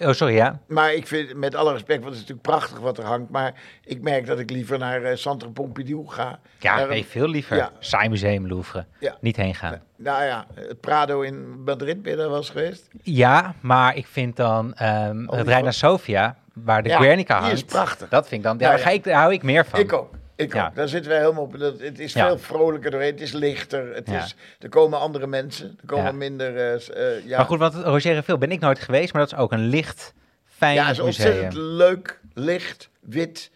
oh, 0.00 0.12
sorry, 0.12 0.34
ja. 0.34 0.58
Maar 0.66 0.94
ik 0.94 1.06
vind, 1.06 1.34
met 1.34 1.54
alle 1.54 1.72
respect, 1.72 2.02
want 2.02 2.14
het 2.14 2.22
is 2.22 2.28
natuurlijk 2.28 2.46
prachtig 2.48 2.78
wat 2.78 2.98
er 2.98 3.04
hangt. 3.04 3.30
Maar 3.30 3.54
ik 3.84 4.02
merk 4.02 4.26
dat 4.26 4.38
ik 4.38 4.50
liever 4.50 4.78
naar 4.78 5.02
eh, 5.02 5.16
Centre 5.16 5.50
Pompidou 5.50 6.08
ga. 6.08 6.38
Ja, 6.58 6.74
Naar 6.74 6.82
een- 6.84 6.88
nee, 6.88 7.04
veel 7.06 7.28
liever. 7.28 7.56
Ja. 7.56 7.70
Saai 7.78 8.08
museum 8.08 8.46
Louvre. 8.48 8.84
Ja. 8.98 9.16
Niet 9.20 9.36
heen 9.36 9.54
gaan. 9.54 9.80
Nou 9.96 10.24
ja, 10.24 10.46
het 10.54 10.80
Prado 10.80 11.20
in 11.20 11.62
Madrid 11.64 12.02
ben 12.02 12.10
je 12.12 12.18
daar 12.18 12.28
wel 12.28 12.36
eens 12.38 12.50
geweest? 12.50 12.88
Ja, 13.02 13.54
maar 13.60 13.96
ik 13.96 14.06
vind 14.06 14.36
dan 14.36 14.74
ehm, 14.74 15.24
Oh, 15.26 15.36
het 15.38 15.48
Reina 15.48 15.70
Sofia, 15.70 16.36
waar 16.52 16.82
de 16.82 16.88
Ja, 16.88 16.98
Guernica 16.98 17.38
hangt. 17.40 17.52
is 17.54 17.64
prachtig. 17.64 18.08
Dat 18.08 18.28
vind 18.28 18.40
ik 18.40 18.46
dan, 18.46 18.56
Nou 18.56 18.68
daar, 18.70 18.78
ja. 18.80 18.84
ga 18.86 18.90
ik, 18.90 19.04
daar 19.04 19.20
hou 19.20 19.32
ik 19.32 19.42
meer 19.42 19.64
van. 19.66 19.78
Ik 19.80 19.92
ook. 19.92 20.18
Ik 20.40 20.54
Ja. 20.54 20.66
ook. 20.66 20.74
Daar 20.74 20.88
zitten 20.88 21.10
we 21.12 21.16
helemaal 21.18 21.42
op. 21.42 21.58
Dat, 21.58 21.80
het 21.80 21.98
is 21.98 22.12
Ja. 22.12 22.26
veel 22.26 22.38
vrolijker 22.38 22.90
doorheen. 22.90 23.10
Het 23.12 23.20
is 23.20 23.32
lichter. 23.32 23.94
Het 23.94 24.10
Ja. 24.10 24.24
is, 24.24 24.34
er 24.58 24.68
komen 24.68 24.98
andere 24.98 25.26
mensen. 25.26 25.78
Er 25.80 25.86
komen 25.86 26.18
minder... 26.18 26.56
eh, 26.56 26.74
eh, 27.16 27.26
ja. 27.26 27.36
Maar 27.36 27.46
goed, 27.46 27.58
want 27.58 27.74
Roger 27.74 28.22
Veel 28.22 28.38
ben 28.38 28.50
ik 28.50 28.60
nooit 28.60 28.78
geweest, 28.78 29.12
maar 29.12 29.22
dat 29.22 29.32
is 29.32 29.38
ook 29.38 29.52
een 29.52 29.66
licht, 29.68 30.12
fijn 30.44 30.74
Ja, 30.74 30.82
het 30.86 30.92
is 30.96 31.00
ontzettend 31.02 31.54
museum. 31.54 31.66
leuk, 31.76 32.20
licht, 32.34 32.90
wit, 33.00 33.50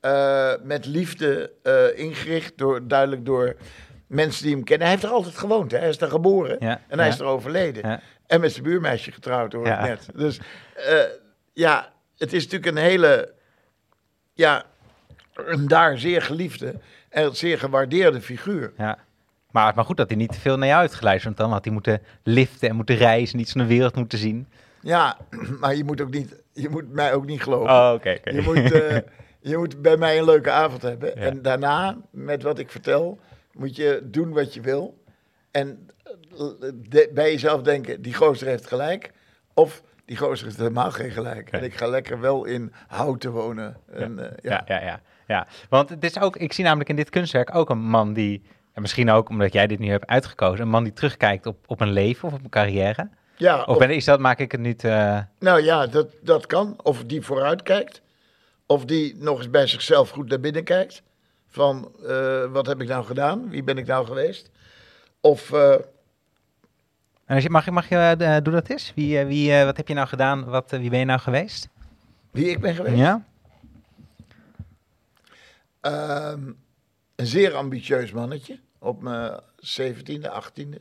eh, 0.00 0.52
met 0.62 0.86
liefde 0.86 1.52
ingericht, 1.96 2.58
door, 2.58 2.88
duidelijk 2.88 3.24
door 3.26 3.56
mensen 4.06 4.42
die 4.44 4.54
hem 4.54 4.64
kennen, 4.64 4.86
hij 4.86 4.96
heeft 4.96 5.06
er 5.08 5.14
altijd 5.14 5.36
gewoond. 5.38 5.70
Hè? 5.70 5.78
Hij 5.78 5.88
is 5.88 5.98
daar 5.98 6.08
geboren 6.10 6.58
en 6.60 6.98
hij 6.98 7.08
is 7.08 7.18
er 7.18 7.24
overleden. 7.26 8.00
En 8.26 8.40
met 8.40 8.52
zijn 8.52 8.64
buurmeisje 8.64 9.12
getrouwd, 9.12 9.52
hoor 9.52 9.66
ik 9.66 9.80
net. 9.80 10.08
Dus 10.14 10.40
ja, 11.52 11.92
het 12.18 12.32
is 12.32 12.44
natuurlijk 12.44 12.76
een 12.76 12.82
hele, 12.82 13.32
ja, 14.34 14.64
een 15.48 15.68
daar 15.68 15.98
zeer 15.98 16.22
geliefde 16.22 16.74
en 17.08 17.36
zeer 17.36 17.58
gewaardeerde 17.58 18.20
figuur. 18.20 18.72
Ja. 18.76 18.98
Maar, 19.50 19.74
maar 19.74 19.84
goed 19.84 19.96
dat 19.96 20.08
hij 20.08 20.16
niet 20.18 20.32
te 20.32 20.40
veel 20.40 20.56
naar 20.58 20.68
jou 20.68 20.80
heeft 20.80 20.94
geluisterd. 20.94 21.24
Want 21.36 21.36
dan 21.48 21.56
had 21.56 21.64
hij 21.64 21.72
moeten 21.72 22.02
liften 22.22 22.68
en 22.68 22.76
moeten 22.76 22.96
reizen. 22.96 23.36
Niet 23.36 23.48
zo'n 23.48 23.66
wereld 23.66 23.94
moeten 23.96 24.18
zien. 24.18 24.48
Ja, 24.80 25.16
maar 25.60 25.74
je 25.74 25.84
moet 25.84 26.00
ook 26.00 26.10
niet, 26.10 26.36
je 26.52 26.68
moet 26.68 26.92
mij 26.92 27.14
ook 27.14 27.26
niet 27.26 27.42
geloven. 27.42 27.70
Oh, 27.70 27.92
oké. 27.94 28.16
Je 28.24 28.42
moet, 28.42 28.72
eh, 28.72 28.96
je 29.50 29.56
moet 29.56 29.82
bij 29.82 29.96
mij 29.96 30.18
een 30.18 30.24
leuke 30.24 30.50
avond 30.50 30.82
hebben. 30.82 31.08
Ja. 31.08 31.26
En 31.26 31.42
daarna, 31.42 31.96
met 32.10 32.42
wat 32.42 32.58
ik 32.58 32.70
vertel, 32.70 33.18
moet 33.52 33.76
je 33.76 34.00
doen 34.04 34.32
wat 34.32 34.54
je 34.54 34.60
wil. 34.60 35.02
En 35.50 35.88
eh, 36.38 36.46
de- 36.88 37.10
bij 37.14 37.30
jezelf 37.32 37.62
denken, 37.62 38.02
die 38.02 38.14
gozer 38.14 38.46
heeft 38.46 38.66
gelijk. 38.66 39.10
Of 39.54 39.82
die 40.04 40.16
gozer 40.16 40.46
heeft 40.46 40.58
helemaal 40.58 40.90
geen 40.90 41.10
gelijk. 41.10 41.50
En 41.50 41.64
ik 41.64 41.74
ga 41.74 41.86
lekker 41.86 42.20
wel 42.20 42.44
in 42.44 42.72
houten 42.86 43.30
wonen. 43.30 43.76
En, 43.92 44.18
eh, 44.18 44.36
ja. 44.42 44.62
Ja, 44.66 44.74
ja, 44.80 44.84
ja, 44.86 45.00
ja. 45.30 45.46
Want 45.68 45.88
het 45.88 46.04
is 46.04 46.18
ook, 46.20 46.36
ik 46.36 46.52
zie 46.52 46.64
namelijk 46.64 46.88
in 46.88 46.96
dit 46.96 47.10
kunstwerk 47.10 47.54
ook 47.54 47.70
een 47.70 47.78
man 47.82 48.12
die, 48.12 48.42
en 48.72 48.80
misschien 48.82 49.10
ook 49.10 49.28
omdat 49.28 49.52
jij 49.52 49.66
dit 49.66 49.78
nu 49.78 49.90
hebt 49.90 50.06
uitgekozen, 50.06 50.60
een 50.64 50.70
man 50.70 50.84
die 50.84 50.92
terugkijkt 50.92 51.46
op, 51.46 51.56
op 51.66 51.80
een 51.80 51.92
leven 51.92 52.28
of 52.28 52.34
op 52.34 52.44
een 52.44 52.50
carrière. 52.50 53.08
Ja, 53.36 53.58
Of 53.60 53.66
of- 53.66 53.78
ben, 53.78 53.90
is 53.90 54.04
dat, 54.04 54.20
maak 54.20 54.38
ik 54.38 54.52
het 54.52 54.60
nu 54.60 54.74
te... 54.74 55.24
nou 55.38 55.62
ja, 55.62 55.86
dat, 55.86 56.06
dat 56.22 56.46
kan. 56.46 56.76
Of 56.82 57.04
die 57.04 57.22
vooruit 57.22 57.62
kijkt. 57.62 58.02
Of 58.66 58.84
die 58.84 59.16
nog 59.18 59.38
eens 59.38 59.50
bij 59.50 59.66
zichzelf 59.66 60.10
goed 60.10 60.28
naar 60.28 60.40
binnen 60.40 60.64
kijkt. 60.64 61.02
Van, 61.48 61.92
eh, 62.08 62.44
wat 62.44 62.66
heb 62.66 62.80
ik 62.80 62.88
nou 62.88 63.04
gedaan? 63.04 63.48
Wie 63.48 63.62
ben 63.64 63.78
ik 63.78 63.86
nou 63.86 64.06
geweest? 64.06 64.50
Of... 65.20 65.52
eh, 65.52 65.72
En 67.26 67.34
als 67.34 67.42
je, 67.42 67.50
mag, 67.50 67.64
je- 67.64 67.70
mag 67.70 67.88
je, 67.88 68.40
doe 68.42 68.52
dat 68.54 68.68
eens? 68.68 68.92
Wie, 68.94 69.24
wie, 69.24 69.64
wat 69.64 69.76
heb 69.76 69.88
je 69.88 69.94
nou 69.94 70.06
gedaan? 70.08 70.44
Wat, 70.44 70.70
wie 70.70 70.90
ben 70.90 70.98
je 70.98 71.04
nou 71.04 71.20
geweest? 71.20 71.68
wie 72.30 72.50
ik 72.50 72.60
ben 72.60 72.74
geweest? 72.74 72.96
Ja? 72.96 73.24
Ehm, 75.80 76.52
een 77.16 77.26
zeer 77.26 77.54
ambitieus 77.54 78.12
mannetje, 78.12 78.58
op 78.78 79.02
mijn 79.02 79.40
17e, 79.56 80.28
18e, 80.30 80.78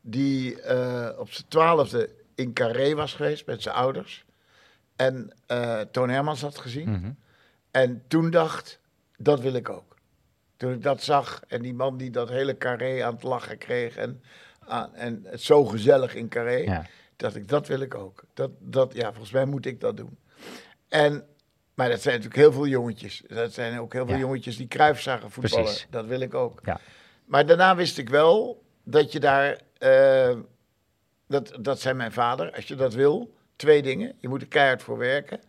die 0.00 0.60
eh, 0.62 1.18
op 1.18 1.32
zijn 1.32 1.48
twaalfde 1.48 2.10
in 2.34 2.52
Carré 2.52 2.94
was 2.94 3.14
geweest 3.14 3.46
met 3.46 3.62
zijn 3.62 3.74
ouders. 3.74 4.24
En 4.96 5.30
eh, 5.46 5.80
Toon 5.80 6.08
Hermans 6.10 6.40
had 6.40 6.58
gezien. 6.58 6.90
Mhm. 6.90 7.10
En 7.70 8.02
toen 8.08 8.30
dacht, 8.30 8.78
dat 9.16 9.40
wil 9.40 9.52
ik 9.54 9.68
ook. 9.68 9.96
Toen 10.56 10.72
ik 10.72 10.82
dat 10.82 11.02
zag 11.02 11.42
en 11.48 11.62
die 11.62 11.74
man 11.74 11.96
die 11.96 12.10
dat 12.10 12.28
hele 12.28 12.58
Carré 12.58 13.04
aan 13.04 13.14
het 13.14 13.22
lachen 13.22 13.58
kreeg 13.58 13.96
en, 13.96 14.22
aan- 14.58 14.94
en 14.94 15.22
het 15.26 15.40
zo 15.42 15.64
gezellig 15.64 16.14
in 16.14 16.28
Carré, 16.28 16.56
Ja. 16.56 16.86
dacht 17.16 17.34
ik, 17.36 17.48
dat 17.48 17.66
wil 17.66 17.80
ik 17.80 17.94
ook. 17.94 18.24
Dat, 18.34 18.50
dat, 18.58 18.94
ja, 18.94 19.10
volgens 19.10 19.32
mij 19.32 19.44
moet 19.44 19.66
ik 19.66 19.80
dat 19.80 19.96
doen. 19.96 20.18
En, 20.88 21.26
maar 21.74 21.88
dat 21.88 22.00
zijn 22.02 22.14
natuurlijk 22.14 22.42
heel 22.42 22.52
veel 22.52 22.66
jongetjes. 22.66 23.22
Dat 23.26 23.52
zijn 23.52 23.78
ook 23.80 23.92
heel 23.92 24.06
veel 24.06 24.14
Ja. 24.14 24.20
jongetjes 24.20 24.56
die 24.56 24.68
Cruijff 24.68 25.00
zagen 25.00 25.30
voetballen. 25.30 25.64
Precies. 25.64 25.86
Dat 25.90 26.06
wil 26.06 26.20
ik 26.20 26.34
ook. 26.34 26.60
Ja. 26.64 26.80
Maar 27.24 27.46
daarna 27.46 27.76
wist 27.76 27.98
ik 27.98 28.08
wel 28.08 28.62
dat 28.84 29.12
je 29.12 29.20
daar, 29.20 29.58
eh, 29.78 30.36
dat, 31.28 31.56
dat 31.60 31.80
zei 31.80 31.94
mijn 31.94 32.12
vader, 32.12 32.52
als 32.52 32.66
je 32.68 32.74
dat 32.74 32.94
wil, 32.94 33.34
twee 33.56 33.82
dingen. 33.82 34.12
Je 34.18 34.28
moet 34.28 34.42
er 34.42 34.48
keihard 34.48 34.82
voor 34.82 34.98
werken. 34.98 35.40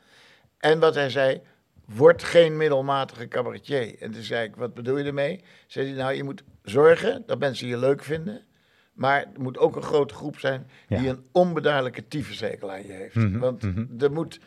En 0.58 0.80
wat 0.80 0.96
hij 0.96 1.10
zei, 1.10 1.42
word 1.86 2.24
geen 2.24 2.58
middelmatige 2.58 3.28
cabaretier. 3.28 4.02
En 4.02 4.12
toen 4.12 4.22
zei 4.22 4.48
ik, 4.48 4.56
wat 4.56 4.74
bedoel 4.74 4.98
je 4.98 5.04
ermee? 5.04 5.44
Zei 5.68 5.88
hij, 5.88 5.96
nou, 5.96 6.14
je 6.14 6.24
moet 6.24 6.44
zorgen 6.64 7.24
dat 7.26 7.40
mensen 7.40 7.68
je 7.68 7.78
leuk 7.78 8.04
vinden. 8.04 8.42
Maar 8.94 9.20
er 9.22 9.42
moet 9.42 9.58
ook 9.58 9.76
een 9.76 9.82
grote 9.82 10.14
groep 10.14 10.40
zijn 10.40 10.70
die 10.88 11.02
Ja. 11.02 11.10
een 11.10 11.26
onbeduidelijke 11.32 12.08
tyfushekel 12.08 12.72
aan 12.72 12.86
je 12.88 12.92
heeft. 12.94 13.16
Mhm, 13.16 13.40
Want 13.40 13.62
mhm. 13.64 13.86
er 14.00 14.12
moet 14.12 14.40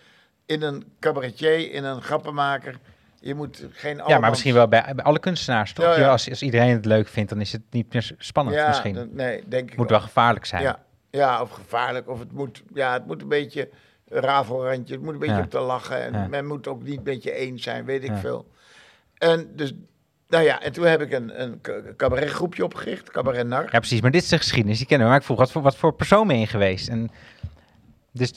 in 0.46 0.62
een 0.62 0.84
cabaretier, 1.00 1.72
in 1.72 1.84
een 1.84 2.02
grappenmaker, 2.02 2.78
je 3.20 3.34
moet 3.34 3.66
geen 3.70 4.00
ja, 4.06 4.18
maar 4.18 4.30
misschien 4.30 4.54
wel 4.54 4.68
bij, 4.68 4.92
bij 4.94 5.04
alle 5.04 5.18
kunstenaars 5.18 5.72
toch? 5.72 5.96
Ja, 5.96 6.08
Als, 6.10 6.30
als 6.30 6.42
iedereen 6.42 6.70
het 6.72 6.84
leuk 6.84 7.08
vindt, 7.08 7.30
dan 7.30 7.40
is 7.40 7.52
het 7.52 7.62
niet 7.70 7.92
meer 7.92 8.14
spannend 8.18 8.56
Ja, 8.56 8.66
misschien. 8.68 9.08
nee, 9.12 9.42
denk 9.48 9.70
ik 9.70 9.76
moet 9.76 9.90
wel 9.90 10.00
gevaarlijk 10.00 10.44
zijn. 10.44 10.62
Ja, 10.62 10.82
ja, 11.10 11.42
of 11.42 11.50
gevaarlijk. 11.50 12.08
Of 12.08 12.18
het 12.18 12.32
moet, 12.32 12.62
ja, 12.74 12.92
het 12.92 13.06
moet 13.06 13.22
een 13.22 13.28
beetje 13.28 13.68
een 14.08 14.20
rafelrandje. 14.20 14.94
Het 14.94 15.02
moet 15.02 15.12
een 15.12 15.18
beetje 15.18 15.42
op 15.42 15.50
te 15.50 15.58
lachen. 15.60 16.12
En 16.14 16.30
men 16.30 16.46
moet 16.46 16.68
ook 16.68 16.82
niet 16.82 16.96
een 16.96 17.02
beetje 17.02 17.32
eens 17.32 17.62
zijn, 17.62 17.84
weet 17.84 18.04
ik 18.04 18.12
veel. 18.16 18.50
En 19.18 19.50
dus, 19.54 19.72
nou 20.28 20.44
ja, 20.44 20.60
en 20.62 20.72
toen 20.72 20.84
heb 20.84 21.00
ik 21.00 21.12
een, 21.12 21.42
een 21.42 21.60
ca- 21.60 21.80
cabaretgroepje 21.96 22.64
opgericht, 22.64 23.10
Cabaret 23.10 23.46
Nar. 23.46 23.62
Ja, 23.62 23.78
precies. 23.78 24.00
Maar 24.00 24.10
dit 24.10 24.22
is 24.22 24.28
de 24.28 24.36
geschiedenis. 24.38 24.78
Die 24.78 24.86
kennen 24.86 25.06
we. 25.06 25.12
Maar 25.12 25.20
ik 25.20 25.26
vroeg, 25.26 25.38
wat 25.38 25.52
voor, 25.52 25.62
wat 25.62 25.76
voor 25.76 25.94
persoon 25.94 26.26
ben 26.26 26.38
je 26.40 26.46
geweest? 26.46 26.88
En 26.88 27.10
dus 28.18 28.32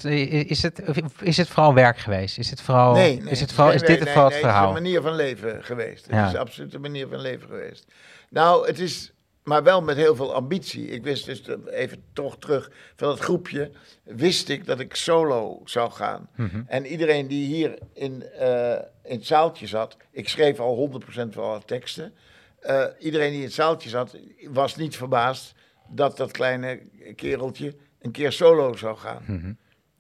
is 0.46 0.62
het, 0.62 0.82
is 1.22 1.38
het 1.38 1.48
vooral 1.48 1.74
werk 1.74 1.98
geweest? 1.98 2.38
Is 2.38 2.50
het 2.50 2.62
vooral, 2.62 2.94
nee, 2.94 3.22
nee, 3.22 3.32
is, 3.32 3.40
het 3.40 3.54
vooral, 3.54 3.74
is 3.74 3.82
dit 3.82 4.00
het 4.00 4.10
vooral 4.10 4.30
het 4.30 4.40
verhaal? 4.40 4.62
Het 4.62 4.70
is 4.72 4.78
een 4.78 4.84
manier 4.84 5.02
van 5.02 5.16
leven 5.16 5.64
geweest. 5.64 6.06
Het 6.06 6.14
Ja. 6.14 6.28
is 6.28 6.36
absoluut 6.36 6.74
een 6.74 6.82
manier 6.82 7.08
van 7.08 7.20
leven 7.22 7.48
geweest. 7.48 7.86
Nou, 8.30 8.68
het 8.68 8.80
is, 8.80 9.12
maar 9.44 9.64
wel 9.64 9.82
met 9.82 9.96
heel 9.96 10.16
veel 10.16 10.34
ambitie. 10.34 10.88
Ik 10.88 11.04
wist 11.04 11.26
dus, 11.26 11.42
even 11.66 12.04
toch 12.14 12.38
terug, 12.38 12.72
van 12.96 13.10
het 13.10 13.20
groepje, 13.20 13.72
wist 14.04 14.50
ik 14.50 14.66
dat 14.66 14.80
ik 14.80 14.96
solo 14.96 15.62
zou 15.66 15.92
gaan. 15.92 16.30
Mhm. 16.36 16.62
En 16.68 16.86
iedereen 16.86 17.28
die 17.28 17.46
hier 17.46 17.78
in, 17.94 18.24
eh, 18.24 18.72
in 19.04 19.16
het 19.18 19.26
zaaltje 19.26 19.68
zat, 19.68 19.98
ik 20.12 20.30
schreef 20.30 20.60
al 20.60 20.76
100% 20.76 21.34
van 21.34 21.44
alle 21.44 21.62
teksten. 21.66 22.14
Eh, 22.60 22.84
iedereen 23.00 23.30
die 23.30 23.40
in 23.40 23.46
het 23.46 23.54
zaaltje 23.54 23.90
zat, 23.90 24.18
was 24.50 24.76
niet 24.76 24.98
verbaasd 24.98 25.54
dat 25.90 26.18
dat 26.18 26.32
kleine 26.32 26.80
kereltje 27.16 27.76
een 28.02 28.12
keer 28.12 28.32
solo 28.32 28.76
zou 28.76 28.98
gaan. 28.98 29.24
Mhm. 29.28 29.52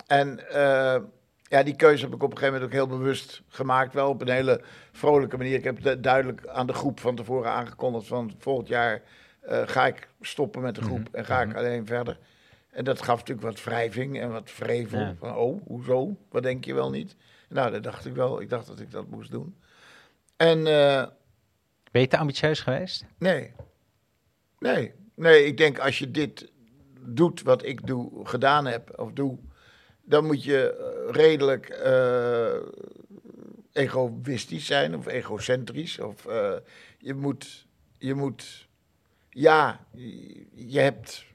En 0.10 0.50
eh, 0.50 1.02
ja, 1.43 1.63
die 1.63 1.76
keuze 1.76 2.04
heb 2.06 2.13
ik 2.13 2.24
op 2.24 2.32
een 2.32 2.38
gegeven 2.38 2.60
moment 2.62 2.63
ook 2.63 2.88
heel 2.88 2.98
bewust 2.98 3.41
gemaakt. 3.48 3.93
Wel 3.93 4.10
op 4.10 4.22
een 4.22 4.30
hele 4.30 4.62
vrolijke 4.91 5.38
manier. 5.38 5.56
Ik 5.56 5.63
heb 5.63 5.82
du- 5.82 6.00
duidelijk 6.00 6.48
aan 6.48 6.67
de 6.67 6.74
groep 6.74 7.00
van 7.00 7.15
tevoren 7.15 7.52
aangekondigd 7.52 8.08
van 8.08 8.34
volgend 8.39 8.67
jaar 8.67 9.02
eh, 9.41 9.62
ga 9.65 9.88
ik 9.88 10.08
stoppen 10.22 10.62
met 10.62 10.76
de 10.76 10.82
groep 10.82 11.00
Mhm. 11.08 11.15
en 11.15 11.26
ga 11.26 11.41
ik 11.41 11.56
alleen 11.56 11.86
verder. 11.86 12.17
En 12.69 12.84
dat 12.84 13.02
gaf 13.02 13.19
natuurlijk 13.19 13.48
wat 13.48 13.63
wrijving 13.63 14.19
en 14.19 14.32
wat 14.32 14.50
vrevel. 14.52 15.00
Ja. 15.00 15.15
Van, 15.19 15.36
oh, 15.36 15.62
hoezo? 15.67 16.17
Wat 16.30 16.43
denk 16.43 16.65
je 16.65 16.74
wel 16.74 16.89
niet? 16.89 17.15
Nou, 17.50 17.72
dat 17.72 17.84
dacht 17.84 18.06
ik 18.06 18.13
wel. 18.15 18.41
Ik 18.41 18.50
dacht 18.50 18.67
dat 18.67 18.80
ik 18.80 18.91
dat 18.91 19.08
moest 19.08 19.32
doen. 19.32 19.56
En 20.38 20.58
eh, 20.67 21.06
Ben 21.91 22.02
je 22.02 22.08
te 22.08 22.17
ambitieus 22.17 22.60
geweest? 22.62 23.06
nee. 23.17 23.52
Nee. 24.60 24.93
Nee, 25.15 25.45
ik 25.45 25.58
denk 25.58 25.80
als 25.80 26.00
je 26.00 26.12
dit 26.12 26.52
doet 27.00 27.41
wat 27.41 27.65
ik 27.65 27.88
doe, 27.88 28.26
gedaan 28.28 28.65
heb 28.65 29.00
of 29.00 29.12
doe, 29.12 29.38
dan 30.10 30.26
moet 30.26 30.43
je 30.43 30.74
eh, 30.74 31.13
redelijk 31.13 31.69
eh, 31.69 32.56
egoïstisch 33.72 34.65
zijn 34.65 34.95
of 34.95 35.08
egocentrisch. 35.08 36.00
Of 36.00 36.26
eh, 36.26 36.54
je 36.98 37.13
moet, 37.13 37.67
je 37.98 38.13
moet, 38.13 38.67
ja, 39.30 39.86
je, 40.54 40.80
hebt, 40.80 41.26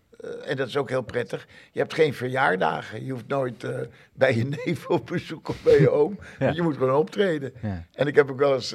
en 0.45 0.57
dat 0.57 0.69
is 0.69 0.77
ook 0.77 0.89
heel 0.89 1.03
prettig, 1.03 1.47
je 1.73 1.79
hebt 1.79 1.95
geen 1.95 2.15
verjaardagen. 2.15 3.05
Je 3.05 3.13
hoeft 3.13 3.29
nooit 3.29 3.67
bij 4.13 4.37
je 4.37 4.45
neef 4.65 4.87
op 4.87 5.07
bezoek 5.07 5.49
of 5.49 5.63
bij 5.63 5.81
je 5.81 5.91
oom. 5.91 6.19
Ja. 6.39 6.51
Je 6.51 6.63
moet 6.63 6.77
gewoon 6.77 6.95
optreden. 6.95 7.53
Ja. 7.63 7.87
En 7.93 8.07
ik 8.07 8.15
heb 8.15 8.31
ook 8.31 8.39
wel 8.39 8.55
eens 8.55 8.75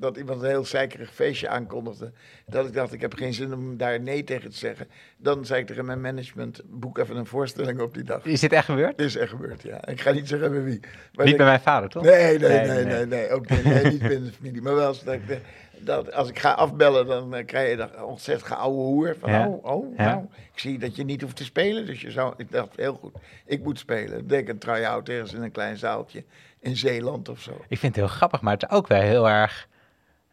dat 0.00 0.16
iemand 0.16 0.42
een 0.42 0.48
heel 0.48 0.64
zeikerig 0.64 1.10
feestje 1.12 1.48
aankondigde. 1.48 2.12
Dat 2.46 2.66
ik 2.66 2.72
dacht, 2.72 2.92
ik 2.92 3.00
heb 3.00 3.14
geen 3.14 3.34
zin 3.34 3.54
om 3.54 3.76
daar 3.76 4.00
nee 4.00 4.24
tegen 4.24 4.50
te 4.50 4.56
zeggen. 4.56 4.88
Dan 5.16 5.44
zei 5.44 5.60
ik 5.60 5.66
tegen 5.66 5.84
mijn 5.84 6.00
management, 6.00 6.60
boek 6.64 6.98
even 6.98 7.16
een 7.16 7.26
voorstelling 7.26 7.80
op 7.80 7.94
die 7.94 8.04
dag. 8.04 8.24
Is 8.24 8.40
dit 8.40 8.52
echt 8.52 8.64
gebeurd? 8.64 8.96
Dit 8.98 9.06
is 9.06 9.16
echt 9.16 9.30
gebeurd, 9.30 9.62
ja. 9.62 9.86
Ik 9.86 10.00
ga 10.00 10.10
niet 10.10 10.28
zeggen 10.28 10.50
bij 10.50 10.62
wie. 10.62 10.80
Maar 11.14 11.26
Niet 11.26 11.36
bij 11.36 11.46
mijn 11.46 11.60
vader, 11.60 11.88
toch? 11.88 12.02
Nee, 12.02 12.38
nee, 12.38 12.66
Nee, 12.66 12.84
nee, 12.84 13.06
nee. 13.06 13.30
ook 13.30 13.48
niet, 13.48 13.62
binnen 13.98 14.24
de 14.24 14.32
familie. 14.32 14.62
Maar 14.62 14.74
wel 14.74 14.88
eens 14.88 15.04
dat 15.04 15.14
ik, 15.14 15.40
dat 15.78 16.12
als 16.12 16.28
ik 16.28 16.38
ga 16.38 16.52
afbellen, 16.52 17.06
dan 17.06 17.34
eh, 17.34 17.46
krijg 17.46 17.70
je 17.70 17.76
dat 17.76 18.02
ontzettend 18.02 18.48
geouwe 18.48 18.82
hoer. 18.82 19.16
Van, 19.20 19.46
oh, 19.46 19.64
oh, 19.64 19.96
nou, 19.96 20.24
ik 20.52 20.58
zie 20.58 20.78
dat 20.78 20.96
je 20.96 21.04
niet 21.04 21.22
hoeft 21.22 21.36
te 21.36 21.44
spelen. 21.44 21.86
Dus 21.86 22.00
je 22.00 22.10
zou, 22.10 22.34
ik 22.36 22.52
dacht, 22.52 22.76
heel 22.76 22.94
goed, 22.94 23.14
ik 23.46 23.62
moet 23.62 23.78
spelen. 23.78 24.18
Ik 24.18 24.28
denk 24.28 24.48
een 24.48 24.58
try-out 24.58 25.08
ergens 25.08 25.32
in 25.32 25.42
een 25.42 25.50
klein 25.50 25.76
zaaltje 25.76 26.24
in 26.60 26.76
Zeeland 26.76 27.28
of 27.28 27.40
zo. 27.40 27.64
Ik 27.68 27.78
vind 27.78 27.96
het 27.96 28.04
heel 28.04 28.14
grappig, 28.14 28.40
maar 28.40 28.52
het 28.52 28.62
is 28.62 28.70
ook 28.70 28.86
wel 28.86 29.00
heel 29.00 29.28
erg... 29.28 29.68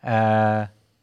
eh, 0.02 0.12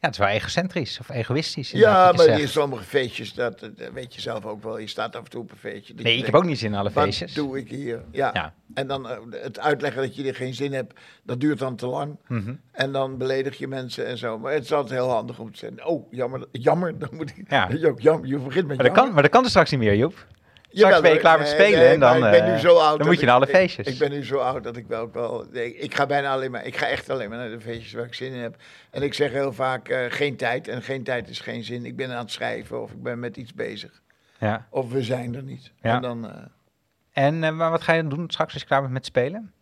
ja, 0.04 0.10
het 0.10 0.18
is 0.18 0.26
wel 0.26 0.36
egocentrisch 0.36 0.98
of 1.00 1.08
egoïstisch. 1.08 1.70
Ja, 1.70 2.06
wat 2.12 2.26
maar 2.26 2.40
in 2.40 2.48
sommige 2.48 2.84
feestjes, 2.84 3.34
dat, 3.34 3.70
weet 3.92 4.14
je 4.14 4.20
zelf 4.20 4.44
ook 4.44 4.62
wel. 4.62 4.78
Je 4.78 4.86
staat 4.86 5.16
af 5.16 5.24
en 5.24 5.30
toe 5.30 5.42
op 5.42 5.50
een 5.50 5.56
feestje. 5.56 5.94
Nee, 5.94 6.16
ik 6.16 6.24
heb 6.24 6.34
ook 6.34 6.44
niet 6.44 6.58
zin 6.58 6.72
in 6.72 6.78
alle 6.78 6.90
Wat 6.90 7.04
feestjes. 7.04 7.34
doe 7.34 7.58
ik 7.58 7.68
hier? 7.68 8.02
Ja. 8.10 8.30
Ja. 8.32 8.54
En 8.74 8.86
dan 8.86 9.08
eh, 9.08 9.16
het 9.30 9.58
uitleggen 9.58 10.02
dat 10.02 10.16
je 10.16 10.28
er 10.28 10.34
geen 10.34 10.54
zin 10.54 10.72
hebt, 10.72 11.00
dat 11.22 11.40
duurt 11.40 11.58
dan 11.58 11.76
te 11.76 11.86
lang. 11.86 12.16
Mhm. 12.26 12.54
En 12.72 12.92
dan 12.92 13.18
beledig 13.18 13.58
je 13.58 13.68
mensen 13.68 14.06
en 14.06 14.18
zo. 14.18 14.38
Maar 14.38 14.52
het 14.52 14.64
is 14.64 14.72
altijd 14.72 15.00
heel 15.00 15.10
handig 15.10 15.38
om 15.38 15.52
te 15.52 15.58
zeggen, 15.58 15.86
oh, 15.86 16.12
jammer, 16.12 16.46
jammer, 16.52 16.98
dan 17.08 17.08
moet 17.12 17.30
ik... 17.36 17.50
Ja. 17.50 17.70
Ook, 17.84 18.00
jammer, 18.00 18.28
je 18.28 18.38
begint 18.38 18.66
met 18.66 18.76
Maar 18.76 18.86
dat, 18.86 18.96
kan, 18.96 19.12
maar 19.12 19.22
dat 19.22 19.30
kan 19.30 19.42
dus 19.42 19.50
straks 19.50 19.70
niet 19.70 19.80
meer, 19.80 19.96
Joep. 19.96 20.26
Straks 20.74 21.00
ben 21.00 21.12
je 21.12 21.18
klaar 21.18 21.38
met 21.38 21.48
spelen 21.48 21.78
nee, 21.78 21.88
en 21.88 22.00
dan, 22.00 22.18
maar 22.20 22.34
ik 22.34 22.40
ben 22.40 22.48
nu 22.50 22.54
eh, 22.54 22.60
zo 22.60 22.76
oud 22.76 22.88
dan 22.88 22.98
dat 22.98 23.06
moet 23.06 23.14
je 23.16 23.20
ik- 23.20 23.26
naar 23.26 23.34
alle 23.36 23.46
ik- 23.46 23.54
feestjes. 23.54 23.86
Ik, 23.86 23.98
ben 23.98 24.10
nu 24.10 24.24
zo 24.24 24.38
oud 24.38 24.64
dat 24.64 24.76
ik 24.76 24.86
wel 24.86 25.00
ook 25.00 25.14
wel... 25.14 25.46
nee, 25.52 25.76
ik 25.76 25.94
ga 25.94 26.06
bijna 26.06 26.32
alleen 26.32 26.50
maar... 26.50 26.64
Ik 26.66 26.76
ga 26.76 26.86
echt 26.86 27.10
alleen 27.10 27.28
maar 27.28 27.38
naar 27.38 27.50
de 27.50 27.60
feestjes 27.60 27.92
waar 27.92 28.04
ik 28.04 28.14
zin 28.14 28.32
in 28.32 28.38
heb. 28.40 28.56
En 28.90 29.02
ik 29.02 29.14
zeg 29.14 29.30
heel 29.32 29.52
vaak 29.52 29.88
eh, 29.88 30.04
geen 30.08 30.36
tijd. 30.36 30.68
En 30.68 30.82
geen 30.82 31.02
tijd 31.02 31.28
is 31.28 31.40
geen 31.40 31.64
zin. 31.64 31.86
Ik 31.86 31.96
ben 31.96 32.10
aan 32.10 32.18
het 32.22 32.30
schrijven 32.30 32.82
of 32.82 32.90
ik 32.92 33.02
ben 33.02 33.18
met 33.18 33.36
iets 33.36 33.54
bezig. 33.54 34.02
Ja. 34.38 34.66
Of 34.70 34.90
we 34.92 35.02
zijn 35.02 35.34
er 35.34 35.42
niet. 35.42 35.72
Ja. 35.82 35.94
En 35.94 36.02
dan... 36.02 36.30
eh, 36.30 37.24
En 37.24 37.56
maar 37.56 37.70
wat 37.70 37.82
ga 37.82 37.92
je 37.92 38.06
doen 38.06 38.30
straks 38.30 38.52
als 38.52 38.62
je 38.62 38.68
klaar 38.68 38.80
bent 38.80 38.92
met 38.92 39.04
spelen? 39.04 39.52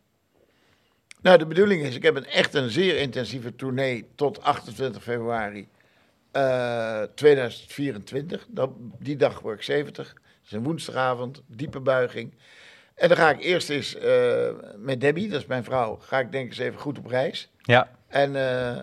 Nou, 1.22 1.38
de 1.38 1.46
bedoeling 1.46 1.82
is, 1.82 1.94
ik 1.96 2.02
heb 2.02 2.16
een 2.16 2.26
echt 2.26 2.54
een 2.54 2.70
zeer 2.70 2.98
intensieve 2.98 3.54
tournee 3.54 4.08
tot 4.14 4.42
28 4.42 5.02
februari 5.02 5.68
eh, 6.32 7.02
2024. 7.14 8.46
Dan, 8.48 8.92
die 8.98 9.16
dag 9.16 9.40
word 9.40 9.56
ik 9.56 9.62
70. 9.62 10.14
Is 10.44 10.52
een 10.52 10.62
woensdagavond, 10.62 11.42
diepe 11.46 11.80
buiging. 11.80 12.34
En 12.94 13.08
dan 13.08 13.16
ga 13.16 13.30
ik 13.30 13.40
eerst 13.40 13.70
eens 13.70 13.94
eh, 13.94 14.50
met 14.76 15.00
Debbie, 15.00 15.28
dat 15.28 15.40
is 15.40 15.46
mijn 15.46 15.64
vrouw, 15.64 15.96
ga 15.96 16.18
ik 16.18 16.32
denk 16.32 16.48
eens 16.48 16.58
even 16.58 16.80
goed 16.80 16.98
op 16.98 17.06
reis. 17.06 17.50
Ja. 17.56 17.90
En 18.08 18.36
eh, 18.36 18.82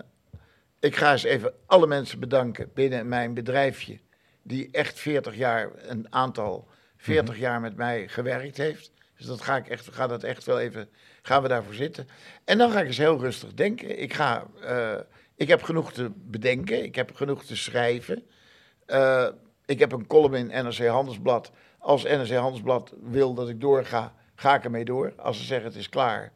ik 0.80 0.96
ga 0.96 1.12
eens 1.12 1.24
even 1.24 1.54
alle 1.66 1.88
mensen 1.88 2.20
bedanken 2.20 2.72
binnen 2.74 3.08
mijn 3.08 3.34
bedrijfje, 3.34 4.00
die 4.42 4.70
echt 4.72 5.00
40 5.00 5.36
jaar, 5.36 5.70
een 5.76 6.08
aantal 6.10 6.68
40 6.98 7.38
jaar 7.38 7.62
met 7.62 7.76
mij 7.76 8.08
gewerkt 8.08 8.58
heeft. 8.58 8.92
Dus 9.18 9.28
dat 9.28 9.42
ga 9.42 9.58
ik 9.58 9.68
echt, 9.68 9.88
ga 9.92 10.08
dat 10.08 10.24
echt 10.24 10.44
wel 10.44 10.60
even, 10.60 10.90
gaan 11.22 11.42
we 11.42 11.48
daarvoor 11.48 11.74
zitten. 11.74 12.08
En 12.46 12.58
dan 12.58 12.72
ga 12.72 12.80
ik 12.80 12.88
eens 12.88 12.98
heel 12.98 13.20
rustig 13.20 13.54
denken. 13.54 14.02
Ik 14.02 14.14
ga, 14.14 14.48
eh, 14.62 15.00
ik 15.36 15.48
heb 15.48 15.64
genoeg 15.64 15.94
te 15.94 16.12
bedenken, 16.16 16.84
ik 16.84 16.96
heb 16.96 17.16
genoeg 17.16 17.46
te 17.46 17.56
schrijven. 17.56 18.24
Eh, 19.70 19.76
ik 19.76 19.80
heb 19.80 19.92
een 19.92 20.08
column 20.08 20.36
in 20.36 20.64
NRC 20.66 20.88
Handelsblad. 20.88 21.52
Als 21.80 22.04
NRC 22.04 22.32
Handelsblad 22.32 22.94
wil 23.04 23.34
dat 23.34 23.50
ik 23.50 23.62
doorga, 23.62 24.14
ga 24.36 24.56
ik 24.56 24.64
ermee 24.64 24.86
door. 24.86 25.14
Als 25.18 25.38
ze 25.38 25.44
zeggen 25.44 25.68
het 25.68 25.76
is 25.78 25.90
klaar, 25.90 26.32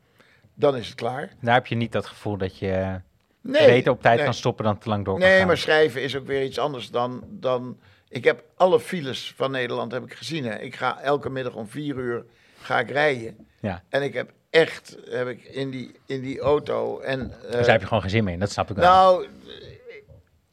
dan 0.54 0.76
is 0.78 0.86
het 0.88 0.96
klaar. 0.96 1.30
Daar 1.42 1.54
heb 1.54 1.68
je 1.68 1.76
niet 1.76 1.92
dat 1.92 2.06
gevoel 2.06 2.38
dat 2.38 2.58
je 2.58 2.72
eh, 2.72 2.96
Nee, 3.42 3.66
beter 3.68 3.92
op 3.92 4.02
tijd 4.02 4.16
nee. 4.16 4.26
kan 4.26 4.34
stoppen 4.34 4.66
dan 4.66 4.78
te 4.78 4.90
lang 4.90 5.06
door 5.06 5.20
kan 5.20 5.28
Nee, 5.28 5.38
gaan. 5.38 5.48
maar 5.48 5.58
schrijven 5.58 6.02
is 6.02 6.16
ook 6.16 6.26
weer 6.28 6.44
iets 6.44 6.60
anders 6.60 6.90
dan, 6.90 7.24
dan... 7.30 7.78
Ik 8.10 8.24
heb 8.24 8.44
alle 8.56 8.80
files 8.80 9.34
van 9.36 9.52
Nederland 9.52 9.92
heb 9.92 10.04
ik 10.04 10.14
gezien. 10.14 10.46
Hè. 10.46 10.60
Ik 10.60 10.76
ga 10.76 11.00
elke 11.02 11.30
middag 11.30 11.54
om 11.54 11.68
vier 11.68 11.96
uur 11.96 12.26
ga 12.62 12.80
ik 12.80 12.90
rijden. 12.90 13.48
Ja. 13.60 13.84
En 13.90 14.02
ik 14.04 14.14
heb 14.14 14.32
echt 14.50 14.98
heb 15.10 15.28
ik 15.28 15.44
in, 15.44 15.70
die, 15.70 15.92
in 16.06 16.22
die 16.22 16.40
auto... 16.40 17.00
En, 17.00 17.20
eh, 17.32 17.52
Dus 17.52 17.52
daar 17.52 17.72
heb 17.72 17.82
je 17.82 17.88
gewoon 17.88 18.02
geen 18.02 18.12
zin 18.12 18.24
meer 18.24 18.34
in, 18.34 18.40
dat 18.40 18.52
snap 18.52 18.70
ik 18.70 18.76
wel. 18.76 18.86
nou, 18.86 19.28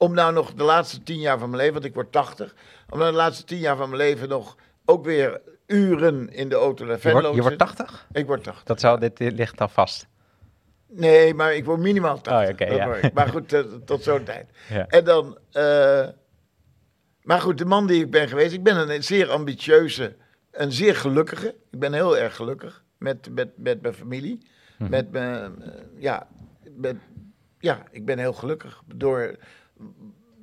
om 0.03 0.15
nou 0.15 0.33
nog 0.33 0.55
de 0.55 0.63
laatste 0.63 1.03
tien 1.03 1.21
jaar 1.21 1.39
van 1.39 1.51
mijn 1.51 1.61
leven, 1.61 1.75
want 1.75 1.85
ik 1.85 1.95
word 1.95 2.13
80, 2.13 2.55
om 2.91 2.99
nou 2.99 3.11
de 3.11 3.17
laatste 3.17 3.45
tien 3.45 3.59
jaar 3.59 3.77
van 3.77 3.89
mijn 3.89 4.03
leven 4.03 4.29
nog 4.29 4.57
ook 4.85 5.05
weer 5.05 5.41
uren 5.67 6.33
in 6.33 6.49
de 6.49 6.55
auto 6.55 6.85
naar 6.85 6.95
je, 6.95 7.01
Venlo 7.01 7.21
wordt, 7.21 7.37
je 7.37 7.43
te 7.43 7.49
wordt 7.49 7.69
zitten. 7.69 7.87
80? 7.87 8.07
Ik 8.13 8.27
word 8.27 8.45
80. 8.45 8.65
Dat 8.65 8.81
zou, 8.81 9.01
dit, 9.01 9.17
dit 9.17 9.33
ligt 9.33 9.61
al 9.61 9.69
vast. 9.69 10.07
Nee, 10.89 11.35
maar 11.35 11.55
ik 11.55 11.65
word 11.65 11.81
minimaal 11.81 12.21
80. 12.21 12.69
Oh, 12.69 12.77
ja. 12.77 12.87
word. 12.87 13.13
Maar 13.13 13.29
goed, 13.29 13.53
eh, 13.53 13.61
tot 13.85 14.03
zo'n 14.03 14.25
tijd. 14.25 14.51
Ja. 14.69 14.87
En 14.87 15.05
dan, 15.05 15.39
eh, 15.53 16.09
maar 17.23 17.41
goed, 17.41 17.59
de 17.59 17.65
man 17.65 17.87
die 17.87 18.05
ik 18.05 18.11
ben 18.11 18.29
geweest, 18.29 18.53
ik 18.53 18.63
ben 18.63 18.91
een 18.91 19.05
zeer 19.05 19.31
ambitieuze, 19.31 20.17
een 20.51 20.73
zeer 20.73 20.97
gelukkige. 20.97 21.55
Ik 21.71 21.79
ben 21.79 21.93
heel 21.93 22.19
erg 22.19 22.37
gelukkig 22.37 22.85
met, 22.99 23.29
met, 23.35 23.49
met 23.57 23.83
mijn 23.83 23.95
familie. 23.95 24.47
Mhm. 24.79 24.91
Met 24.91 25.11
mijn, 25.11 25.63
eh, 25.63 25.71
ja, 25.97 26.29
met, 26.77 26.97
ja, 27.59 27.83
ik 27.91 28.05
ben 28.05 28.19
heel 28.19 28.33
gelukkig 28.33 28.83
door 28.95 29.37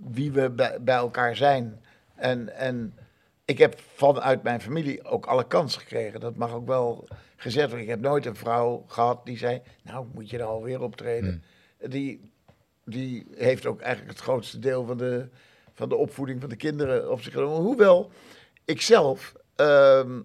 wie 0.03 0.31
we 0.31 0.49
bij, 0.49 0.77
bij 0.81 0.95
elkaar 0.95 1.35
zijn. 1.35 1.81
En, 2.15 2.55
en 2.55 2.97
ik 3.45 3.57
heb 3.57 3.79
vanuit 3.95 4.43
mijn 4.43 4.61
familie 4.61 5.03
ook 5.03 5.25
alle 5.25 5.47
kansen 5.47 5.81
gekregen. 5.81 6.19
Dat 6.19 6.35
mag 6.35 6.51
ook 6.51 6.67
wel 6.67 7.07
gezegd 7.35 7.67
worden. 7.67 7.85
Ik 7.85 7.91
heb 7.91 8.01
nooit 8.01 8.25
een 8.25 8.35
vrouw 8.35 8.83
gehad 8.87 9.25
die 9.25 9.37
zei, 9.37 9.61
nou 9.83 10.07
moet 10.13 10.29
je 10.29 10.37
er 10.37 10.43
alweer 10.43 10.81
optreden. 10.81 11.43
Die, 11.79 12.31
die 12.85 13.27
heeft 13.35 13.65
ook 13.65 13.81
eigenlijk 13.81 14.17
het 14.17 14.23
grootste 14.23 14.59
deel 14.59 14.85
van 14.85 14.97
de, 14.97 15.29
van 15.73 15.89
de 15.89 15.95
opvoeding 15.95 16.39
van 16.41 16.49
de 16.49 16.55
kinderen 16.55 17.11
op 17.11 17.21
zich 17.21 17.33
genomen. 17.33 17.57
Hoewel 17.57 18.11
ik 18.65 18.81
zelf 18.81 19.33
ehm, 19.55 20.19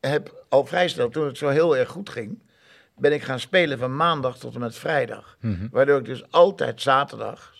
heb 0.00 0.44
al 0.48 0.64
vrij 0.64 0.88
snel, 0.88 1.08
toen 1.08 1.26
het 1.26 1.38
zo 1.38 1.48
heel 1.48 1.76
erg 1.76 1.88
goed 1.88 2.10
ging, 2.10 2.42
ben 2.96 3.12
ik 3.12 3.22
gaan 3.22 3.40
spelen 3.40 3.78
van 3.78 3.96
maandag 3.96 4.38
tot 4.38 4.54
en 4.54 4.60
met 4.60 4.76
vrijdag. 4.76 5.36
Mhm. 5.40 5.68
Waardoor 5.70 5.98
ik 5.98 6.04
dus 6.04 6.30
altijd 6.30 6.82
zaterdag 6.82 7.53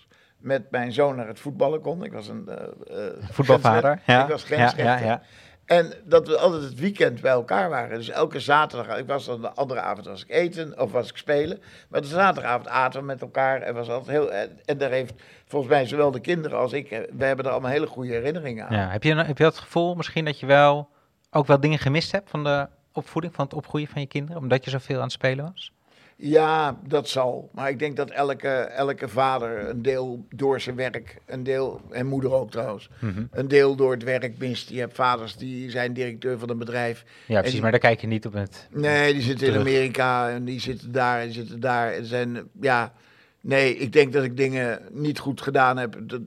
met 0.45 0.71
mijn 0.71 0.93
zoon 0.93 1.17
naar 1.17 1.27
het 1.27 1.41
voetballen 1.41 1.81
kon. 1.81 2.05
Ik 2.05 2.13
was 2.13 2.29
een 2.29 2.49
eh, 2.49 3.07
eh, 3.07 3.13
Voetbalvader. 3.31 4.01
Ja. 4.07 4.23
Ik 4.23 4.29
was 4.29 4.45
grensrechter. 4.45 4.85
ja, 4.85 4.99
ja. 4.99 5.23
En 5.65 5.93
dat 6.05 6.29
we 6.29 6.39
altijd 6.39 6.63
het 6.63 6.75
weekend 6.75 7.21
bij 7.21 7.31
elkaar 7.31 7.69
waren. 7.71 7.97
Dus 7.97 8.09
elke 8.09 8.41
zaterdag, 8.41 8.99
ik 8.99 9.07
was 9.07 9.25
dan 9.25 9.41
de 9.41 9.53
andere 9.53 9.81
avond 9.81 10.07
was 10.07 10.23
ik 10.23 10.31
eten 10.31 10.81
of 10.81 10.93
was 10.93 11.09
ik 11.09 11.17
spelen. 11.17 11.61
Maar 11.89 12.01
de 12.01 12.07
zaterdagavond 12.07 12.69
aten 12.69 13.01
we 13.01 13.07
met 13.07 13.21
elkaar 13.21 13.61
en 13.61 13.75
was 13.75 13.89
altijd 13.89 14.11
heel. 14.17 14.33
En, 14.33 14.59
en 14.65 14.79
daar 14.79 14.91
heeft 14.91 15.15
volgens 15.47 15.73
mij 15.73 15.87
zowel 15.87 16.11
de 16.11 16.21
kinderen 16.21 16.59
als 16.59 16.73
ik, 16.73 16.91
eh, 16.91 16.99
we 17.13 17.25
hebben 17.25 17.45
er 17.45 17.51
allemaal 17.51 17.71
hele 17.71 17.87
goede 17.87 18.13
herinneringen 18.13 18.67
aan. 18.67 18.77
Ja, 18.77 18.89
heb, 18.89 19.03
je, 19.03 19.15
heb 19.15 19.39
je 19.39 19.45
dat 19.45 19.59
gevoel 19.59 19.95
misschien 19.95 20.25
dat 20.25 20.41
je 20.41 20.47
wel 20.47 20.89
ook 21.31 21.47
wel 21.47 21.61
dingen 21.61 21.79
gemist 21.79 22.13
hebt 22.13 22.31
van 22.31 22.45
de 22.45 22.69
opvoeding, 22.93 23.35
van 23.35 23.45
het 23.45 23.55
opgroeien 23.55 23.89
van 23.89 24.01
je 24.01 24.07
kinderen, 24.07 24.43
omdat 24.43 24.65
je 24.65 24.71
zoveel 24.71 24.97
aan 24.97 25.03
het 25.03 25.13
spelen 25.13 25.53
was? 25.53 25.73
Ja, 26.17 26.79
dat 26.87 27.09
zal. 27.09 27.51
Maar 27.53 27.69
ik 27.71 27.79
denk 27.79 27.97
dat 27.97 28.11
elke, 28.11 28.49
elke 28.49 29.09
vader 29.09 29.69
een 29.69 29.83
deel 29.83 30.27
door 30.35 30.61
zijn 30.61 30.77
werk, 30.77 31.17
een 31.27 31.43
deel, 31.43 31.81
en 31.91 32.07
moeder 32.07 32.33
ook 32.33 32.51
trouwens, 32.51 32.89
Mhm. 32.99 33.23
een 33.31 33.49
deel 33.49 33.75
door 33.77 33.91
het 33.93 34.03
werk 34.03 34.39
mist. 34.39 34.69
Je 34.69 34.79
hebt 34.79 34.95
vaders 34.95 35.37
die 35.37 35.71
zijn 35.71 35.93
directeur 35.93 36.39
van 36.39 36.51
een 36.51 36.59
bedrijf. 36.59 37.05
Ja, 37.27 37.41
precies, 37.41 37.61
maar 37.61 37.71
daar 37.71 37.81
kijk 37.81 38.01
je 38.01 38.07
niet 38.07 38.27
op 38.27 38.33
het... 38.33 38.69
Nee, 38.73 39.13
die 39.13 39.23
zitten 39.23 39.49
in. 39.49 39.59
Amerika 39.59 40.31
en 40.31 40.45
die 40.45 40.61
zitten 40.61 40.93
daar 40.93 41.21
en 41.21 41.33
zitten 41.33 41.61
daar. 41.61 41.93
En 41.93 42.05
zijn, 42.07 42.39
ja, 42.61 42.93
nee, 43.41 43.77
ik 43.77 43.93
denk 43.93 44.13
dat 44.13 44.25
ik 44.25 44.37
dingen 44.37 44.81
niet 44.93 45.19
goed 45.19 45.41
gedaan 45.41 45.77
heb. 45.77 45.97
Dat, 46.03 46.21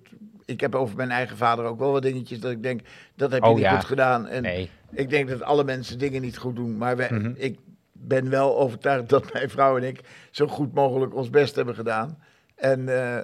ik 0.46 0.60
heb 0.62 0.76
over 0.76 0.96
mijn 0.96 1.12
eigen 1.12 1.38
vader 1.38 1.66
ook 1.66 1.80
wel 1.80 1.92
wat 1.92 2.02
dingetjes 2.02 2.40
dat 2.40 2.52
ik 2.52 2.64
denk, 2.64 2.82
dat 3.16 3.32
heb 3.32 3.44
je 3.44 3.48
Oh, 3.50 3.54
niet 3.56 3.64
ja. 3.64 3.76
goed 3.76 3.86
gedaan. 3.86 4.28
En 4.28 4.42
Nee. 4.42 4.70
ik 4.92 5.10
denk 5.10 5.30
dat 5.30 5.42
alle 5.42 5.64
mensen 5.64 6.00
dingen 6.00 6.22
niet 6.22 6.38
goed 6.38 6.56
doen. 6.56 6.78
Maar 6.78 6.98
wij, 6.98 7.08
Mhm. 7.12 7.32
ik 7.36 7.58
ben 8.00 8.30
wel 8.30 8.58
overtuigd 8.60 9.10
dat 9.10 9.34
mijn 9.34 9.50
vrouw 9.50 9.78
en 9.78 9.84
ik 9.84 10.02
zo 10.32 10.48
goed 10.48 10.74
mogelijk 10.74 11.16
ons 11.16 11.30
best 11.30 11.56
hebben 11.56 11.76
gedaan. 11.76 12.24
En, 12.56 12.90
eh, 12.90 13.16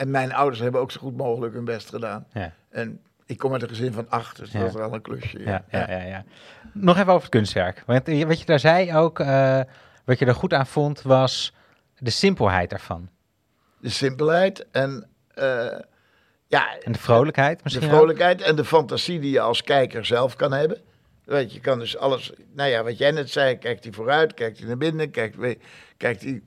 en 0.00 0.10
mijn 0.10 0.32
ouders 0.34 0.60
hebben 0.60 0.80
ook 0.80 0.90
zo 0.90 1.00
goed 1.00 1.16
mogelijk 1.16 1.54
hun 1.54 1.64
best 1.64 1.88
gedaan. 1.88 2.26
Ja. 2.32 2.52
En 2.70 3.00
ik 3.26 3.38
kom 3.38 3.52
uit 3.52 3.62
een 3.62 3.68
gezin 3.68 3.92
van 3.92 4.06
acht, 4.10 4.36
dus 4.36 4.50
dat 4.50 4.66
is 4.66 4.72
wel 4.74 4.94
een 4.94 5.02
klusje. 5.02 5.38
Ja, 5.38 5.64
ja, 5.70 5.90
ja, 5.90 6.02
ja. 6.02 6.24
Nog 6.72 6.94
even 6.96 7.08
over 7.08 7.20
het 7.22 7.30
kunstwerk. 7.30 7.82
Want 7.86 8.06
je- 8.06 8.26
wat 8.26 8.38
je 8.40 8.46
daar 8.46 8.58
zei 8.58 8.94
ook, 8.94 9.20
eh, 9.20 9.60
wat 10.04 10.18
je 10.18 10.26
er 10.26 10.34
goed 10.34 10.52
aan 10.52 10.66
vond, 10.66 11.02
was 11.02 11.54
de 11.98 12.10
simpelheid 12.10 12.72
ervan. 12.72 13.08
De 13.80 13.88
simpelheid 13.88 14.66
en 14.70 15.08
eh, 15.34 15.78
ja, 16.46 16.78
En 16.82 16.92
de 16.92 16.98
vrolijkheid 16.98 17.56
de 17.56 17.60
misschien 17.64 17.88
ook. 17.88 17.94
vrolijkheid 17.94 18.40
en 18.40 18.56
de 18.56 18.64
fantasie 18.64 19.20
die 19.20 19.30
je 19.30 19.40
als 19.40 19.62
kijker 19.62 20.04
zelf 20.04 20.36
kan 20.36 20.52
hebben. 20.52 20.78
Weet 21.28 21.52
je, 21.52 21.60
kan 21.60 21.78
dus 21.78 21.96
alles, 21.96 22.32
nou 22.52 22.70
ja, 22.70 22.82
wat 22.82 22.98
jij 22.98 23.10
net 23.10 23.30
zei, 23.30 23.58
kijkt 23.58 23.84
hij 23.84 23.92
vooruit, 23.92 24.34
kijkt 24.34 24.58
hij 24.58 24.66
naar 24.66 24.76
binnen, 24.76 25.10
kijkt, 25.10 25.36
kijkt 25.96 26.22
hij... 26.22 26.42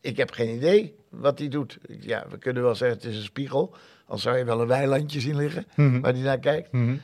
Ik 0.00 0.16
heb 0.16 0.30
geen 0.30 0.54
idee 0.54 0.94
wat 1.08 1.38
hij 1.38 1.48
doet. 1.48 1.78
Ja, 2.00 2.24
we 2.30 2.38
kunnen 2.38 2.62
wel 2.62 2.74
zeggen 2.74 2.96
het 2.98 3.06
is 3.06 3.16
een 3.16 3.22
spiegel, 3.22 3.74
al 4.06 4.18
zou 4.18 4.36
je 4.38 4.44
wel 4.44 4.60
een 4.60 4.66
weilandje 4.66 5.20
zien 5.20 5.36
liggen 5.36 5.66
Mhm. 5.74 6.00
waar 6.00 6.12
hij 6.12 6.22
naar 6.22 6.38
kijkt. 6.38 6.72
Mhm. 6.72 6.96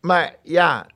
Maar 0.00 0.34
ja, 0.42 0.86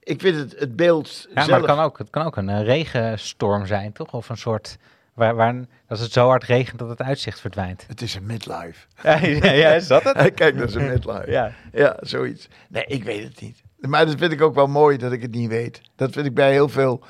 ik 0.00 0.20
vind 0.20 0.36
het, 0.36 0.58
het 0.60 0.76
beeld 0.76 1.24
Ja, 1.28 1.34
maar 1.34 1.44
zelf... 1.44 1.56
het 1.56 1.66
kan, 1.66 1.78
ook, 1.78 1.98
het 1.98 2.10
kan 2.10 2.26
ook 2.26 2.36
een 2.36 2.48
eh, 2.48 2.62
regenstorm 2.64 3.66
zijn, 3.66 3.92
toch? 3.92 4.12
Of 4.12 4.28
een 4.28 4.36
soort, 4.36 4.76
waar, 5.14 5.34
waar, 5.34 5.54
als 5.88 6.00
het 6.00 6.12
zo 6.12 6.26
hard 6.28 6.44
regent 6.44 6.78
dat 6.78 6.88
het 6.88 7.02
uitzicht 7.02 7.40
verdwijnt. 7.40 7.84
Het 7.86 8.00
is 8.02 8.14
een 8.14 8.26
midlife. 8.26 8.86
ja, 9.02 9.52
ja, 9.52 9.72
is 9.72 9.86
dat 9.86 10.02
het? 10.02 10.16
Hij 10.24 10.30
kijkt 10.30 10.56
naar 10.58 10.68
zijn 10.68 10.88
midlife. 10.88 11.30
Ja. 11.30 11.52
Ja, 11.72 11.96
zoiets. 12.00 12.48
Nee, 12.68 12.84
ik 12.86 13.04
weet 13.04 13.24
het 13.24 13.40
niet. 13.40 13.62
Maar 13.80 14.06
dat 14.06 14.14
vind 14.18 14.32
ik 14.32 14.40
ook 14.42 14.54
wel 14.54 14.66
mooi 14.66 14.96
dat 14.96 15.12
ik 15.12 15.22
het 15.22 15.30
niet 15.30 15.48
weet. 15.48 15.80
Dat 15.96 16.12
vind 16.12 16.26
ik 16.26 16.34
bij 16.34 16.52
heel 16.52 16.68
veel 16.68 17.04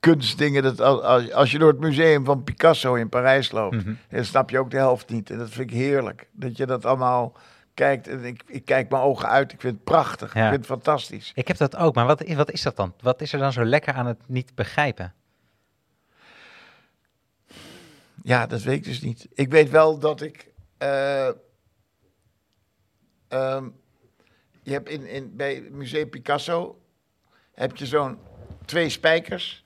kunstdingen. 0.00 0.62
Dat 0.62 0.80
als- 0.80 1.32
als, 1.32 1.50
je 1.50 1.58
door 1.58 1.68
het 1.70 1.80
museum 1.80 2.24
van 2.24 2.44
Picasso 2.44 2.94
in 2.94 3.08
Parijs 3.08 3.50
loopt, 3.52 3.76
Mhm. 3.76 3.94
dan 4.10 4.24
snap 4.24 4.50
je 4.50 4.58
ook 4.58 4.70
de 4.70 4.76
helft 4.76 5.08
niet. 5.10 5.30
En 5.30 5.38
dat 5.38 5.50
vind 5.50 5.70
ik 5.70 5.76
heerlijk. 5.76 6.28
Dat 6.32 6.56
je 6.56 6.66
dat 6.66 6.84
allemaal 6.84 7.36
kijkt. 7.74 8.08
En 8.08 8.24
ik, 8.24 8.42
ik 8.46 8.64
kijk 8.64 8.90
mijn 8.90 9.02
ogen 9.02 9.28
uit. 9.28 9.52
Ik 9.52 9.60
vind 9.60 9.74
het 9.74 9.84
prachtig. 9.84 10.34
Ja. 10.34 10.40
Ik 10.44 10.48
vind 10.48 10.56
het 10.68 10.70
fantastisch. 10.70 11.32
Ik 11.34 11.48
heb 11.48 11.56
dat 11.56 11.76
ook, 11.76 11.94
maar 11.94 12.06
wat, 12.06 12.22
is- 12.22 12.34
wat 12.34 12.50
is 12.50 12.62
dat 12.62 12.76
dan? 12.76 12.94
Wat 13.00 13.20
is 13.20 13.32
er 13.32 13.38
dan 13.38 13.52
zo 13.52 13.64
lekker 13.64 13.92
aan 13.94 14.06
het 14.06 14.18
niet 14.26 14.54
begrijpen? 14.54 15.14
Ja, 18.22 18.46
dat 18.46 18.62
weet 18.62 18.76
ik 18.76 18.84
dus 18.84 19.00
niet. 19.00 19.28
Ik 19.34 19.50
weet 19.50 19.70
wel 19.70 19.98
dat 19.98 20.20
ik. 20.20 20.48
eh, 20.78 21.28
ehm, 23.28 23.68
je 24.70 24.76
hebt 24.76 24.88
in, 24.88 25.06
in, 25.06 25.36
bij 25.36 25.54
het 25.54 25.70
Museum 25.70 26.08
Picasso. 26.08 26.80
heb 27.54 27.76
je 27.76 27.86
zo'n 27.86 28.18
twee 28.64 28.88
spijkers. 28.88 29.64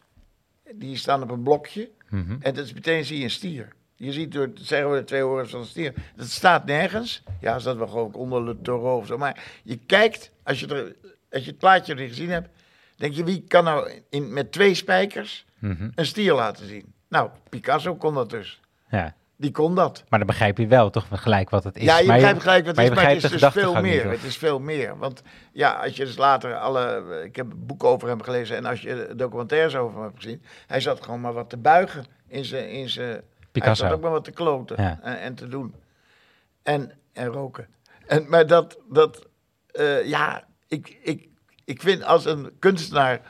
Die 0.75 0.97
staan 0.97 1.23
op 1.23 1.31
een 1.31 1.43
blokje. 1.43 1.91
Mhm. 2.09 2.37
En 2.41 2.55
dat 2.55 2.65
is 2.65 2.73
meteen 2.73 3.05
zie 3.05 3.19
je 3.19 3.25
een 3.25 3.31
stier. 3.31 3.69
Je 3.95 4.13
ziet 4.13 4.33
door, 4.33 4.51
zeggen 4.55 4.91
we 4.91 4.97
de 4.99 5.05
twee 5.05 5.23
horens 5.23 5.51
van 5.51 5.61
een 5.61 5.67
stier. 5.67 5.95
Dat 6.17 6.29
staat 6.29 6.65
nergens. 6.67 7.23
Ja, 7.41 7.57
is 7.57 7.63
dat 7.63 7.77
wel 7.77 7.87
gewoon 7.87 8.15
onder 8.15 8.45
Le 8.45 8.61
Taureau 8.61 8.99
of 9.01 9.07
zo. 9.07 9.19
Maar 9.19 9.61
je 9.63 9.77
kijkt, 9.77 10.31
als 10.43 10.61
je 10.61 10.67
er 10.67 10.97
als 11.31 11.45
je 11.45 11.51
het 11.51 11.59
plaatje 11.59 11.95
niet 11.95 12.09
gezien 12.09 12.31
hebt, 12.31 12.49
denk 12.97 13.15
je, 13.15 13.25
wie 13.25 13.45
kan 13.49 13.65
nou 13.65 13.91
in, 14.11 14.33
met 14.33 14.53
twee 14.53 14.75
spijkers 14.75 15.47
Mhm. 15.59 15.91
een 15.95 16.07
stier 16.07 16.35
laten 16.35 16.67
zien? 16.67 16.93
Nou, 17.09 17.31
Picasso 17.49 17.97
kon 17.97 18.15
dat 18.15 18.31
dus. 18.31 18.61
Ja. 18.91 19.15
Die 19.37 19.51
kon 19.51 19.75
dat. 19.75 20.05
Maar 20.09 20.19
dan 20.19 20.29
begrijp 20.29 20.59
je 20.59 20.67
wel 20.67 20.91
toch 20.91 21.07
gelijk 21.11 21.51
wat 21.51 21.65
het 21.65 21.77
is. 21.77 21.83
ja, 21.83 21.99
je 21.99 22.07
Maar 22.07 22.17
begrijpt 22.17 22.43
gelijk 22.43 22.67
wat 22.67 22.77
het 22.77 22.85
is, 22.85 22.95
maar 22.95 23.09
het 23.09 23.25
is 23.25 23.31
dus 23.31 23.53
veel 23.53 23.81
meer. 23.81 24.11
het 24.11 24.23
is 24.23 24.37
veel 24.37 24.59
meer. 24.59 24.99
Want 24.99 25.23
ja, 25.53 25.73
als 25.73 25.97
je 25.97 26.05
dus 26.05 26.17
later 26.17 26.57
alle... 26.57 27.05
Ik 27.25 27.37
heb 27.37 27.53
een 27.53 27.67
boek 27.67 27.85
over 27.85 28.09
hem 28.09 28.23
gelezen 28.23 28.57
en 28.57 28.65
als 28.65 28.81
je 28.81 29.13
documentaires 29.17 29.77
over 29.77 29.95
hem 29.95 30.05
hebt 30.05 30.23
gezien... 30.23 30.43
Hij 30.67 30.81
zat 30.81 31.05
gewoon 31.05 31.21
maar 31.21 31.33
wat 31.33 31.51
te 31.51 31.57
buigen 31.57 32.05
in 32.29 32.45
zijn... 32.45 32.69
In 32.69 32.89
zijn 32.89 33.23
Picasso. 33.53 33.83
Hij 33.83 33.91
zat 33.91 33.99
ook 33.99 34.03
maar 34.05 34.13
wat 34.13 34.25
te 34.25 34.31
kloten 34.31 34.83
Ja. 34.83 34.99
en, 35.03 35.21
en 35.21 35.35
te 35.35 35.49
doen. 35.49 35.75
En, 36.63 36.93
en 37.13 37.27
roken. 37.27 37.67
En, 38.07 38.29
maar 38.29 38.47
dat... 38.47 38.79
dat 38.91 39.27
eh, 39.71 40.07
ja, 40.07 40.45
ik, 40.69 40.99
ik, 41.03 41.29
ik 41.65 41.83
vind 41.83 42.05
als 42.05 42.25
een 42.25 42.53
kunstenaar 42.59 43.21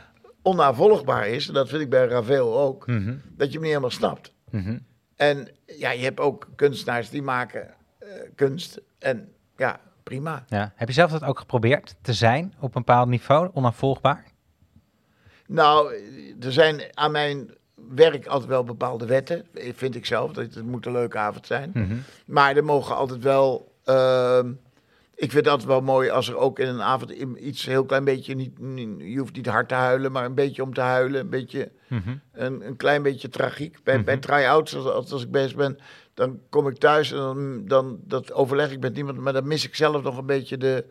onnavolgbaar 0.43 1.29
is... 1.29 1.49
en 1.49 1.55
dat 1.55 1.69
vind 1.69 1.83
ik 1.83 1.91
bij 1.91 2.07
Ravel 2.07 2.59
ook... 2.61 2.87
Mhm. 2.87 3.15
dat 3.37 3.47
je 3.47 3.53
hem 3.53 3.61
niet 3.61 3.69
helemaal 3.69 3.91
snapt. 3.91 4.33
Mhm. 4.51 4.79
En 5.17 5.49
ja, 5.67 5.91
je 5.91 6.05
hebt 6.05 6.21
ook 6.21 6.49
kunstenaars 6.57 7.11
die 7.11 7.23
maken 7.23 7.75
eh, 7.99 8.09
kunst. 8.35 8.81
En 8.99 9.33
ja, 9.57 9.81
prima. 10.03 10.45
Ja. 10.49 10.73
Heb 10.75 10.89
je 10.89 10.95
zelf 10.95 11.11
dat 11.11 11.25
ook 11.25 11.39
geprobeerd 11.39 11.95
te 12.03 12.13
zijn 12.13 12.55
op 12.57 12.75
een 12.75 12.83
bepaald 12.85 13.09
niveau, 13.09 13.51
onafvolgbaar? 13.53 14.25
Nou, 15.47 15.95
er 16.41 16.53
zijn 16.53 16.83
aan 16.95 17.13
mijn 17.13 17.55
werk 17.75 18.27
altijd 18.27 18.51
wel 18.51 18.65
bepaalde 18.65 19.07
wetten, 19.07 19.47
vind 19.55 19.95
ik 19.95 20.07
zelf. 20.07 20.33
Dat 20.33 20.55
het 20.55 20.65
moet 20.67 20.87
een 20.87 20.93
leuke 20.93 21.19
avond 21.19 21.47
zijn. 21.47 21.71
Mhm. 21.75 21.97
Maar 22.27 22.57
er 22.57 22.65
mogen 22.65 22.97
altijd 22.97 23.23
wel... 23.23 23.73
ehm, 23.85 24.53
ik 25.17 25.31
vind 25.33 25.45
dat 25.45 25.65
wel 25.65 25.81
mooi 25.81 26.11
als 26.11 26.29
er 26.29 26.37
ook 26.37 26.59
in 26.59 26.69
een 26.69 26.83
avond 26.83 27.11
iets 27.39 27.67
heel 27.67 27.85
klein 27.85 28.05
beetje... 28.05 28.35
Niet, 28.35 28.53
je 28.99 29.19
hoeft 29.19 29.37
niet 29.37 29.47
hard 29.47 29.69
te 29.69 29.75
huilen, 29.75 30.13
maar 30.13 30.25
een 30.25 30.35
beetje 30.35 30.63
om 30.63 30.75
te 30.75 30.81
huilen. 30.81 31.21
Een 31.21 31.31
beetje... 31.31 31.73
Mhm. 31.89 32.17
een, 32.33 32.67
een 32.67 32.77
klein 32.77 33.03
beetje 33.03 33.29
tragiek. 33.29 33.79
Bij, 33.83 34.05
bij 34.05 34.15
Mhm. 34.15 34.23
try-outs, 34.23 34.77
als, 34.77 34.85
als, 34.85 35.13
als 35.13 35.23
ik 35.23 35.31
bezig 35.31 35.57
ben, 35.57 35.79
dan 36.15 36.41
kom 36.51 36.69
ik 36.69 36.79
thuis 36.79 37.13
en 37.13 37.19
dan, 37.19 37.65
dan 37.67 37.99
dat 38.05 38.33
overleg 38.33 38.71
ik 38.71 38.81
met 38.81 38.95
niemand. 38.95 39.19
Maar 39.19 39.33
dan 39.33 39.49
mis 39.49 39.65
ik 39.67 39.75
zelf 39.75 40.03
nog 40.03 40.19
een 40.19 40.27
beetje 40.27 40.57
de, 40.57 40.85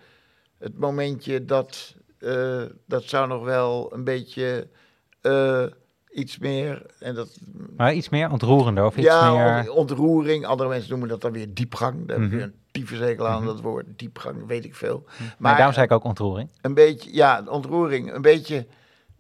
het 0.58 0.78
momentje 0.80 1.46
dat, 1.46 1.96
eh, 2.20 2.64
dat 2.88 3.04
zou 3.04 3.28
nog 3.28 3.44
wel 3.44 3.94
een 3.94 4.04
beetje 4.04 4.68
eh, 5.22 5.66
iets 6.14 6.38
meer. 6.38 6.86
En 7.00 7.16
dat, 7.16 7.40
Maar 7.78 7.94
iets 7.94 8.10
meer 8.10 8.32
ontroerender 8.32 8.86
of 8.86 8.98
iets 8.98 9.06
ja, 9.06 9.32
meer... 9.62 9.72
ontroering. 9.72 10.46
Andere 10.46 10.70
mensen 10.70 10.90
noemen 10.90 11.08
dat 11.10 11.22
dan 11.22 11.32
weer 11.32 11.54
diepgang. 11.54 12.08
Daar 12.08 12.18
heb 12.20 12.26
Mhm. 12.26 12.26
ik 12.26 12.32
weer 12.32 12.44
een 12.44 12.54
tyfushekel 12.72 13.28
aan 13.28 13.38
Mhm. 13.38 13.46
dat 13.46 13.62
woord. 13.62 13.86
Diepgang, 13.96 14.46
weet 14.48 14.66
ik 14.66 14.76
veel. 14.76 15.04
maar, 15.06 15.36
Maar 15.38 15.56
daarom 15.56 15.74
zei 15.74 15.86
ik 15.86 15.92
ook 15.92 16.04
ontroering. 16.04 16.50
een 16.62 16.74
beetje, 16.74 17.14
ja, 17.14 17.44
ontroering. 17.48 18.14
Een 18.14 18.22
beetje, 18.22 18.68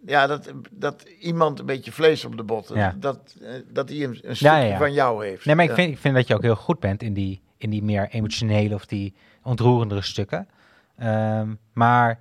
ja, 0.05 0.27
dat, 0.27 0.51
dat 0.71 1.01
iemand 1.19 1.59
een 1.59 1.65
beetje 1.65 1.91
vlees 1.91 2.25
op 2.25 2.37
de 2.37 2.43
botten. 2.43 2.77
Ja. 2.77 2.95
Dat, 2.99 3.35
eh, 3.41 3.49
dat 3.71 3.89
hij 3.89 3.97
een, 4.03 4.09
een 4.09 4.35
stukje 4.35 4.45
Ja, 4.45 4.57
ja, 4.57 4.63
ja. 4.71 4.77
van 4.77 4.93
jou 4.93 5.25
heeft. 5.25 5.45
Nee, 5.45 5.55
maar 5.55 5.65
ik 5.65 5.71
vind, 5.73 5.91
ik 5.91 5.97
vind 5.97 6.15
dat 6.15 6.27
je 6.27 6.35
ook 6.35 6.41
heel 6.41 6.55
goed 6.55 6.79
bent 6.79 7.03
in 7.03 7.13
die, 7.13 7.41
in 7.57 7.69
die 7.69 7.83
meer 7.83 8.07
emotionele 8.09 8.73
of 8.75 8.85
die 8.85 9.15
ontroerendere 9.43 10.01
stukken. 10.01 10.47
Ehm, 10.97 11.53
maar 11.73 12.11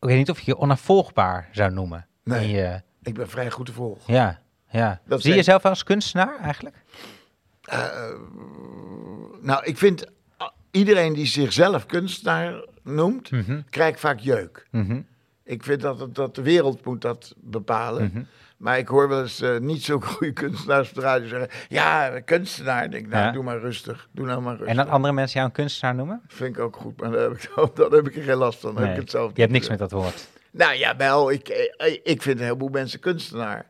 ik 0.00 0.08
weet 0.08 0.16
niet 0.16 0.30
of 0.30 0.38
je 0.40 0.50
je 0.50 0.58
onafvolgbaar 0.58 1.48
zou 1.52 1.72
noemen. 1.72 2.06
Nee. 2.24 2.42
In 2.44 2.48
je, 2.50 2.82
Ik 3.08 3.14
ben 3.14 3.28
vrij 3.28 3.50
goed 3.50 3.66
te 3.66 3.72
volgen. 3.72 4.14
ja, 4.14 4.38
ja. 4.70 5.00
Dat 5.06 5.20
Zie 5.20 5.30
je 5.30 5.36
jezelf 5.36 5.64
als 5.64 5.82
kunstenaar 5.84 6.38
eigenlijk? 6.42 6.76
Eh, 7.62 7.84
nou, 9.40 9.64
ik 9.64 9.78
vind 9.78 10.06
ah, 10.36 10.48
iedereen 10.70 11.12
die 11.12 11.26
zichzelf 11.26 11.86
kunstenaar 11.86 12.64
noemt, 12.82 13.30
Mhm, 13.30 13.60
krijgt 13.70 14.00
vaak 14.00 14.18
jeuk. 14.18 14.66
mhm, 14.70 15.00
Ik 15.44 15.62
vind 15.64 15.80
dat, 15.80 16.00
het- 16.00 16.14
dat 16.14 16.34
de 16.34 16.42
wereld 16.42 16.84
moet 16.84 17.00
dat 17.00 17.34
bepalen. 17.36 18.10
mhm. 18.14 18.22
Maar 18.56 18.78
ik 18.78 18.88
hoor 18.88 19.08
wel 19.08 19.20
eens 19.22 19.40
eh, 19.40 19.58
niet 19.58 19.82
zo 19.84 20.00
goede 20.10 20.32
kunstenaars 20.32 20.88
op 20.88 20.94
de 20.94 21.00
radio 21.00 21.28
zeggen... 21.28 21.48
Ja, 21.68 22.20
kunstenaar. 22.20 22.84
Ik 22.84 22.90
denk, 22.90 23.06
nou, 23.06 23.24
Ja. 23.24 23.32
doe 23.32 23.42
maar 23.42 23.58
rustig. 23.58 24.08
Doe 24.12 24.26
nou 24.26 24.40
maar 24.42 24.52
rustig. 24.52 24.68
En 24.68 24.76
dat 24.76 24.88
andere 24.88 25.14
mensen 25.14 25.34
jou 25.36 25.46
een 25.46 25.54
kunstenaar 25.54 25.94
noemen? 25.94 26.22
vind 26.26 26.56
ik 26.56 26.62
ook 26.62 26.76
goed, 26.76 27.00
maar 27.00 27.10
dan 27.10 27.20
heb 27.20 27.32
ik, 27.32 27.50
dan 27.74 27.92
heb 27.94 28.06
ik 28.08 28.16
er 28.16 28.22
geen 28.22 28.36
last 28.36 28.58
van. 28.60 28.74
Heb 28.76 28.84
Nee, 28.84 28.92
ik 28.94 29.00
het 29.00 29.10
zelf 29.10 29.30
Je 29.34 29.40
hebt 29.40 29.52
niks 29.52 29.64
eh. 29.64 29.70
met 29.70 29.78
dat 29.78 29.90
woord. 29.90 30.28
Nou 30.52 30.74
ja, 30.74 30.96
wel. 30.96 31.30
Ik, 31.32 31.48
eh, 31.48 31.92
ik 32.02 32.22
vind 32.22 32.38
een 32.38 32.44
heleboel 32.44 32.68
mensen 32.68 33.00
kunstenaar. 33.00 33.66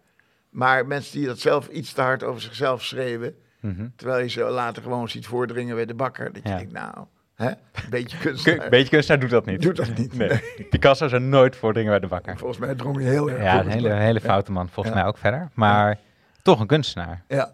Maar 0.50 0.86
mensen 0.86 1.18
die 1.18 1.26
dat 1.26 1.38
zelf 1.38 1.68
iets 1.68 1.92
te 1.92 2.00
hard 2.00 2.22
over 2.22 2.40
zichzelf 2.40 2.82
schreeuwen... 2.84 3.36
Mhm. 3.60 3.88
terwijl 3.96 4.22
je 4.22 4.28
ze 4.28 4.40
later 4.42 4.82
gewoon 4.82 5.08
ziet 5.08 5.26
voordringen 5.26 5.74
bij 5.74 5.84
de 5.86 5.94
bakker... 5.94 6.32
dat 6.32 6.42
je 6.42 6.48
Ja. 6.48 6.56
denkt, 6.56 6.72
nou, 6.72 6.94
hè, 7.34 7.48
een 7.48 7.56
beetje 7.90 8.16
Kun- 8.18 8.26
kunstenaar. 8.30 8.68
Beetje 8.68 8.88
kunstenaar 8.88 9.20
doet 9.20 9.30
dat 9.30 9.46
niet. 9.46 9.62
Doe 9.62 9.72
dat 9.72 9.96
niet. 9.96 10.14
Nee. 10.16 10.40
Picasso 10.70 11.08
zou 11.08 11.22
nooit 11.22 11.56
voordringen 11.56 11.90
bij 11.90 12.00
de 12.00 12.06
bakker. 12.06 12.38
Volgens 12.38 12.58
mij 12.58 12.74
drong 12.74 12.98
je 13.02 13.08
heel 13.08 13.30
erg 13.30 13.42
Ja, 13.42 13.60
een 13.60 13.68
hele, 13.68 13.92
hele 13.92 14.20
foute 14.20 14.52
man 14.52 14.68
volgens 14.68 14.94
Ja. 14.94 15.00
mij 15.00 15.08
ook 15.10 15.18
verder. 15.18 15.48
Maar 15.54 15.98
toch 16.42 16.60
een 16.60 16.66
kunstenaar. 16.66 17.24
Ja, 17.28 17.52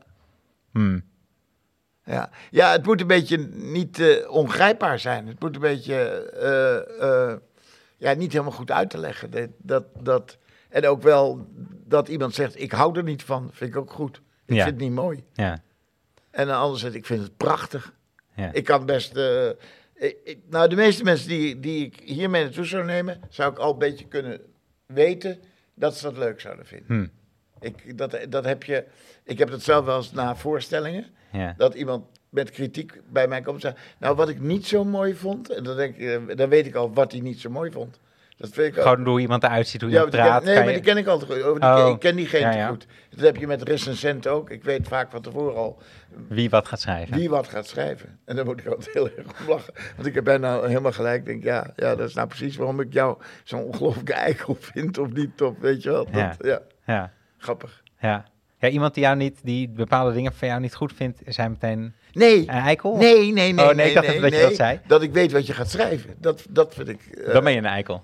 Hmm. 0.72 1.04
ja. 2.04 2.30
ja, 2.50 2.72
het 2.72 2.86
moet 2.86 3.00
een 3.00 3.06
beetje 3.06 3.36
niet 3.52 3.98
eh, 3.98 4.30
ongrijpbaar 4.30 4.98
zijn. 4.98 5.26
Het 5.26 5.40
moet 5.40 5.54
een 5.54 5.60
beetje... 5.60 5.94
eh, 6.32 7.30
eh, 7.30 7.36
ja, 7.96 8.12
niet 8.12 8.32
helemaal 8.32 8.52
goed 8.52 8.70
uit 8.70 8.90
te 8.90 8.98
leggen. 8.98 9.30
Dat, 9.30 9.48
dat, 9.58 9.84
dat, 10.00 10.38
en 10.68 10.86
ook 10.86 11.02
wel 11.02 11.46
dat 11.86 12.08
iemand 12.08 12.34
zegt, 12.34 12.60
ik 12.60 12.72
hou 12.72 12.96
er 12.96 13.02
niet 13.02 13.22
van. 13.22 13.50
Vind 13.52 13.70
ik 13.70 13.76
ook 13.76 13.90
goed. 13.92 14.20
Ik 14.46 14.54
Ja. 14.54 14.62
vind 14.64 14.74
het 14.74 14.84
niet 14.88 14.92
mooi. 14.98 15.24
Ja. 15.32 15.62
En 16.30 16.48
een 16.48 16.54
ander 16.54 16.78
zegt, 16.78 16.94
ik 16.94 17.06
vind 17.06 17.22
het 17.22 17.36
prachtig. 17.36 17.94
Ja. 18.36 18.52
Ik 18.52 18.64
kan 18.64 18.86
best... 18.86 19.16
eh, 19.16 19.48
ik- 19.94 20.38
nou, 20.50 20.68
de 20.68 20.76
meeste 20.76 21.04
mensen 21.04 21.28
die, 21.28 21.60
die 21.60 21.84
ik 21.86 22.00
hiermee 22.04 22.42
naartoe 22.44 22.64
zou 22.64 22.84
nemen... 22.84 23.20
zou 23.28 23.52
ik 23.52 23.58
al 23.58 23.72
een 23.72 23.78
beetje 23.78 24.06
kunnen 24.06 24.40
weten 24.86 25.38
dat 25.74 25.96
ze 25.96 26.02
dat 26.04 26.16
leuk 26.16 26.40
zouden 26.40 26.66
vinden. 26.66 26.86
Hmm. 26.96 27.10
Ik, 27.60 27.98
dat, 27.98 28.18
dat 28.28 28.44
heb 28.44 28.62
je, 28.62 28.84
ik 29.24 29.38
heb 29.38 29.50
dat 29.50 29.62
zelf 29.62 29.84
wel 29.84 29.96
eens 29.96 30.12
na 30.12 30.36
voorstellingen... 30.36 31.06
Ja. 31.32 31.54
dat 31.56 31.74
iemand 31.74 32.06
met 32.34 32.50
kritiek 32.50 33.00
bij 33.12 33.28
mij 33.28 33.40
komt 33.40 33.72
nou, 33.98 34.16
wat 34.16 34.28
ik 34.28 34.40
niet 34.40 34.66
zo 34.66 34.84
mooi 34.84 35.14
vond... 35.14 35.50
en 35.50 35.64
dan, 35.64 35.76
denk 35.76 35.96
ik, 35.96 36.28
eh, 36.28 36.36
dan 36.36 36.48
weet 36.48 36.66
ik 36.66 36.74
al 36.74 36.92
wat 36.94 37.12
hij 37.12 37.20
niet 37.20 37.40
zo 37.40 37.50
mooi 37.50 37.70
vond. 37.70 38.00
Dat 38.36 38.50
vind 38.52 38.76
ik. 38.76 38.82
Gewoon 38.82 39.06
hoe 39.06 39.20
iemand 39.20 39.42
eruit 39.42 39.68
ziet, 39.68 39.80
hoe 39.80 39.90
je 39.90 40.00
ken- 40.00 40.08
praat. 40.08 40.44
nee, 40.44 40.54
maar 40.54 40.64
je- 40.66 40.72
die 40.72 40.80
ken 40.82 40.96
ik 40.96 41.06
altijd 41.06 41.32
goed. 41.32 41.40
Die, 41.60 41.68
Oh. 41.70 41.88
Ik 41.94 41.98
ken 42.00 42.16
diegene 42.16 42.56
Ja, 42.56 42.66
goed. 42.68 42.86
Dat 43.10 43.20
heb 43.20 43.36
je 43.36 43.46
met 43.46 43.62
recensenten 43.62 44.30
ook. 44.32 44.50
Ik 44.50 44.64
weet 44.64 44.88
vaak 44.88 45.10
van 45.10 45.22
tevoren 45.22 45.56
al 45.56 45.78
Wie 46.28 46.50
wat 46.50 46.68
gaat 46.68 46.80
schrijven. 46.80 47.16
wie 47.16 47.30
wat 47.30 47.48
gaat 47.48 47.66
schrijven. 47.66 48.18
En 48.24 48.36
daar 48.36 48.44
moet 48.44 48.60
ik 48.60 48.66
altijd 48.66 48.94
heel 48.94 49.08
erg 49.16 49.26
om 49.40 49.48
lachen. 49.48 49.74
Want 49.94 50.06
ik 50.06 50.14
heb 50.14 50.24
bijna 50.24 50.62
helemaal 50.62 50.92
gelijk. 50.92 51.18
Ik 51.20 51.24
denk, 51.26 51.42
ja, 51.42 51.72
ja, 51.76 51.94
dat 51.96 52.08
is 52.08 52.14
nou 52.14 52.28
precies 52.28 52.56
waarom 52.56 52.80
ik 52.80 52.92
jou 52.92 53.18
zo'n 53.44 53.62
ongelooflijke 53.62 54.12
eikel 54.14 54.56
vind 54.60 54.98
of 54.98 55.12
niet. 55.12 55.42
Of 55.42 55.54
weet 55.58 55.82
je 55.82 55.90
wel. 55.90 56.04
Dat, 56.04 56.14
Ja. 56.14 56.34
ja. 56.40 56.60
Ja. 56.86 57.12
grappig. 57.38 57.82
Ja. 57.98 58.24
ja, 58.58 58.68
iemand 58.68 58.94
die 58.94 59.02
jou 59.02 59.16
niet, 59.16 59.38
die 59.42 59.68
bepaalde 59.68 60.12
dingen 60.12 60.32
van 60.32 60.48
jou 60.48 60.60
niet 60.60 60.74
goed 60.74 60.92
vindt, 60.92 61.20
hij 61.36 61.48
meteen 61.50 61.94
Nee, 62.14 62.38
een 62.40 62.48
eikel? 62.48 62.96
nee, 62.96 63.32
nee, 63.32 63.52
nee. 63.52 63.68
Oh, 63.68 63.74
nee, 63.74 63.88
ik 63.88 63.94
dacht 63.94 64.06
nee, 64.06 64.20
dat 64.20 64.32
je 64.34 64.40
dat 64.40 64.54
zei. 64.54 64.80
Dat 64.86 65.02
ik 65.02 65.12
weet 65.12 65.32
wat 65.32 65.46
je 65.46 65.52
gaat 65.52 65.70
schrijven. 65.70 66.14
Dat, 66.18 66.44
dat 66.50 66.74
vind 66.74 66.88
ik... 66.88 67.00
eh, 67.06 67.32
Dan 67.32 67.44
ben 67.44 67.52
je 67.52 67.58
een 67.58 67.64
eikel. 67.66 68.00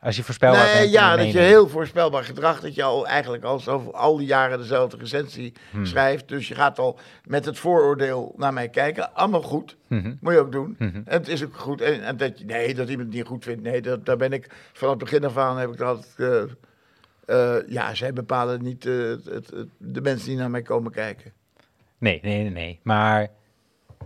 Als 0.00 0.16
je 0.16 0.22
voorspelbaar 0.22 0.64
nee, 0.66 0.80
bent. 0.80 0.92
ja, 0.92 1.16
dat 1.16 1.32
je 1.32 1.38
heel 1.38 1.68
voorspelbaar 1.68 2.24
gedrag, 2.24 2.60
dat 2.60 2.74
je 2.74 2.82
al 2.82 3.06
eigenlijk 3.06 3.44
al, 3.44 3.58
zo, 3.58 3.90
al 3.92 4.16
die 4.16 4.26
jaren 4.26 4.58
dezelfde 4.58 4.96
recensie 4.96 5.52
Hmm. 5.70 5.86
schrijft. 5.86 6.28
Dus 6.28 6.48
je 6.48 6.54
gaat 6.54 6.78
al 6.78 6.98
met 7.24 7.44
het 7.44 7.58
vooroordeel 7.58 8.34
naar 8.36 8.52
mij 8.52 8.68
kijken. 8.68 9.14
Allemaal 9.14 9.42
goed, 9.42 9.76
Mhm. 9.86 10.14
moet 10.20 10.32
je 10.32 10.38
ook 10.38 10.52
doen. 10.52 10.74
Mhm. 10.78 10.96
En 11.04 11.18
het 11.18 11.28
is 11.28 11.44
ook 11.44 11.56
goed. 11.56 11.80
En, 11.80 12.02
en 12.04 12.16
dat 12.16 12.32
nee, 12.44 12.74
dat 12.74 12.88
iemand 12.88 13.06
het 13.08 13.16
niet 13.16 13.26
goed 13.26 13.44
vindt. 13.44 13.62
Nee, 13.62 13.80
dat, 13.82 14.06
daar 14.06 14.16
ben 14.16 14.32
ik 14.32 14.46
vanaf 14.72 14.94
het 14.94 15.02
begin 15.02 15.24
af 15.24 15.36
aan 15.36 15.58
heb 15.58 15.70
ik 15.70 15.76
dat 15.78 16.06
eh, 16.16 16.42
eh, 17.26 17.62
ja, 17.68 17.94
zij 17.94 18.12
bepalen 18.12 18.62
niet 18.62 18.84
het- 18.84 19.50
de 19.78 20.00
mensen 20.00 20.28
die 20.28 20.36
naar 20.36 20.50
mij 20.50 20.62
komen 20.62 20.92
kijken. 20.92 21.32
Nee, 21.98 22.20
nee, 22.22 22.42
nee, 22.42 22.50
nee. 22.50 22.80
Maar 22.82 23.28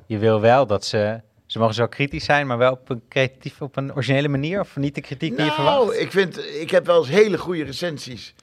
je 0.06 0.18
wil 0.18 0.40
wel 0.40 0.66
dat 0.66 0.84
ze... 0.84 1.20
Ze 1.46 1.58
mogen 1.58 1.74
zo 1.74 1.86
kritisch 1.86 2.24
zijn, 2.24 2.46
maar 2.46 2.58
wel 2.58 2.72
op 2.72 2.88
een 2.88 3.02
creatief, 3.08 3.62
op 3.62 3.76
een 3.76 3.92
originele 3.92 4.28
manier. 4.28 4.60
Of 4.60 4.76
niet 4.76 4.94
de 4.94 5.00
kritiek 5.00 5.36
die 5.36 5.44
je 5.44 5.52
verwacht. 5.52 5.76
Nou, 5.76 5.96
ik, 5.96 6.10
vind, 6.10 6.38
ik 6.38 6.70
heb 6.70 6.86
wel 6.86 6.98
eens 6.98 7.08
hele 7.08 7.38
goede 7.38 7.64
recensies 7.64 8.34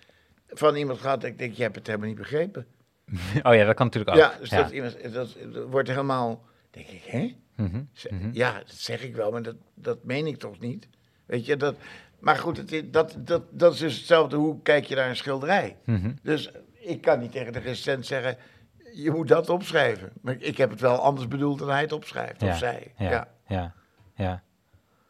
van 0.48 0.76
iemand 0.76 1.00
gehad. 1.00 1.22
Dat 1.22 1.30
ik 1.30 1.38
denk, 1.38 1.54
je 1.54 1.62
hebt 1.64 1.76
het 1.76 1.88
helemaal 1.88 2.08
niet 2.08 2.18
begrepen. 2.18 2.66
Oh 3.44 3.56
ja, 3.56 3.66
dat 3.66 3.76
kan 3.76 3.86
natuurlijk 3.86 4.16
ook. 4.16 4.22
Ja, 4.22 4.38
dus 4.40 4.50
Dat, 4.50 4.72
iemand, 4.72 5.14
dat, 5.14 5.36
wordt 5.70 5.90
helemaal. 5.90 6.46
Denk 6.72 6.88
ik, 6.88 7.04
hè? 7.04 7.36
Mhm. 7.56 7.84
Mhm. 8.10 8.30
Ja, 8.32 8.54
dat 8.54 8.76
zeg 8.76 9.04
ik 9.04 9.16
wel, 9.16 9.32
maar 9.32 9.42
dat, 9.42 9.56
dat 9.74 10.04
meen 10.04 10.28
ik 10.28 10.38
toch 10.38 10.60
niet? 10.60 10.88
Weet 11.26 11.46
je, 11.46 11.58
dat. 11.58 11.76
Maar 12.20 12.38
goed, 12.38 12.58
het, 12.58 12.94
dat, 12.94 13.16
dat, 13.18 13.44
dat 13.50 13.74
is 13.74 13.80
dus 13.80 13.98
hetzelfde. 13.98 14.36
Hoe 14.36 14.62
kijk 14.62 14.86
je 14.86 14.96
naar 14.96 15.10
een 15.10 15.16
schilderij? 15.16 15.76
Mhm. 15.84 16.12
Dus 16.24 16.52
ik 16.74 17.02
kan 17.02 17.20
niet 17.20 17.32
tegen 17.32 17.54
de 17.54 17.60
recensent 17.60 18.06
zeggen. 18.06 18.38
Je 19.04 19.12
moet 19.12 19.28
dat 19.28 19.50
opschrijven. 19.50 20.12
Maar 20.22 20.36
ik 20.40 20.58
heb 20.58 20.70
het 20.70 20.80
wel 20.80 21.00
anders 21.02 21.28
bedoeld 21.28 21.60
dan 21.60 21.70
hij 21.70 21.82
het 21.82 21.92
opschrijft. 21.92 22.42
Ja, 22.42 22.48
Of 22.48 22.58
zij. 22.58 22.94
Ja, 22.98 23.10
Ja. 23.10 23.28
ja, 23.48 23.74
ja. 24.16 24.42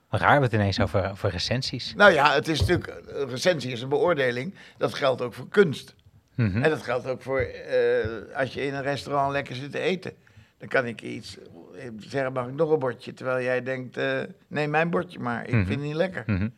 Raar 0.10 0.38
we 0.38 0.44
het 0.44 0.54
ineens 0.54 0.80
over, 0.80 1.12
over 1.12 1.30
recensies. 1.30 1.94
Nou 1.96 2.12
ja, 2.12 2.34
het 2.34 2.48
is 2.48 2.60
natuurlijk. 2.60 3.02
Een 3.08 3.30
recensie 3.30 3.72
is 3.72 3.82
een 3.82 3.90
beoordeling. 3.90 4.54
Dat 4.78 4.94
geldt 4.94 5.22
ook 5.22 5.34
voor 5.34 5.48
kunst. 5.50 5.96
Mhm. 6.36 6.64
En 6.64 6.70
dat 6.70 6.82
geldt 6.84 7.08
ook 7.08 7.22
voor 7.22 7.40
eh, 7.40 8.36
als 8.36 8.54
je 8.54 8.62
in 8.66 8.74
een 8.74 8.82
restaurant 8.82 9.32
lekker 9.32 9.56
zit 9.56 9.72
te 9.72 9.80
eten. 9.80 10.14
Dan 10.58 10.68
kan 10.68 10.86
ik 10.86 11.02
iets 11.02 11.38
eh, 11.78 11.90
zeggen, 12.00 12.34
mag 12.34 12.48
ik 12.48 12.54
nog 12.54 12.72
een 12.72 12.80
bordje? 12.80 13.14
Terwijl 13.14 13.44
jij 13.44 13.64
denkt, 13.64 13.98
eh, 13.98 14.20
nee, 14.48 14.68
mijn 14.68 14.90
bordje 14.90 15.20
maar, 15.20 15.44
ik 15.48 15.54
Mhm. 15.54 15.66
vind 15.66 15.80
het 15.80 15.88
niet 15.88 15.96
lekker. 15.96 16.24
Mhm. 16.26 16.50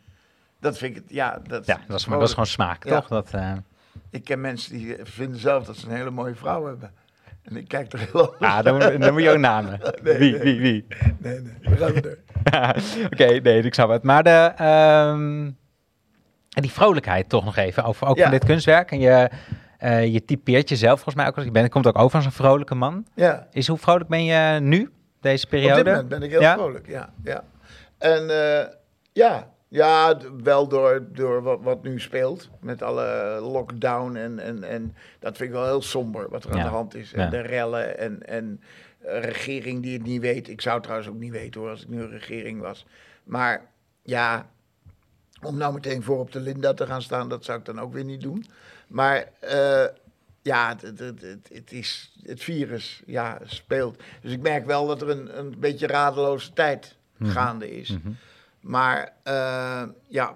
Dat 0.59 0.77
vind 0.77 0.95
ik 0.95 1.01
het, 1.03 1.11
ja. 1.13 1.39
Dat, 1.47 1.65
Ja, 1.65 1.75
dat 1.88 1.99
is, 1.99 2.05
dat 2.05 2.21
is 2.21 2.30
gewoon 2.30 2.45
smaak, 2.45 2.84
Ja. 2.86 2.99
toch? 2.99 3.07
Dat, 3.07 3.32
Ik 4.09 4.23
ken 4.23 4.41
mensen 4.41 4.73
die 4.77 4.95
vinden 5.03 5.39
zelf 5.39 5.65
dat 5.65 5.77
ze 5.77 5.88
een 5.88 5.95
hele 5.95 6.09
mooie 6.09 6.36
vrouw 6.36 6.65
hebben. 6.65 6.93
En 7.50 7.58
ik 7.58 7.68
kijk 7.68 7.93
er 7.93 8.00
heel 8.00 8.34
anders 8.34 8.52
ah, 8.52 8.64
dan, 8.64 9.00
dan 9.00 9.14
moet 9.14 9.22
je 9.22 9.30
ook 9.30 9.38
namen. 9.38 9.80
Nee, 10.04 10.18
wie, 10.18 10.32
nee. 10.32 10.41
wie, 10.41 10.60
wie? 10.60 10.86
Nee, 11.18 11.39
nee, 11.39 11.54
we 11.62 11.78
gaan 11.78 11.93
door. 11.93 12.18
Oké, 13.14 13.26
nee, 13.39 13.62
ik 13.64 13.74
snap 13.74 13.89
het. 13.89 14.04
Maar 14.04 14.24
de, 14.24 14.54
en 16.50 16.62
die 16.62 16.72
vrolijkheid 16.72 17.30
toch 17.30 17.45
nog 17.45 17.56
even, 17.58 17.84
over, 17.84 18.08
ook 18.08 18.18
Ja. 18.18 18.22
van 18.22 18.32
dit 18.32 18.45
kunstwerk. 18.45 18.91
En 18.91 19.00
je, 19.00 19.30
eh, 19.78 20.14
je 20.14 20.26
typeert 20.26 20.70
jezelf 20.70 20.93
volgens 20.93 21.16
mij 21.16 21.28
ook. 21.28 21.36
als 21.36 21.45
Je 21.45 21.52
bent, 21.52 21.70
komt 21.70 21.88
ook 21.88 21.97
over 21.97 22.16
als 22.16 22.26
een 22.26 22.32
vrolijke 22.32 22.76
man. 22.76 23.06
Ja. 23.16 23.47
Is, 23.52 23.68
hoe 23.68 23.78
vrolijk 23.78 24.10
ben 24.10 24.24
je 24.24 24.60
nu, 24.60 24.91
deze 25.22 25.47
periode? 25.47 25.80
Op 25.80 25.86
dit 25.86 25.93
moment 25.93 26.10
ben 26.10 26.22
ik 26.24 26.30
heel 26.32 26.41
Ja? 26.41 26.54
vrolijk, 26.54 26.88
ja. 26.88 27.10
ja. 27.24 27.43
En 27.97 28.30
eh, 28.30 28.66
ja, 29.12 29.47
ja, 29.70 30.17
wel 30.43 30.67
door, 30.67 31.07
door 31.11 31.41
wat, 31.41 31.59
wat 31.61 31.84
nu 31.84 31.99
speelt. 31.99 32.49
Met 32.61 32.82
alle 32.82 33.39
lockdown 33.41 34.15
en, 34.15 34.39
en, 34.39 34.63
en 34.63 34.95
dat 35.20 35.38
vind 35.38 35.49
ik 35.49 35.55
wel 35.55 35.65
heel 35.65 35.82
somber 35.82 36.30
wat 36.30 36.43
er 36.43 36.51
aan 36.51 36.61
de 36.61 36.67
hand 36.67 36.95
is. 36.95 37.13
En 37.13 37.24
Ja. 37.24 37.30
de 37.30 37.39
rellen 37.39 37.97
en, 37.97 38.26
en 38.28 38.61
een 39.01 39.22
regering 39.22 39.82
die 39.82 39.93
het 39.93 40.03
niet 40.05 40.22
weet. 40.22 40.47
Ik 40.47 40.61
zou 40.61 40.74
het 40.76 40.84
trouwens 40.84 41.09
ook 41.11 41.20
niet 41.20 41.32
weten 41.32 41.61
hoor, 41.61 41.70
als 41.70 41.82
ik 41.82 41.88
nu 41.88 42.01
een 42.01 42.09
regering 42.09 42.61
was. 42.61 42.86
Maar 43.24 43.65
ja, 44.03 44.49
om 45.41 45.57
nou 45.57 45.74
meteen 45.74 46.03
voor 46.03 46.20
op 46.20 46.32
de 46.32 46.39
Linda 46.39 46.74
te 46.74 46.86
gaan 46.86 47.01
staan, 47.01 47.30
dat 47.30 47.45
zou 47.45 47.59
ik 47.59 47.65
dan 47.65 47.80
ook 47.80 47.93
weer 47.93 48.03
niet 48.05 48.22
doen. 48.22 48.45
Maar 48.88 49.30
eh, 49.39 49.86
ja, 50.41 50.70
het, 50.70 50.82
het, 50.82 50.99
het, 50.99 51.22
het, 51.22 51.49
het 51.53 51.72
is, 51.72 52.15
het 52.24 52.43
virus 52.43 53.01
ja, 53.05 53.39
speelt. 53.45 54.01
Dus 54.22 54.32
ik 54.32 54.41
merk 54.41 54.65
wel 54.65 54.88
dat 54.88 55.01
er 55.01 55.09
een, 55.09 55.39
een 55.39 55.55
beetje 55.59 55.88
radeloze 55.88 56.53
tijd 56.53 56.97
Mhm. 57.17 57.32
gaande 57.32 57.78
is. 57.78 57.89
Mhm. 57.89 58.09
Maar 58.60 59.14
eh, 59.24 59.84
ja, 60.07 60.36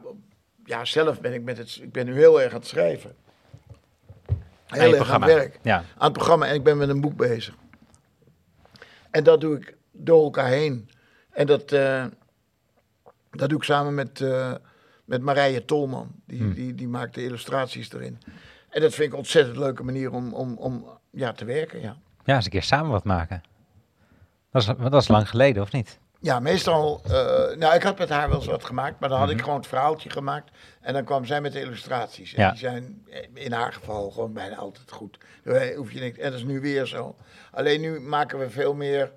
ja, 0.66 0.86
zelf 0.86 1.22
ben 1.22 1.34
ik 1.34 1.44
met 1.44 1.58
het. 1.58 1.80
Ik 1.82 1.92
ben 1.92 2.06
nu 2.06 2.14
heel 2.14 2.42
erg 2.42 2.54
aan 2.54 2.60
het 2.60 2.68
schrijven. 2.68 3.16
Heel 4.66 4.96
erg 4.96 5.10
aan 5.12 5.22
het 5.22 5.34
werk. 5.34 5.60
Ja, 5.62 5.78
Aan 5.78 5.84
het 6.04 6.14
programma 6.14 6.48
en 6.48 6.56
ik 6.56 6.64
ben 6.64 6.78
met 6.78 6.90
een 6.90 7.02
boek 7.02 7.16
bezig. 7.16 7.56
En 9.12 9.24
dat 9.24 9.42
doe 9.42 9.58
ik 9.58 9.76
door 9.92 10.24
elkaar 10.24 10.48
heen. 10.48 10.90
En 11.30 11.48
dat, 11.48 11.72
eh, 11.72 12.06
dat 13.32 13.50
doe 13.50 13.58
ik 13.58 13.64
samen 13.64 13.94
met, 13.94 14.22
eh, 14.22 14.54
met 15.06 15.22
Marije 15.22 15.66
Tolman. 15.66 16.12
Die, 16.26 16.40
Hmm. 16.40 16.54
die, 16.54 16.76
die 16.76 16.88
maakt 16.88 17.14
de 17.14 17.24
illustraties 17.24 17.94
erin. 17.94 18.20
En 18.70 18.82
dat 18.82 18.94
vind 18.94 19.08
ik 19.08 19.12
een 19.12 19.18
ontzettend 19.18 19.58
leuke 19.58 19.84
manier 19.84 20.12
om, 20.12 20.34
om, 20.34 20.58
om 20.58 20.88
ja, 21.10 21.32
te 21.32 21.46
werken. 21.46 21.82
Ja. 21.82 21.98
ja, 22.24 22.36
eens 22.36 22.46
een 22.46 22.52
keer 22.52 22.64
samen 22.64 22.92
wat 22.92 23.04
maken. 23.04 23.44
Dat 24.52 24.62
is, 24.62 24.68
dat 24.90 25.02
is 25.02 25.08
lang 25.08 25.30
geleden, 25.30 25.64
of 25.64 25.72
niet? 25.72 26.00
Ja, 26.24 26.40
meestal. 26.40 27.02
eh, 27.06 27.56
nou, 27.58 27.76
ik 27.76 27.84
had 27.84 27.98
met 27.98 28.10
haar 28.10 28.28
wel 28.30 28.38
eens 28.38 28.46
wat 28.46 28.64
gemaakt, 28.64 29.00
maar 29.00 29.10
dan 29.10 29.20
had 29.20 29.30
ik 29.30 29.36
Mhm. 29.36 29.44
gewoon 29.44 29.60
het 29.60 29.68
verhaaltje 29.68 30.10
gemaakt. 30.10 30.52
En 30.82 30.94
dan 30.94 31.04
kwam 31.04 31.26
zij 31.26 31.42
met 31.42 31.52
de 31.54 31.60
illustraties. 31.62 32.34
En 32.34 32.44
Ja. 32.44 32.50
die 32.50 32.60
zijn 32.60 33.06
in 33.34 33.52
haar 33.52 33.74
geval 33.74 34.12
gewoon 34.12 34.34
bijna 34.34 34.56
altijd 34.56 34.92
goed. 34.92 35.18
Hoef 35.76 35.92
je 35.92 36.00
niks, 36.00 36.18
en 36.18 36.30
dat 36.32 36.40
is 36.40 36.46
nu 36.46 36.60
weer 36.60 36.86
zo. 36.86 37.16
Alleen 37.52 37.82
nu 37.82 38.00
maken 38.00 38.40
we 38.40 38.50
veel 38.50 38.74
meer 38.74 39.12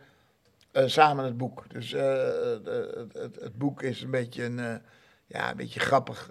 eh, 0.72 0.82
samen 0.86 1.24
het 1.24 1.36
boek. 1.36 1.64
Dus 1.72 1.92
eh, 1.92 2.12
het, 2.42 3.12
het, 3.12 3.36
het 3.40 3.58
boek 3.58 3.82
is 3.82 4.02
een 4.02 4.10
beetje 4.10 4.44
een. 4.44 4.80
ja, 5.26 5.50
een 5.50 5.56
beetje 5.56 5.80
grappig. 5.80 6.30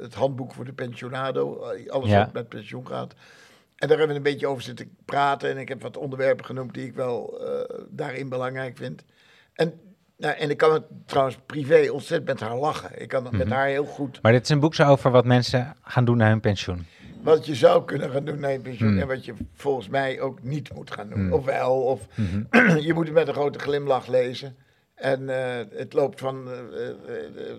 het 0.00 0.14
handboek 0.14 0.52
voor 0.54 0.64
de 0.64 0.72
pensionado. 0.72 1.64
Alles 1.88 2.08
Ja. 2.10 2.18
wat 2.24 2.32
met 2.32 2.48
pensioen 2.48 2.86
gaat. 2.86 3.12
En 3.76 3.88
daar 3.88 3.98
hebben 3.98 4.08
we 4.08 4.14
een 4.14 4.32
beetje 4.32 4.46
over 4.46 4.62
zitten 4.62 4.96
praten. 5.04 5.50
En 5.50 5.58
ik 5.58 5.68
heb 5.68 5.82
wat 5.82 5.96
onderwerpen 5.96 6.44
genoemd 6.44 6.74
die 6.74 6.86
ik 6.86 6.94
wel 6.94 7.40
daarin 7.88 8.28
belangrijk 8.28 8.76
vind. 8.76 9.02
En, 9.60 9.80
nou, 10.16 10.34
en 10.36 10.50
ik 10.50 10.56
kan 10.56 10.72
het 10.72 10.82
trouwens 11.06 11.38
privé 11.46 11.90
ontzettend 11.90 12.28
met 12.40 12.48
haar 12.48 12.58
lachen. 12.58 13.00
Ik 13.02 13.08
kan 13.08 13.24
het 13.24 13.32
met 13.32 13.46
Mhm. 13.46 13.56
haar 13.56 13.66
heel 13.66 13.84
goed. 13.84 14.22
Maar 14.22 14.32
dit 14.32 14.42
is 14.42 14.48
een 14.48 14.60
boek 14.60 14.74
zo 14.74 14.84
over 14.88 15.10
wat 15.10 15.24
mensen 15.24 15.74
gaan 15.82 16.04
doen 16.04 16.16
na 16.16 16.28
hun 16.28 16.40
pensioen. 16.40 16.86
Wat 17.22 17.46
je 17.46 17.54
zou 17.54 17.84
kunnen 17.84 18.10
gaan 18.10 18.24
doen 18.24 18.40
na 18.40 18.48
je 18.48 18.60
pensioen. 18.60 18.88
Hmm. 18.90 18.98
En 19.00 19.06
wat 19.06 19.24
je 19.24 19.34
volgens 19.54 19.88
mij 19.88 20.20
ook 20.20 20.42
niet 20.42 20.74
moet 20.74 20.90
gaan 20.90 21.08
doen. 21.08 21.18
Hmm. 21.18 21.32
Of 21.32 21.44
wel. 21.44 21.82
Of 21.82 22.00
Mhm. 22.14 22.78
je 22.86 22.94
moet 22.94 23.04
het 23.06 23.14
met 23.14 23.28
een 23.28 23.34
grote 23.34 23.58
glimlach 23.58 24.06
lezen. 24.06 24.56
En 24.94 25.28
eh, 25.28 25.66
het 25.78 25.92
loopt 25.92 26.20
van 26.20 26.48
eh, 26.50 26.88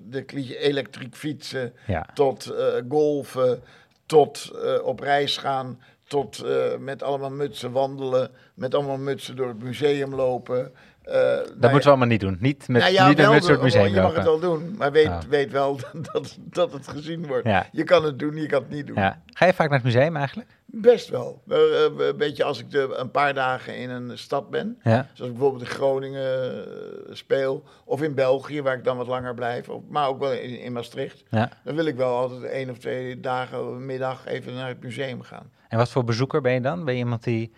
de, 0.09 0.57
elektriek 0.59 1.15
fietsen 1.15 1.73
Ja, 1.87 2.09
tot 2.13 2.53
golfen, 2.89 3.61
tot 4.05 4.51
op 4.83 4.99
reis 4.99 5.37
gaan, 5.37 5.81
tot 6.07 6.43
met 6.79 7.03
allemaal 7.03 7.31
mutsen 7.31 7.71
wandelen, 7.71 8.31
met 8.53 8.75
allemaal 8.75 8.97
mutsen 8.97 9.35
door 9.35 9.47
het 9.47 9.63
museum 9.63 10.15
lopen. 10.15 10.71
Eh, 11.11 11.19
nou 11.19 11.37
dat 11.37 11.55
ja, 11.59 11.69
moeten 11.69 11.81
we 11.81 11.87
allemaal 11.87 12.07
niet 12.07 12.19
doen. 12.19 12.37
Niet 12.39 12.67
met, 12.67 12.81
nou 12.81 12.93
ja, 12.93 13.07
niet 13.07 13.17
met 13.17 13.41
doen, 13.43 13.61
museum 13.61 13.93
Je 13.93 14.01
mag 14.01 14.15
het 14.15 14.23
wel 14.23 14.39
doen, 14.39 14.75
maar 14.77 14.91
weet, 14.91 15.27
weet 15.29 15.51
wel 15.51 15.79
dat, 16.11 16.37
dat 16.39 16.73
het 16.73 16.87
gezien 16.87 17.27
wordt. 17.27 17.49
Je 17.71 17.83
kan 17.83 18.03
het 18.03 18.19
doen, 18.19 18.35
je 18.35 18.45
kan 18.45 18.61
het 18.61 18.71
niet 18.71 18.87
doen. 18.87 18.95
ja. 18.95 19.21
Ga 19.25 19.45
je 19.45 19.53
vaak 19.53 19.69
naar 19.69 19.77
het 19.77 19.93
museum 19.93 20.15
eigenlijk? 20.15 20.49
Best 20.65 21.09
wel. 21.09 21.41
Een 21.47 22.17
beetje 22.17 22.43
als 22.43 22.59
ik 22.59 22.71
de, 22.71 22.95
een 22.97 23.11
paar 23.11 23.33
dagen 23.33 23.77
in 23.77 23.89
een 23.89 24.17
stad 24.17 24.49
ben. 24.49 24.79
Ja. 24.83 25.07
Zoals 25.13 25.31
bijvoorbeeld 25.31 25.61
in 25.61 25.69
Groningen 25.69 26.65
eh, 26.65 27.15
speel. 27.15 27.63
Of 27.85 28.01
in 28.01 28.15
België, 28.15 28.61
waar 28.61 28.77
ik 28.77 28.83
dan 28.83 28.97
wat 28.97 29.07
langer 29.07 29.33
blijf. 29.33 29.69
Of, 29.69 29.81
maar 29.89 30.07
ook 30.07 30.19
wel 30.19 30.31
in, 30.31 30.59
in 30.59 30.73
Maastricht. 30.73 31.23
ja. 31.29 31.49
Dan 31.63 31.75
wil 31.75 31.85
ik 31.85 31.95
wel 31.95 32.17
altijd 32.17 32.43
één 32.43 32.69
of 32.69 32.77
twee 32.77 33.19
dagen, 33.19 33.85
middag 33.85 34.25
even 34.25 34.53
naar 34.53 34.67
het 34.67 34.83
museum 34.83 35.21
gaan. 35.21 35.51
En 35.67 35.77
wat 35.77 35.89
voor 35.89 36.03
bezoeker 36.03 36.41
ben 36.41 36.53
je 36.53 36.61
dan? 36.61 36.85
Ben 36.85 36.93
je 36.93 36.99
iemand 36.99 37.23
die 37.23 37.51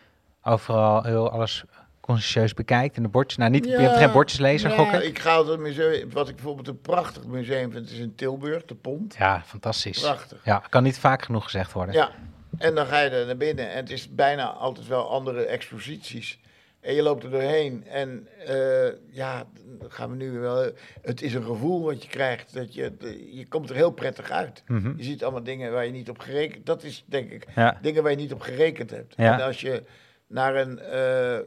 overal 0.44 1.04
heel 1.04 1.30
alles 1.30 1.64
consciëntieus 2.06 2.54
bekijkt 2.54 2.96
en 2.98 3.04
de 3.04 3.10
bordjes... 3.10 3.38
Nou, 3.38 3.52
niet, 3.52 3.66
je 3.66 3.76
bent 3.78 3.96
geen 3.98 4.12
bordjeslezer, 4.12 4.70
ja, 4.70 4.76
gok 4.76 4.92
ik? 4.94 5.02
ik 5.04 5.20
ga 5.20 5.34
altijd 5.36 5.58
het 5.58 5.68
museum. 5.68 6.12
Wat 6.12 6.30
ik 6.30 6.36
bijvoorbeeld 6.36 6.68
een 6.68 6.82
prachtig 6.82 7.26
museum 7.26 7.72
vind, 7.72 7.90
is 7.92 7.98
in 8.00 8.16
Tilburg, 8.16 8.66
de 8.66 8.76
Pont. 8.76 9.16
Ja, 9.18 9.42
fantastisch. 9.46 10.00
Prachtig. 10.00 10.42
Ja, 10.46 10.64
kan 10.70 10.84
niet 10.84 10.98
vaak 11.00 11.24
genoeg 11.24 11.44
gezegd 11.44 11.72
worden. 11.72 11.96
Ja, 11.96 12.10
en 12.58 12.76
dan 12.76 12.86
ga 12.86 13.00
je 13.00 13.10
er 13.10 13.26
naar 13.26 13.38
binnen 13.38 13.70
en 13.70 13.76
het 13.76 13.90
is 13.92 14.16
bijna 14.16 14.46
altijd 14.46 14.88
wel 14.88 15.10
andere 15.10 15.46
exposities. 15.46 16.40
En 16.82 16.94
je 16.94 17.02
loopt 17.02 17.24
er 17.24 17.30
doorheen 17.30 17.88
en 17.88 18.28
eh, 18.48 18.92
ja, 19.10 19.44
gaan 19.88 20.10
we 20.10 20.16
nu 20.16 20.32
wel. 20.32 20.72
Het 21.02 21.22
is 21.22 21.34
een 21.34 21.44
gevoel 21.44 21.84
wat 21.84 22.04
je 22.04 22.10
krijgt. 22.10 22.54
Dat 22.54 22.74
je, 22.74 22.92
je 23.32 23.48
komt 23.48 23.70
er 23.70 23.76
heel 23.76 23.92
prettig 23.92 24.30
uit. 24.32 24.64
Mhm. 24.68 24.94
Je 24.98 25.04
ziet 25.04 25.24
allemaal 25.24 25.44
dingen 25.44 25.72
waar 25.72 25.86
je 25.86 25.92
niet 25.92 26.10
op 26.10 26.20
gerekend. 26.20 26.66
Dat 26.66 26.84
is 26.84 27.04
denk 27.08 27.32
ik 27.32 27.46
Ja. 27.56 27.78
dingen 27.82 28.02
waar 28.04 28.12
je 28.12 28.18
niet 28.18 28.34
op 28.34 28.42
gerekend 28.42 28.90
hebt. 28.90 29.14
Ja. 29.18 29.34
En 29.40 29.46
als 29.46 29.62
je 29.62 29.84
naar 30.28 30.56
een. 30.56 30.80
eh, 30.80 31.40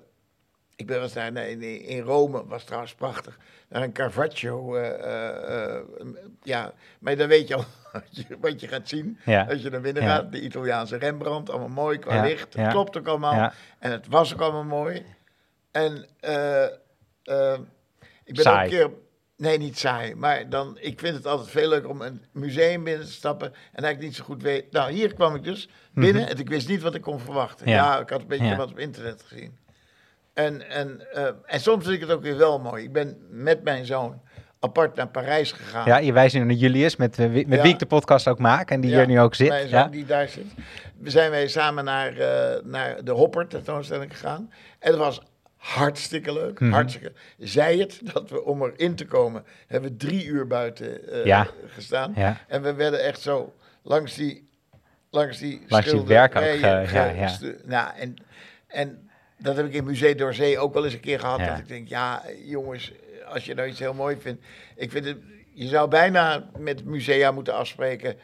ik 0.77 0.87
ben 0.87 0.95
wel 0.95 1.05
eens 1.05 1.12
naar, 1.12 1.37
in, 1.37 2.01
Rome, 2.01 2.47
was 2.47 2.64
trouwens 2.64 2.95
prachtig. 2.95 3.39
Naar 3.68 3.83
een 3.83 3.93
Caravaggio. 3.93 4.77
eh, 4.77 4.89
eh, 4.89 5.77
eh, 5.77 5.85
ja, 6.43 6.72
maar 6.99 7.16
dan 7.16 7.29
weet 7.29 7.49
je 7.49 7.55
al 7.55 7.64
wat 8.41 8.61
je, 8.61 8.68
gaat 8.68 8.89
zien. 8.89 9.18
Ja. 9.24 9.47
Als 9.51 9.62
je 9.62 9.70
naar 9.70 9.81
binnen 9.81 10.03
Ja. 10.03 10.14
gaat, 10.14 10.33
de 10.33 10.41
Italiaanse 10.41 10.97
Rembrandt, 10.97 11.51
allemaal 11.51 11.68
mooi 11.68 11.99
qua 11.99 12.14
Ja, 12.14 12.22
licht. 12.22 12.55
Het 12.55 12.68
klopt 12.68 12.97
ook 12.99 13.07
allemaal. 13.07 13.53
En 13.79 13.91
het 13.91 14.07
was 14.07 14.35
ook 14.35 14.41
allemaal 14.41 14.64
mooi. 14.64 15.05
En 15.70 16.07
ik 18.24 18.35
ben 18.35 18.43
Saai. 18.45 18.57
ook 18.66 18.72
een 18.72 18.79
keer... 18.79 18.91
Nee, 19.37 19.59
niet 19.59 19.79
saai. 19.79 20.14
Maar 20.14 20.49
dan, 20.49 20.79
ik 20.81 21.01
vind 21.01 21.16
het 21.16 21.27
altijd 21.27 21.49
veel 21.49 21.68
leuker 21.68 21.91
om 21.91 22.01
een 22.01 22.24
museum 22.33 22.85
binnen 22.85 23.07
te 23.07 23.12
stappen. 23.12 23.47
En 23.47 23.55
eigenlijk 23.85 24.01
niet 24.01 24.16
zo 24.16 24.24
goed 24.24 24.43
weet... 24.43 24.72
Nou, 24.72 24.93
hier 24.93 25.14
kwam 25.14 25.35
ik 25.35 25.45
dus 25.45 25.68
binnen 25.95 26.29
en 26.29 26.39
ik 26.39 26.49
wist 26.49 26.68
niet 26.68 26.83
wat 26.83 26.95
ik 26.95 27.03
kon 27.03 27.20
verwachten. 27.20 27.66
Mhm. 27.66 27.74
Ja. 27.74 28.01
Ik 28.01 28.09
had 28.09 28.20
een 28.20 28.27
beetje 28.27 28.57
wat 28.57 28.70
op 28.70 28.79
internet 28.79 29.22
gezien. 29.22 29.59
En, 30.37 30.68
en, 30.70 31.01
eh, 31.12 31.26
en 31.47 31.61
soms 31.61 31.84
vind 31.84 31.95
ik 31.97 32.01
het 32.01 32.11
ook 32.11 32.22
weer 32.22 32.37
wel 32.37 32.59
mooi. 32.59 32.82
Ik 32.84 32.93
ben 32.93 33.16
met 33.30 33.62
mijn 33.62 33.84
zoon 33.84 34.20
apart 34.61 34.95
naar 34.97 35.09
Parijs 35.09 35.53
gegaan. 35.53 35.87
Ja, 35.87 35.99
je 35.99 36.12
wijst 36.12 36.34
nu 36.34 36.45
naar 36.45 36.55
Julius, 36.57 36.97
met, 36.97 37.16
wie- 37.16 37.47
met 37.47 37.57
Ja. 37.57 37.62
wie 37.62 37.72
ik 37.72 37.78
de 37.78 37.87
podcast 37.87 38.28
ook 38.28 38.39
maak 38.39 38.70
en 38.70 38.80
die 38.80 38.91
Ja, 38.91 38.97
hier 38.97 39.07
nu 39.07 39.20
ook 39.20 39.34
zit. 39.34 39.49
Mijn 39.49 39.68
zoon 39.68 39.78
Ja. 39.78 39.89
die 39.89 40.05
daar 40.07 40.28
zit. 40.28 40.45
We 40.99 41.11
zijn 41.11 41.30
wij 41.30 41.49
samen 41.49 41.84
naar, 41.84 42.16
eh, 42.18 42.62
naar 42.64 43.05
de 43.05 43.11
Hopper 43.12 43.47
tentoonstelling 43.47 44.11
gegaan. 44.12 44.51
En 44.78 44.91
dat 44.91 45.01
was 45.01 45.22
hartstikke 45.57 46.32
leuk. 46.32 46.61
Mhm. 46.61 46.72
Hartstikke. 46.72 47.12
Zij 47.39 47.76
het 47.76 48.01
dat 48.12 48.30
we 48.30 48.45
om 48.45 48.62
erin 48.62 48.95
te 48.95 49.05
komen, 49.07 49.45
hebben 49.66 49.91
we 49.91 49.97
drie 49.97 50.24
uur 50.24 50.47
buiten 50.47 51.09
eh, 51.12 51.24
Ja. 51.24 51.47
gestaan. 51.66 52.12
Ja. 52.16 52.37
En 52.49 52.62
we 52.62 52.74
werden 52.74 53.03
echt 53.05 53.20
zo 53.20 53.53
langs 53.82 54.14
die 54.14 54.49
langs 55.11 55.39
die 55.39 55.64
Langs 55.68 55.91
die 55.91 56.01
eh, 56.14 56.24
ge- 56.30 56.97
ja, 56.97 57.09
ja. 57.09 57.30
Nou, 57.64 57.91
en, 57.97 58.16
en 58.66 59.06
dat 59.39 59.57
heb 59.57 59.66
ik 59.66 59.72
in 59.72 59.84
Museum 59.84 60.16
Doorzee 60.16 60.59
ook 60.59 60.74
wel 60.74 60.84
eens 60.84 60.95
een 60.95 61.01
keer 61.01 61.20
gehad. 61.20 61.39
Ja. 61.39 61.47
Dat 61.47 61.59
ik 61.59 61.68
denk, 61.68 61.89
ja 61.89 62.22
jongens, 62.45 62.93
als 63.28 63.45
je 63.45 63.55
nou 63.55 63.68
iets 63.68 63.78
heel 63.78 63.95
mooi 63.95 64.16
vindt. 64.20 64.45
Ik 64.76 64.91
vind 64.91 65.05
het, 65.05 65.16
je 65.55 65.66
zou 65.66 65.89
bijna 65.89 66.45
met 66.59 66.84
musea 66.84 67.30
moeten 67.30 67.55
afspreken. 67.55 68.16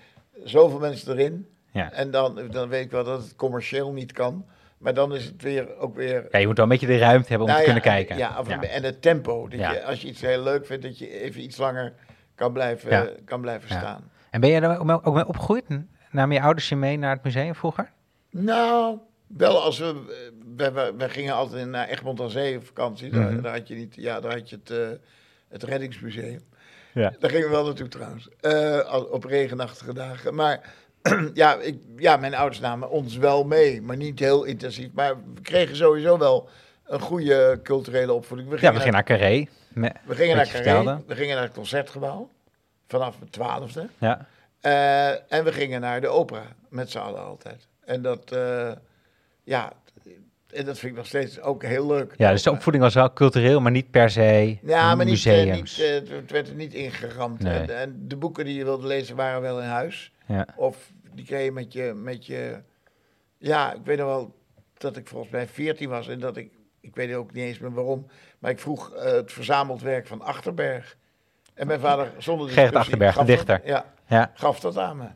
Zoveel 0.44 0.78
mensen 0.78 1.12
erin. 1.18 1.46
Ja. 1.72 1.92
En 1.92 2.10
dan, 2.10 2.40
dan 2.50 2.68
weet 2.68 2.84
ik 2.84 2.90
wel 2.90 3.04
dat 3.04 3.22
het 3.22 3.36
commercieel 3.36 3.92
niet 3.92 4.12
kan. 4.12 4.46
Maar 4.78 4.94
dan 4.94 5.14
is 5.14 5.24
het 5.24 5.42
weer 5.42 5.76
ook 5.78 5.94
weer. 5.96 6.26
ja, 6.30 6.38
je 6.38 6.46
moet 6.46 6.56
wel 6.56 6.64
een 6.64 6.70
beetje 6.72 6.86
de 6.86 6.98
ruimte 6.98 7.28
hebben 7.28 7.46
om 7.46 7.52
Nou 7.52 7.64
te 7.64 7.70
ja, 7.72 7.78
kunnen 7.80 7.94
kijken. 7.96 8.16
Ja, 8.16 8.38
of- 8.38 8.48
ja. 8.48 8.62
en 8.62 8.82
het 8.82 9.02
tempo. 9.02 9.48
Dat 9.48 9.58
Ja. 9.58 9.72
je, 9.72 9.84
als 9.84 10.02
je 10.02 10.08
iets 10.08 10.20
heel 10.20 10.42
leuk 10.42 10.66
vindt, 10.66 10.82
dat 10.82 10.98
je 10.98 11.20
even 11.20 11.42
iets 11.42 11.56
langer 11.56 11.92
kan 12.34 12.52
blijven, 12.52 13.24
kan 13.24 13.40
blijven 13.40 13.68
staan. 13.68 14.10
En 14.30 14.40
ben 14.40 14.50
je 14.50 14.60
er 14.60 14.78
ook 14.78 15.06
ook 15.06 15.14
mee 15.14 15.26
opgegroeid? 15.26 15.64
Namen 16.10 16.36
je 16.36 16.42
ouders 16.42 16.68
je 16.68 16.76
mee 16.76 16.96
naar 16.98 17.14
het 17.14 17.24
museum 17.24 17.54
vroeger? 17.54 17.90
Nou, 18.30 18.98
wel 19.37 19.62
als 19.62 19.78
we. 19.78 19.95
We, 20.57 20.93
we, 20.97 21.09
gingen 21.09 21.35
altijd 21.35 21.68
naar 21.68 21.89
Egmond 21.89 22.20
aan 22.20 22.30
Zee 22.30 22.57
op 22.57 22.66
vakantie. 22.66 23.11
Daar, 23.11 23.33
Mhm. 23.33 23.43
daar 23.43 23.53
had 23.59 23.68
je 23.68 23.74
niet. 23.74 23.95
Ja, 23.97 24.20
daar 24.20 24.33
had 24.33 24.51
je 24.51 24.57
het, 24.64 24.70
eh, 24.70 24.89
het 25.49 25.62
Reddingsmuseum. 25.62 26.41
Ja. 26.95 27.12
Daar 27.18 27.30
gingen 27.30 27.47
we 27.47 27.53
wel 27.53 27.64
naartoe 27.64 27.89
trouwens. 27.89 28.28
Eh, 28.41 29.03
op 29.11 29.24
regenachtige 29.24 29.93
dagen. 29.95 30.35
Maar 30.35 30.74
ja, 31.35 31.55
ik, 31.55 31.76
ja, 31.97 32.16
mijn 32.16 32.35
ouders 32.35 32.61
namen 32.61 32.91
ons 32.91 33.16
wel 33.16 33.45
mee. 33.45 33.83
Maar 33.83 33.97
niet 33.97 34.18
heel 34.18 34.45
intensief. 34.45 34.93
Maar 34.93 35.16
we 35.35 35.41
kregen 35.43 35.76
sowieso 35.76 36.18
wel 36.18 36.49
een 36.87 37.01
goede 37.01 37.61
culturele 37.62 38.12
opvoeding. 38.12 38.49
We 38.51 38.55
Ja, 38.55 38.61
gingen, 38.61 38.74
we 38.74 38.80
gingen 38.80 38.95
naar 38.95 39.05
Carré. 39.18 39.47
Me- 39.72 39.93
we 40.05 40.14
gingen 40.14 40.37
naar 40.37 40.45
Carré. 40.49 40.62
vertelde. 40.62 41.03
We 41.07 41.14
gingen 41.14 41.35
naar 41.35 41.45
het 41.45 41.55
Concertgebouw. 41.55 42.28
Vanaf 42.89 43.18
mijn 43.18 43.30
twaalfde. 43.30 43.89
Ja. 43.99 44.26
Eh, 44.61 45.33
en 45.33 45.45
we 45.45 45.53
gingen 45.53 45.80
naar 45.80 46.01
de 46.01 46.09
opera. 46.09 46.43
Met 46.68 46.91
z'n 46.91 46.99
allen 46.99 47.24
altijd. 47.24 47.66
En 47.85 48.03
dat, 48.03 48.33
ja... 49.45 49.72
En 50.53 50.64
dat 50.64 50.78
vind 50.78 50.93
ik 50.93 50.99
nog 50.99 51.07
steeds 51.07 51.40
ook 51.40 51.62
heel 51.64 51.86
leuk. 51.86 52.14
ja, 52.16 52.30
dus 52.30 52.43
de 52.43 52.51
opvoeding 52.51 52.84
was 52.84 52.95
wel 52.95 53.12
cultureel, 53.12 53.61
maar 53.61 53.70
niet 53.72 53.90
per 53.90 54.11
se 54.11 54.59
Ja, 54.62 54.95
maar 54.95 55.05
niet, 55.05 55.26
eh, 55.26 55.53
niet, 55.55 55.78
eh, 55.80 55.93
het 56.16 56.30
werd 56.30 56.49
er 56.49 56.55
niet 56.55 56.74
ingeramd. 56.74 57.40
Nee. 57.43 57.59
En, 57.59 57.78
en 57.78 58.05
de 58.09 58.16
boeken 58.16 58.45
die 58.45 58.55
je 58.55 58.64
wilde 58.64 58.86
lezen 58.86 59.16
waren 59.16 59.40
wel 59.40 59.61
in 59.61 59.66
huis. 59.68 60.12
ja. 60.26 60.47
Of 60.57 60.93
die 61.14 61.24
kreeg 61.24 61.45
je 61.45 61.53
met 61.53 61.72
je, 61.72 61.93
met 61.97 62.26
je... 62.26 62.61
Ja, 63.38 63.72
ik 63.72 63.80
weet 63.84 63.99
nog 63.99 64.07
wel 64.07 64.34
dat 64.78 64.97
ik 64.97 65.09
volgens 65.09 65.32
mij 65.32 65.47
14 65.47 65.88
was 65.88 66.09
en 66.09 66.18
dat 66.20 66.36
ik... 66.36 66.53
Ik 66.80 66.95
weet 66.95 67.14
ook 67.14 67.32
niet 67.32 67.45
eens 67.45 67.59
meer 67.59 67.72
waarom, 67.72 68.07
maar 68.38 68.51
ik 68.51 68.59
vroeg 68.59 68.93
eh, 68.95 69.12
het 69.12 69.32
verzameld 69.32 69.82
werk 69.82 70.07
van 70.07 70.20
Achterberg. 70.22 70.97
En 71.55 71.66
mijn 71.66 71.80
vader, 71.80 72.12
zonder 72.18 72.49
Gerrit 72.49 72.72
discussie, 72.72 72.78
Achterberg, 72.78 73.12
de 73.12 73.18
dat- 73.18 73.26
dichter. 73.47 73.61
ja, 73.64 73.84
Ja, 74.07 74.30
gaf 74.34 74.61
dat 74.61 74.78
aan 74.78 74.97
me. 74.97 75.07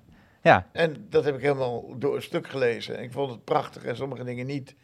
Ja. 0.46 0.68
En 0.72 1.06
dat 1.10 1.24
heb 1.24 1.34
ik 1.34 1.40
helemaal 1.40 1.98
door 1.98 2.16
een 2.16 2.22
stuk 2.22 2.48
gelezen. 2.48 3.02
Ik 3.02 3.12
vond 3.12 3.30
het 3.30 3.44
prachtig 3.44 3.84
en 3.84 3.96
sommige 3.96 4.24
dingen 4.24 4.46
niet. 4.46 4.74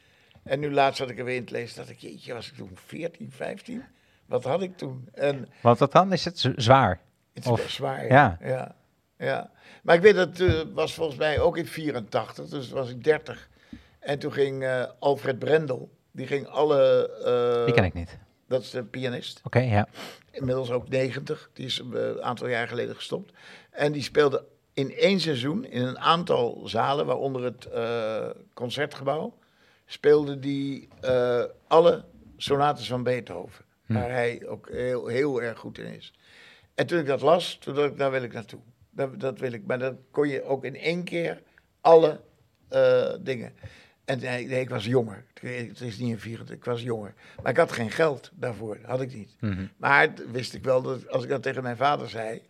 En 0.42 0.60
nu 0.60 0.72
laatst 0.72 0.98
zat 0.98 1.10
ik 1.10 1.18
er 1.18 1.24
weer 1.24 1.36
in 1.36 1.44
te 1.44 1.52
lezen, 1.52 1.76
dacht 1.76 1.90
ik, 1.90 1.98
jeetje, 1.98 2.32
was 2.34 2.48
ik 2.50 2.56
toen 2.56 2.70
14, 2.74 3.30
15? 3.32 3.84
Wat 4.26 4.44
had 4.44 4.62
ik 4.62 4.76
toen? 4.76 5.08
En 5.14 5.48
Want 5.60 5.78
wat 5.78 5.92
dan? 5.92 6.12
Is 6.12 6.24
het 6.24 6.48
zwaar? 6.56 7.00
het 7.32 7.44
is 7.44 7.50
Of- 7.50 7.62
best 7.62 7.74
zwaar. 7.74 8.06
ja. 8.06 8.38
ja. 8.40 8.74
ja. 9.18 9.50
Maar 9.82 9.94
ik 9.96 10.02
weet 10.02 10.14
dat 10.14 10.38
het 10.38 10.72
was 10.72 10.94
volgens 10.94 11.18
mij 11.18 11.40
ook 11.40 11.56
in 11.56 11.66
84, 11.66 12.48
dus 12.48 12.68
was 12.70 12.90
ik 12.90 13.04
30. 13.04 13.48
En 13.98 14.18
toen 14.18 14.32
ging 14.32 14.62
eh, 14.64 14.84
Alfred 14.98 15.38
Brendel, 15.38 15.90
die 16.10 16.26
ging 16.26 16.46
alle... 16.46 17.10
eh, 17.58 17.64
Die 17.64 17.74
ken 17.74 17.84
ik 17.84 17.94
niet. 17.94 18.18
Dat 18.48 18.62
is 18.62 18.70
de 18.70 18.84
pianist, 18.84 19.40
Oké, 19.44 19.58
ja. 19.58 19.86
inmiddels 20.30 20.70
ook 20.70 20.88
90. 20.88 21.50
Die 21.52 21.66
is 21.66 21.78
een 21.92 22.22
aantal 22.22 22.48
jaar 22.48 22.68
geleden 22.68 22.94
gestopt. 22.94 23.32
En 23.70 23.92
die 23.92 24.02
speelde 24.02 24.44
in 24.74 24.94
één 24.94 25.20
seizoen 25.20 25.64
in 25.64 25.82
een 25.82 25.98
aantal 25.98 26.62
zalen, 26.64 27.06
waaronder 27.06 27.42
het 27.42 27.64
eh, 27.64 28.28
concertgebouw, 28.54 29.38
speelde 29.86 30.38
die 30.38 30.88
eh, 31.00 31.44
alle 31.66 32.04
sonates 32.36 32.86
van 32.86 33.02
Beethoven. 33.02 33.64
Hm. 33.86 33.92
Waar 33.92 34.10
hij 34.10 34.46
ook 34.46 34.70
heel, 34.70 35.06
heel 35.06 35.42
erg 35.42 35.58
goed 35.58 35.78
in 35.78 35.94
is. 35.94 36.12
En 36.74 36.86
toen 36.86 36.98
ik 36.98 37.06
dat 37.06 37.20
las, 37.20 37.58
toen 37.60 37.74
dacht 37.74 37.90
ik, 37.90 37.98
daar 37.98 38.10
wil 38.10 38.22
ik 38.22 38.32
naartoe. 38.32 38.60
Dat, 38.90 39.20
dat 39.20 39.38
wil 39.38 39.52
ik. 39.52 39.66
Maar 39.66 39.78
dan 39.78 39.98
kon 40.10 40.28
je 40.28 40.44
ook 40.44 40.64
in 40.64 40.76
één 40.76 41.04
keer 41.04 41.42
alle 41.80 42.20
eh, 42.68 43.14
dingen. 43.20 43.52
En 44.04 44.18
nee, 44.18 44.46
ik 44.46 44.68
was 44.68 44.84
jonger. 44.84 45.24
Het 45.40 45.80
is 45.80 45.98
niet 45.98 46.12
een 46.12 46.18
24, 46.18 46.56
ik 46.56 46.64
was 46.64 46.82
jonger. 46.82 47.14
Maar 47.42 47.52
ik 47.52 47.58
had 47.58 47.72
geen 47.72 47.90
geld 47.90 48.30
daarvoor, 48.34 48.78
had 48.82 49.00
ik 49.00 49.14
niet. 49.14 49.36
Mhm. 49.40 49.66
Maar 49.76 50.12
wist 50.32 50.54
ik 50.54 50.64
wel 50.64 50.82
dat 50.82 51.08
als 51.08 51.22
ik 51.22 51.28
dat 51.28 51.42
tegen 51.42 51.62
mijn 51.62 51.76
vader 51.76 52.08
zei, 52.08 52.42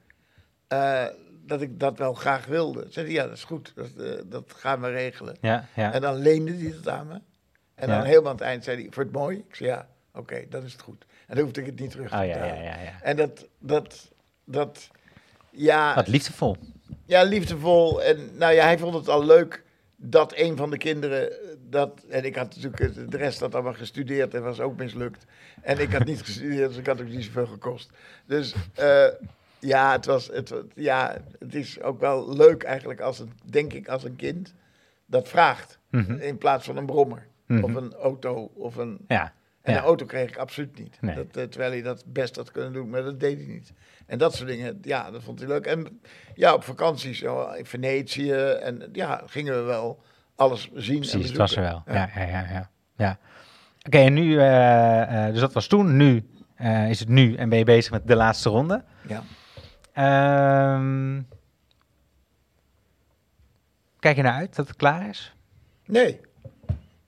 dat 1.46 1.60
ik 1.60 1.80
dat 1.80 1.98
wel 1.98 2.14
graag 2.14 2.46
wilde. 2.46 2.86
Zei 2.88 3.06
hij, 3.06 3.14
ja, 3.14 3.24
dat 3.26 3.36
is 3.36 3.44
goed, 3.44 3.72
dat, 3.74 3.90
eh, 3.98 4.12
dat 4.26 4.52
gaan 4.56 4.80
we 4.80 4.88
regelen. 4.90 5.36
Ja, 5.40 5.66
ja. 5.76 5.92
En 5.92 6.00
dan 6.00 6.14
leende 6.16 6.52
hij 6.52 6.70
het 6.76 6.88
aan 6.88 7.06
me. 7.06 7.20
En 7.74 7.88
dan 7.88 8.02
helemaal 8.04 8.30
aan 8.30 8.36
het 8.36 8.44
eind 8.44 8.64
zei 8.64 8.76
hij, 8.82 8.86
voor 8.90 9.02
het 9.02 9.12
mooi? 9.12 9.44
Ik 9.48 9.54
zei, 9.54 9.68
ja, 9.68 9.88
oké, 10.14 10.44
dan 10.48 10.64
is 10.64 10.72
het 10.72 10.82
goed. 10.82 11.04
En 11.26 11.34
dan 11.34 11.44
hoefde 11.44 11.60
ik 11.60 11.66
het 11.66 11.80
niet 11.80 11.90
terug 11.90 12.10
te 12.10 12.16
Oh 12.16 12.24
ja, 12.24 12.28
ja, 12.28 12.40
betalen. 12.40 12.62
ja. 12.64 12.80
ja. 12.82 13.02
En 13.02 13.16
dat, 13.16 13.46
dat, 13.58 14.10
dat, 14.44 14.90
ja, 15.50 15.94
Wat 15.94 16.08
liefdevol. 16.08 16.56
ja, 17.04 17.22
liefdevol. 17.22 18.02
En 18.02 18.30
nou 18.36 18.52
ja, 18.54 18.64
hij 18.64 18.78
vond 18.78 18.94
het 18.94 19.08
al 19.08 19.24
leuk 19.24 19.62
dat 19.96 20.32
een 20.36 20.56
van 20.56 20.70
de 20.70 20.78
kinderen 20.78 21.32
dat. 21.68 22.04
En 22.08 22.24
ik 22.24 22.36
had 22.36 22.54
natuurlijk 22.56 23.10
de 23.10 23.16
rest 23.16 23.40
had 23.40 23.54
allemaal 23.54 23.74
gestudeerd 23.74 24.34
en 24.34 24.42
was 24.42 24.60
ook 24.60 24.76
mislukt. 24.76 25.24
En 25.60 25.78
ik 25.78 25.92
had 25.92 26.04
niet 26.04 26.22
gestudeerd, 26.26 26.68
dus 26.68 26.78
ik 26.78 26.86
had 26.86 27.00
ook 27.00 27.08
niet 27.08 27.24
zoveel 27.24 27.46
gekost. 27.46 27.90
Dus 28.26 28.54
eh, 28.74 29.06
ja, 29.66 29.92
het 29.92 30.06
was. 30.06 30.26
Het, 30.26 30.54
ja, 30.74 31.16
het 31.38 31.54
is 31.54 31.80
ook 31.80 32.00
wel 32.00 32.36
leuk 32.36 32.62
eigenlijk 32.62 33.00
als 33.00 33.18
het, 33.18 33.28
denk 33.44 33.72
ik, 33.72 33.88
als 33.88 34.04
een 34.04 34.16
kind 34.16 34.54
dat 35.06 35.28
vraagt. 35.28 35.78
Mhm. 35.90 36.12
In 36.12 36.38
plaats 36.38 36.64
van 36.64 36.76
een 36.76 36.86
brommer. 36.86 37.26
Mhm. 37.46 37.64
Of 37.64 37.74
een 37.74 37.94
auto. 37.94 38.50
Of 38.54 38.76
een, 38.76 38.98
Ja. 39.08 39.32
en 39.62 39.72
Ja. 39.72 39.78
een 39.78 39.84
auto 39.84 40.06
kreeg 40.06 40.28
ik 40.28 40.36
absoluut 40.36 40.78
niet. 40.78 40.96
Nee. 41.00 41.14
Dat, 41.14 41.36
eh, 41.36 41.42
terwijl 41.44 41.70
hij 41.72 41.82
dat 41.82 42.04
best 42.06 42.36
had 42.36 42.50
kunnen 42.50 42.72
doen, 42.72 42.90
maar 42.90 43.02
dat 43.02 43.20
deed 43.20 43.36
hij 43.36 43.46
niet. 43.46 43.72
En 44.06 44.18
dat 44.18 44.34
soort 44.34 44.48
dingen, 44.48 44.78
ja, 44.82 45.10
dat 45.10 45.22
vond 45.22 45.38
hij 45.38 45.48
leuk. 45.48 45.66
En 45.66 46.00
ja, 46.34 46.54
op 46.54 46.64
vakantie 46.64 47.14
zo 47.14 47.50
in 47.50 47.66
Venetië 47.66 48.32
en 48.32 48.88
ja, 48.92 49.22
gingen 49.26 49.54
we 49.54 49.62
wel 49.62 50.02
alles 50.34 50.70
zien 50.74 50.94
en 51.02 51.08
Precies, 51.08 51.28
het 51.28 51.36
was 51.36 51.56
er 51.56 51.62
wel. 51.62 51.82
Ja, 51.86 52.10
ja, 52.14 52.22
ja. 52.26 52.46
ja, 52.50 52.70
ja. 52.96 53.18
Oké, 53.86 53.98
en 53.98 54.12
nu, 54.12 54.38
eh, 54.38 55.26
eh, 55.26 55.32
dus 55.32 55.40
dat 55.40 55.52
was 55.52 55.66
toen. 55.66 55.96
Nu 55.96 56.26
is 56.88 57.00
het 57.00 57.08
nu 57.08 57.34
en 57.34 57.48
ben 57.48 57.58
je 57.58 57.64
bezig 57.64 57.92
met 57.92 58.06
de 58.06 58.16
laatste 58.16 58.48
ronde. 58.48 58.84
Ja. 59.08 59.22
Ehm, 59.92 61.20
kijk 63.98 64.16
je 64.16 64.22
naar 64.22 64.32
uit 64.34 64.56
dat 64.56 64.68
het 64.68 64.76
klaar 64.76 65.08
is? 65.08 65.34
Nee, 65.86 66.20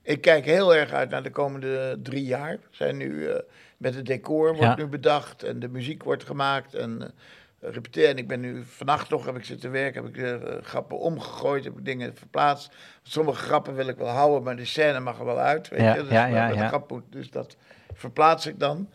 ik 0.01 0.21
kijk 0.21 0.45
heel 0.45 0.75
erg 0.75 0.91
uit 0.91 1.09
naar 1.09 1.23
de 1.23 1.29
komende 1.31 1.99
drie 2.03 2.23
jaar. 2.25 2.51
We 2.51 2.59
zijn 2.71 2.97
nu 2.97 3.27
eh, 3.27 3.39
met 3.77 3.95
het 3.95 4.05
decor 4.05 4.47
wordt 4.47 4.59
Ja. 4.61 4.75
nu 4.75 4.87
bedacht 4.87 5.43
en 5.43 5.59
de 5.59 5.67
muziek 5.67 6.03
wordt 6.03 6.23
gemaakt 6.23 6.73
en 6.73 7.13
repeteren. 7.59 8.09
En 8.09 8.17
ik 8.17 8.27
ben 8.27 8.39
nu 8.39 8.63
vannacht 8.63 9.09
nog 9.09 9.25
heb 9.25 9.35
ik 9.37 9.45
zitten 9.45 9.71
werken, 9.71 10.03
heb 10.03 10.15
ik 10.15 10.23
eh, 10.23 10.61
grappen 10.61 10.99
omgegooid, 10.99 11.63
heb 11.63 11.77
ik 11.77 11.85
dingen 11.85 12.15
verplaatst. 12.15 12.75
Sommige 13.03 13.43
grappen 13.43 13.75
wil 13.75 13.87
ik 13.87 13.97
wel 13.97 14.07
houden, 14.07 14.43
maar 14.43 14.55
de 14.55 14.65
scène 14.65 14.99
mag 14.99 15.19
er 15.19 15.25
wel 15.25 15.39
uit. 15.39 15.67
Weet 15.69 15.79
Ja, 15.79 15.95
je? 15.95 16.01
Dus, 16.01 16.09
ja, 16.11 16.25
ja, 16.25 16.47
ja. 16.47 16.67
grap 16.67 16.91
moet, 16.91 17.03
dus 17.09 17.29
dat 17.31 17.57
verplaats 17.93 18.45
ik 18.45 18.59
dan. 18.59 18.89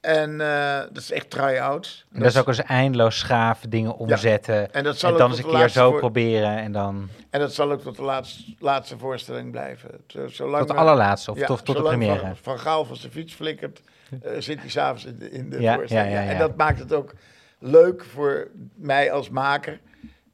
En 0.00 0.40
eh, 0.40 0.78
dat 0.80 0.96
is 0.96 1.10
echt 1.10 1.30
try-outs. 1.30 2.06
En 2.12 2.20
dat 2.20 2.28
is 2.30 2.36
ook 2.38 2.46
eens 2.48 2.62
eindeloos 2.62 3.18
schaven, 3.18 3.70
dingen 3.70 3.96
omzetten. 3.96 4.72
En 4.72 4.84
dat 4.84 4.98
zal 4.98 5.08
En 5.08 5.14
ook 5.14 5.20
dan 5.20 5.30
eens 5.30 5.38
een 5.44 5.50
keer 5.50 5.68
zo 5.68 5.90
voor- 5.90 5.98
proberen 5.98 6.56
en 6.58 6.72
dan 6.72 7.08
En 7.30 7.40
dat 7.40 7.52
zal 7.54 7.70
ook 7.72 7.80
tot 7.82 7.96
de 7.96 8.02
laatste, 8.02 8.54
laatste 8.58 8.98
voorstelling 8.98 9.50
blijven. 9.50 9.90
Zolang 10.26 10.58
tot 10.66 10.76
de 10.76 10.80
allerlaatste 10.82 11.30
of 11.30 11.38
Ja, 11.38 11.46
tot, 11.46 11.64
tot 11.64 11.76
de 11.76 11.82
première. 11.82 12.18
Van, 12.18 12.36
van 12.36 12.58
Gaal 12.58 12.84
van 12.84 12.96
zijn 12.96 13.12
fiets 13.12 13.34
flikkert, 13.34 13.80
eh, 14.22 14.32
zit 14.38 14.60
hij 14.60 14.68
s'avonds 14.68 15.04
in 15.04 15.18
de, 15.18 15.30
in 15.30 15.50
de 15.50 15.60
Ja, 15.60 15.74
voorstelling. 15.74 16.16
En 16.16 16.38
dat 16.38 16.56
maakt 16.56 16.78
het 16.78 16.92
ook 16.92 17.14
leuk 17.58 18.04
voor 18.04 18.48
mij 18.74 19.12
als 19.12 19.30
maker. 19.30 19.80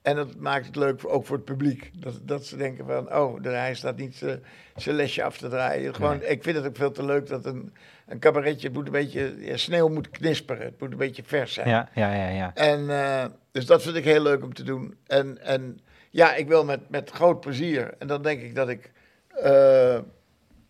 En 0.04 0.16
dat 0.16 0.36
maakt 0.36 0.66
het 0.66 0.76
leuk 0.76 1.00
ook 1.06 1.26
voor 1.26 1.36
het 1.36 1.44
publiek. 1.44 1.90
Dat, 1.98 2.20
dat 2.22 2.46
ze 2.46 2.56
denken 2.56 2.86
van, 2.86 3.14
oh, 3.14 3.42
de- 3.42 3.48
hij 3.48 3.74
staat 3.74 3.96
niet 3.96 4.16
zijn- 4.16 4.42
zijn 4.76 4.96
lesje 4.96 5.22
af 5.22 5.38
te 5.38 5.48
draaien. 5.48 5.94
Gewoon, 5.94 6.22
Ik 6.22 6.42
vind 6.42 6.56
het 6.56 6.66
ook 6.66 6.76
veel 6.76 6.90
te 6.92 7.04
leuk 7.04 7.26
dat 7.26 7.44
een, 7.46 7.72
een 8.06 8.18
cabaretje, 8.18 8.70
moet 8.70 8.86
een 8.86 8.92
beetje, 8.92 9.34
ja, 9.38 9.56
sneeuw 9.56 9.88
moet 9.88 10.10
knisperen. 10.10 10.64
Het 10.64 10.80
moet 10.80 10.90
een 10.92 10.96
beetje 10.98 11.22
vers 11.26 11.52
zijn. 11.52 11.68
Ja, 11.68 11.88
ja, 11.94 12.14
ja, 12.14 12.28
ja. 12.28 12.54
En 12.54 12.90
eh, 12.90 13.24
dus 13.52 13.66
dat 13.66 13.82
vind 13.82 13.96
ik 13.96 14.04
heel 14.04 14.22
leuk 14.22 14.42
om 14.42 14.54
te 14.54 14.62
doen. 14.62 14.96
En, 15.06 15.42
en 15.42 15.80
ja, 16.10 16.34
ik 16.34 16.48
wil 16.48 16.64
met, 16.64 16.90
met 16.90 17.10
groot 17.10 17.40
plezier. 17.40 17.94
En 17.98 18.06
dan 18.06 18.22
denk 18.22 18.40
ik 18.42 18.54
dat 18.54 18.68
ik 18.68 18.90
eh, 19.28 19.98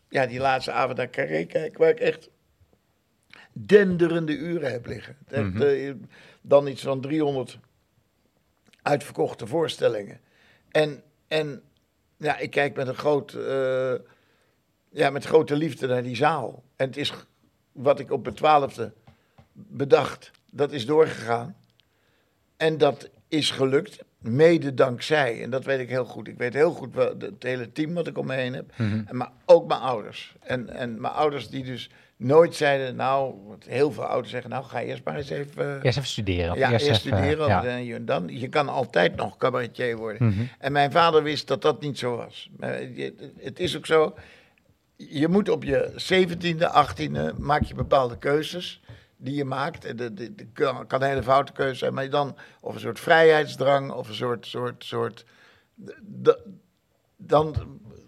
ja, 0.08 0.26
die 0.26 0.40
laatste 0.40 0.72
avond 0.72 0.96
naar 0.96 1.10
Carré 1.10 1.44
kijk, 1.44 1.78
waar 1.78 1.88
ik 1.90 2.00
echt 2.00 2.28
denderende 3.52 4.36
uren 4.36 4.70
heb 4.70 4.86
liggen. 4.86 5.16
Mhm. 5.30 5.62
eh, 5.62 5.92
dan 6.42 6.66
iets 6.66 6.82
van 6.82 7.00
300 7.00 7.58
uitverkochte 8.84 9.46
voorstellingen. 9.46 10.20
En, 10.70 11.02
en 11.26 11.62
ja, 12.16 12.38
ik 12.38 12.50
kijk 12.50 12.76
met 12.76 12.88
een 12.88 12.94
groot, 12.94 13.32
eh, 13.32 13.94
ja, 14.88 15.10
met 15.10 15.24
grote 15.24 15.56
liefde 15.56 15.86
naar 15.86 16.02
die 16.02 16.16
zaal. 16.16 16.62
En 16.76 16.86
het 16.86 16.96
is 16.96 17.12
wat 17.72 17.98
ik 17.98 18.10
op 18.10 18.22
mijn 18.22 18.34
twaalfde 18.34 18.92
bedacht, 19.52 20.30
dat 20.50 20.72
is 20.72 20.86
doorgegaan. 20.86 21.56
En 22.56 22.78
dat 22.78 23.08
is 23.28 23.50
gelukt, 23.50 24.04
mede 24.24 24.74
dankzij, 24.74 25.42
en 25.42 25.50
dat 25.50 25.64
weet 25.64 25.80
ik 25.80 25.88
heel 25.88 26.04
goed. 26.04 26.28
Ik 26.28 26.38
weet 26.38 26.54
heel 26.54 26.70
goed 26.72 26.94
wel, 26.94 27.14
het 27.18 27.42
hele 27.42 27.72
team 27.72 27.94
wat 27.94 28.06
ik 28.06 28.18
om 28.18 28.26
me 28.26 28.34
heen 28.34 28.54
heb, 28.54 28.72
Mhm. 28.76 29.00
en 29.06 29.16
maar 29.16 29.30
ook 29.44 29.68
mijn 29.68 29.80
ouders. 29.80 30.34
En, 30.40 30.68
en 30.68 31.00
mijn 31.00 31.12
ouders 31.14 31.48
die 31.48 31.64
dus 31.64 31.90
nooit 32.16 32.54
zeiden, 32.54 32.96
nou, 32.96 33.34
heel 33.66 33.92
veel 33.92 34.04
ouders 34.04 34.30
zeggen, 34.30 34.50
nou 34.50 34.64
ga 34.64 34.80
eerst 34.80 35.04
maar 35.04 35.16
eens 35.16 35.30
even... 35.30 35.82
Eerst 35.82 35.98
even 35.98 36.08
studeren. 36.10 36.58
Ja, 36.58 36.70
eerst, 36.72 36.94
studeren, 36.94 37.46
ja. 37.48 37.64
en 37.64 37.84
je- 37.84 38.04
dan, 38.04 38.28
je 38.28 38.48
kan 38.48 38.68
altijd 38.68 39.16
nog 39.16 39.36
cabaretier 39.36 39.96
worden. 39.96 40.26
Mhm. 40.28 40.42
En 40.58 40.72
mijn 40.72 40.92
vader 40.92 41.22
wist 41.22 41.46
dat 41.48 41.62
dat 41.62 41.80
niet 41.80 41.98
zo 41.98 42.16
was. 42.16 42.50
Maar 42.56 42.82
je- 42.82 43.32
Het 43.40 43.58
is 43.58 43.76
ook 43.76 43.86
zo, 43.86 44.14
je 44.96 45.28
moet 45.28 45.48
op 45.48 45.64
je 45.64 45.92
17e, 45.96 46.68
18e, 46.68 47.32
maak 47.38 47.62
je 47.62 47.74
bepaalde 47.74 48.18
keuzes 48.18 48.80
die 49.16 49.34
je 49.34 49.44
maakt. 49.44 49.84
En 49.84 49.96
de, 49.96 50.14
de, 50.14 50.34
de- 50.34 50.46
kan 50.86 50.86
een 51.02 51.02
hele 51.08 51.22
foute 51.22 51.52
keuze 51.52 51.74
zijn, 51.78 51.94
maar 51.94 52.10
dan, 52.10 52.36
of 52.60 52.74
een 52.74 52.80
soort 52.80 53.00
vrijheidsdrang, 53.00 53.92
of 53.92 54.08
een 54.08 54.14
soort, 54.14 54.46
soort, 54.46 54.84
soort, 54.84 55.24
dan 57.16 57.54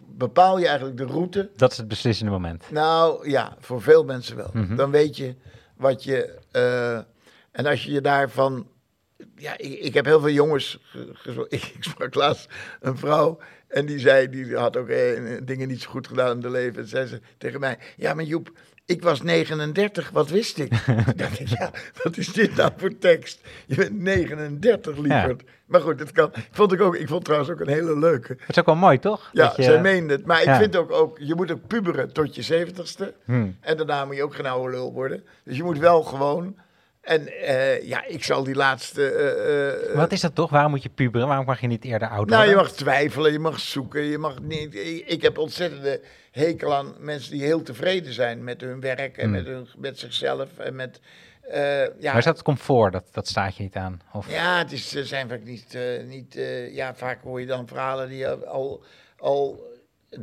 bepaal 0.09 0.59
je 0.59 0.67
eigenlijk 0.67 0.97
de 0.97 1.05
route 1.05 1.51
Dat 1.57 1.71
is 1.71 1.77
het 1.77 1.89
beslissende 1.89 2.31
moment. 2.33 2.71
nou 2.71 3.31
ja, 3.31 3.57
voor 3.61 3.83
veel 3.83 4.05
mensen 4.05 4.37
wel. 4.37 4.51
Mhm. 4.53 4.77
Dan 4.77 4.91
weet 4.91 5.17
je 5.17 5.35
wat 5.77 6.05
je. 6.05 6.39
eh, 6.51 6.97
En 7.51 7.67
als 7.67 7.85
je 7.85 7.93
je 7.93 8.01
daarvan... 8.01 8.69
Ja, 9.37 9.53
ik, 9.59 9.73
ik 9.73 9.95
heb 9.95 10.05
heel 10.05 10.21
veel 10.21 10.31
jongens... 10.31 10.81
Ik, 11.49 11.65
ik 11.77 11.77
sprak 11.81 12.15
laatst 12.15 12.49
een 12.81 12.97
vrouw 12.99 13.39
en 13.69 13.87
die 13.87 13.99
zei... 13.99 14.29
Die 14.29 14.57
had 14.57 14.77
ook 14.77 14.89
eh, 14.89 15.39
dingen 15.43 15.69
niet 15.69 15.83
zo 15.83 15.91
goed 15.91 16.07
gedaan 16.09 16.37
in 16.37 16.43
haar 16.43 16.51
leven. 16.53 16.83
En 16.83 16.89
zei 16.89 17.07
ze 17.07 17.21
tegen 17.39 17.61
mij... 17.61 17.79
Ja, 17.97 18.15
maar 18.15 18.25
Joep, 18.25 18.59
ik 18.87 19.03
was 19.03 19.23
39, 19.23 20.11
wat 20.11 20.29
wist 20.31 20.59
ik? 20.59 20.71
Dacht 21.17 21.41
ik, 21.41 21.49
ja, 21.49 21.71
wat 22.03 22.17
is 22.17 22.33
dit 22.33 22.57
nou 22.57 22.71
voor 22.77 22.99
tekst? 22.99 23.41
Je 23.67 23.75
bent 23.75 24.01
39, 24.01 24.97
lieverd. 24.99 25.43
Maar 25.67 25.81
goed, 25.81 25.99
dat 25.99 26.13
kan. 26.13 26.31
Vond 26.51 26.73
ik, 26.73 26.81
ook, 26.81 26.97
ik 26.97 27.09
vond 27.09 27.25
trouwens 27.25 27.51
ook 27.51 27.61
een 27.61 27.69
hele 27.69 27.99
leuke. 27.99 28.35
Dat 28.37 28.49
is 28.49 28.59
ook 28.59 28.67
wel 28.67 28.75
mooi, 28.77 28.99
toch? 28.99 29.31
Ja, 29.33 29.53
je- 29.57 29.63
zij 29.63 29.81
meende 29.81 30.13
het. 30.15 30.27
Maar 30.27 30.39
ik 30.41 30.47
Ja. 30.47 30.59
vind 30.59 30.77
ook, 30.77 30.93
ook, 30.93 31.19
je 31.21 31.35
moet 31.35 31.51
ook 31.53 31.67
puberen 31.67 32.13
tot 32.13 32.35
je 32.35 32.43
zeventigste. 32.43 33.15
Hmm. 33.25 33.57
En 33.61 33.77
daarna 33.77 34.05
moet 34.05 34.17
je 34.17 34.23
ook 34.23 34.35
geen 34.35 34.47
oude 34.47 34.71
lul 34.77 34.93
worden. 34.93 35.25
Dus 35.45 35.57
je 35.57 35.63
moet 35.63 35.79
wel 35.79 36.03
gewoon... 36.03 36.57
En 37.01 37.29
eh, 37.41 37.83
ja, 37.89 38.05
ik 38.07 38.25
zal 38.25 38.43
die 38.45 38.55
laatste... 38.55 39.11
eh, 39.11 39.91
eh, 39.91 39.97
Wat 39.97 40.13
is 40.13 40.21
dat 40.21 40.35
toch? 40.35 40.51
Waarom 40.51 40.71
moet 40.71 40.83
je 40.83 40.89
puberen? 40.89 41.27
Waarom 41.27 41.47
mag 41.47 41.61
je 41.61 41.67
niet 41.67 41.85
eerder 41.85 42.09
oud 42.09 42.29
nou, 42.29 42.41
je 42.43 42.47
worden? 42.55 42.65
mag 42.65 42.73
twijfelen, 42.73 43.33
je 43.33 43.39
mag 43.39 43.61
zoeken, 43.61 44.03
je 44.03 44.19
mag 44.19 44.41
niet... 44.43 44.75
Ik, 44.75 45.05
ik 45.07 45.23
heb 45.23 45.39
ontzettende 45.39 46.01
hekel 46.37 46.75
aan 46.75 46.95
mensen 46.99 47.33
die 47.33 47.43
heel 47.43 47.63
tevreden 47.63 48.13
zijn 48.13 48.45
met 48.45 48.61
hun 48.61 48.81
werk 48.81 49.17
en 49.17 49.25
Hmm. 49.25 49.33
met, 49.33 49.47
hun, 49.47 49.67
met 49.77 49.99
zichzelf 49.99 50.59
en 50.59 50.75
met... 50.75 51.01
eh, 51.41 51.81
ja, 51.83 51.91
Maar 52.03 52.19
is 52.19 52.25
dat 52.25 52.43
comfort? 52.43 52.93
Dat, 52.93 53.09
dat 53.13 53.29
staat 53.29 53.57
je 53.57 53.63
niet 53.63 53.75
aan? 53.77 54.01
Of... 54.13 54.31
ja, 54.31 54.59
het 54.59 54.73
is, 54.73 54.89
zijn 54.91 55.29
vaak 55.29 55.45
niet... 55.45 55.75
eh, 55.75 55.83
niet 56.07 56.37
eh, 56.37 56.75
ja, 56.75 56.95
vaak 56.95 57.23
hoor 57.23 57.41
je 57.41 57.47
dan 57.47 57.67
verhalen 57.69 58.09
die 58.09 58.29
al, 58.29 58.83
al 59.19 59.75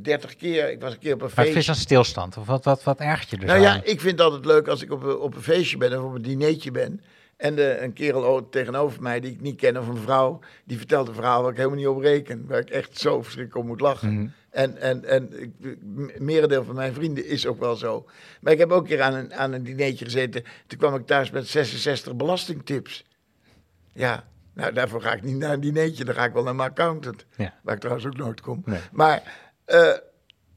30 0.02 0.36
keer... 0.36 0.72
Ik 0.72 0.82
was 0.82 0.94
een 0.94 1.00
keer 1.00 1.14
op 1.14 1.22
een 1.22 1.28
Maar 1.36 1.46
het 1.46 1.54
feestje... 1.54 1.72
is 1.72 1.78
een 1.78 1.84
stilstand. 1.84 2.38
Of 2.38 2.46
wat, 2.46 2.64
wat, 2.66 2.84
wat 2.84 3.00
ergert 3.00 3.30
je 3.30 3.38
dus 3.38 3.48
Nou 3.50 3.62
ja, 3.62 3.76
ik 3.84 4.02
vind 4.02 4.12
het 4.12 4.22
altijd 4.22 4.46
leuk 4.46 4.68
als 4.68 4.82
ik 4.82 4.92
op 4.92 5.04
een, 5.04 5.18
op 5.18 5.36
een 5.36 5.42
feestje 5.42 5.78
ben 5.78 5.98
of 6.00 6.04
op 6.10 6.16
een 6.16 6.22
dinertje 6.22 6.72
ben. 6.72 7.02
En 7.38 7.56
de, 7.56 7.78
een 7.80 7.94
kerel 7.94 8.50
tegenover 8.50 9.02
mij 9.02 9.20
die 9.20 9.32
ik 9.32 9.42
niet 9.42 9.56
ken 9.56 9.78
of 9.78 9.88
een 9.88 9.98
vrouw, 9.98 10.40
die 10.64 10.78
vertelt 10.78 11.08
een 11.08 11.14
verhaal 11.14 11.42
waar 11.42 11.52
ik 11.52 11.58
helemaal 11.58 11.78
niet 11.78 11.88
op 11.88 12.02
reken. 12.02 12.46
Waar 12.48 12.60
ik 12.60 12.70
echt 12.70 12.98
zo 13.00 13.22
verschrikkelijk 13.22 13.62
om 13.64 13.68
moet 13.72 13.82
lachen. 13.82 14.14
Mhm. 14.14 14.28
En, 14.54 14.78
en, 14.78 15.06
en 15.06 15.54
m- 15.80 16.10
merendeel 16.18 16.64
van 16.64 16.76
mijn 16.76 16.94
vrienden 16.94 17.26
is 17.26 17.48
ook 17.48 17.60
wel 17.60 17.76
zo. 17.76 18.06
Maar 18.42 18.54
ik 18.54 18.60
heb 18.60 18.72
ook 18.72 18.82
een 18.82 18.88
keer 18.88 19.02
aan 19.02 19.14
een, 19.14 19.34
aan 19.34 19.52
een 19.52 19.64
dinertje 19.64 20.06
gezeten. 20.06 20.44
Toen 20.68 20.80
kwam 20.80 20.96
ik 20.96 21.06
thuis 21.06 21.32
met 21.32 21.48
66 21.48 22.16
belastingtips. 22.16 23.06
Ja, 23.94 24.28
nou 24.54 24.74
daarvoor 24.74 25.02
ga 25.02 25.14
ik 25.14 25.24
niet 25.24 25.36
naar 25.38 25.54
een 25.54 25.60
dinertje. 25.60 26.06
Dan 26.06 26.16
ga 26.16 26.26
ik 26.26 26.34
wel 26.34 26.44
naar 26.44 26.56
mijn 26.56 26.70
accountant. 26.70 27.26
Ja. 27.38 27.54
Waar 27.64 27.74
ik 27.76 27.80
trouwens 27.80 28.08
ook 28.08 28.18
nooit 28.18 28.42
kom. 28.42 28.62
Nee. 28.66 28.80
Maar 28.92 29.38
eh, 29.66 29.94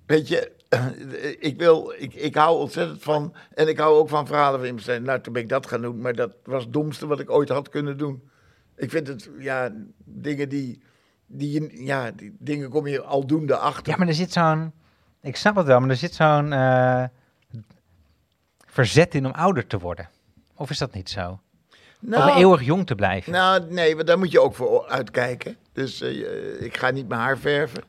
weet 0.07 0.29
je, 0.29 0.53
ik, 1.49 1.59
wil, 1.59 1.95
ik, 1.99 2.15
ik 2.15 2.35
hou 2.35 2.59
ontzettend 2.59 3.03
van. 3.03 3.35
En 3.55 3.69
ik 3.69 3.79
hou 3.79 3.97
ook 3.97 4.09
van 4.09 4.27
verhalen 4.27 4.59
van 4.61 4.69
iemand. 4.69 5.05
Nou, 5.07 5.21
toen 5.21 5.33
ben 5.33 5.43
ik 5.43 5.49
dat 5.49 5.67
gaan 5.67 5.83
doen. 5.83 6.01
Maar 6.01 6.15
dat 6.15 6.33
was 6.45 6.65
het 6.65 6.73
domste 6.73 7.07
wat 7.07 7.21
ik 7.21 7.31
ooit 7.31 7.49
had 7.49 7.69
kunnen 7.69 7.97
doen. 7.99 8.29
Ik 8.77 8.91
vind 8.91 9.09
het, 9.09 9.31
ja, 9.39 9.73
dingen 10.05 10.49
die. 10.49 10.83
Die 11.27 11.85
ja, 11.85 12.11
die 12.11 12.37
dingen 12.39 12.71
kom 12.71 12.87
je 12.87 13.03
aldoende 13.03 13.57
achter. 13.57 13.93
Ja, 13.93 13.99
maar 13.99 14.09
er 14.09 14.15
zit 14.15 14.33
zo'n... 14.33 14.73
Ik 15.21 15.37
snap 15.37 15.57
het 15.57 15.67
wel, 15.67 15.81
maar 15.81 15.91
er 15.91 15.97
zit 15.97 16.15
zo'n 16.15 16.53
eh, 16.53 17.05
verzet 18.67 19.15
in 19.15 19.27
om 19.27 19.33
ouder 19.33 19.67
te 19.67 19.79
worden. 19.79 20.09
Of 20.55 20.71
is 20.71 20.79
dat 20.79 20.93
niet 20.93 21.11
zo? 21.11 21.41
Nou, 22.01 22.31
om 22.31 22.37
eeuwig 22.37 22.63
jong 22.63 22.87
te 22.87 22.95
blijven. 22.95 23.33
Nou, 23.33 23.65
nee, 23.71 23.95
maar 23.95 24.05
daar 24.05 24.19
moet 24.19 24.31
je 24.31 24.41
ook 24.41 24.55
voor 24.55 24.89
uitkijken. 24.89 25.57
Dus 25.73 26.01
eh, 26.01 26.63
ik 26.63 26.77
ga 26.77 26.91
niet 26.91 27.09
mijn 27.09 27.21
haar 27.21 27.39
verven. 27.39 27.83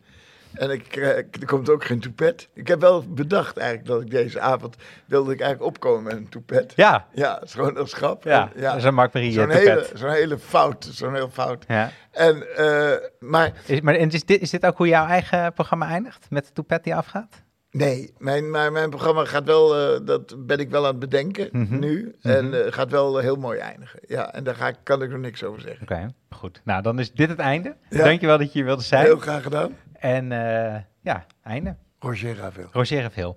En 0.58 0.70
ik, 0.70 0.96
eh, 0.96 1.08
er 1.18 1.46
komt 1.46 1.70
ook 1.70 1.84
geen 1.86 2.00
toepet. 2.00 2.50
Ik 2.54 2.68
heb 2.68 2.82
wel 2.82 3.04
bedacht 3.08 3.58
eigenlijk 3.58 3.88
dat 3.90 4.02
ik 4.02 4.10
deze 4.12 4.40
avond 4.40 4.76
wilde 5.06 5.34
ik 5.34 5.40
eigenlijk 5.42 5.70
opkomen 5.72 6.04
met 6.04 6.14
een 6.14 6.30
toepet. 6.30 6.74
ja, 6.76 7.08
Ja, 7.14 7.34
het 7.34 7.44
is 7.44 7.54
gewoon 7.54 7.78
een 7.78 7.88
schap. 7.88 8.24
ja, 8.24 8.52
En, 8.56 8.62
dat 8.62 8.76
is 8.76 8.84
een 8.84 8.94
Mark 8.94 9.14
Marie 9.14 9.32
Zo'n 9.32 9.50
eh, 9.50 9.58
hele, 9.58 9.88
zo'n 9.94 10.10
hele 10.10 10.38
fout, 10.38 10.90
zo'n 10.92 11.14
heel 11.16 11.30
fout. 11.30 11.66
Ja. 11.68 11.92
En, 12.12 12.56
eh, 12.56 12.92
maar 13.20 13.52
Is, 13.66 13.82
maar 13.82 13.96
en 13.96 14.10
is 14.10 14.26
dit, 14.26 14.42
is 14.42 14.50
dit 14.50 14.66
ook 14.66 14.78
hoe 14.78 14.88
jouw 14.88 15.06
eigen 15.08 15.54
programma 15.54 15.88
eindigt? 15.88 16.26
Met 16.30 16.46
de 16.46 16.52
toepet 16.54 16.84
die 16.84 16.96
afgaat? 16.96 17.46
nee, 17.72 18.14
mijn, 18.18 18.50
maar 18.50 18.72
mijn 18.72 18.90
programma 18.90 19.26
gaat 19.26 19.46
wel, 19.46 19.76
eh, 19.96 20.00
dat 20.06 20.46
ben 20.48 20.58
ik 20.60 20.70
wel 20.70 20.82
aan 20.84 20.90
het 20.92 21.00
bedenken 21.00 21.50
Mhm. 21.52 21.80
nu. 21.80 22.16
En 22.22 22.66
eh, 22.66 22.72
gaat 22.74 22.92
wel 22.92 23.18
heel 23.18 23.36
mooi 23.36 23.60
eindigen. 23.60 24.00
Ja, 24.08 24.34
en 24.34 24.44
daar 24.44 24.56
ga 24.56 24.68
ik, 24.68 24.76
kan 24.84 25.02
ik 25.02 25.10
nog 25.10 25.20
niks 25.20 25.44
over 25.44 25.62
zeggen. 25.62 25.82
Oké, 25.82 26.08
goed. 26.30 26.62
Nou, 26.64 26.82
dan 26.82 27.00
is 27.00 27.12
dit 27.12 27.30
het 27.30 27.40
einde. 27.40 27.76
Ja. 27.90 28.04
Dankjewel 28.04 28.38
dat 28.38 28.48
je 28.48 28.54
hier 28.54 28.66
wilde 28.66 28.84
zijn. 28.84 29.04
Heel 29.06 29.18
graag 29.18 29.44
gedaan. 29.44 29.76
En 30.00 30.32
eh, 30.32 30.82
ja, 31.02 31.26
einde. 31.44 31.76
Roger 32.00 32.36
Ravel. 32.36 32.68
Roger 32.72 33.02
Ravel. 33.02 33.36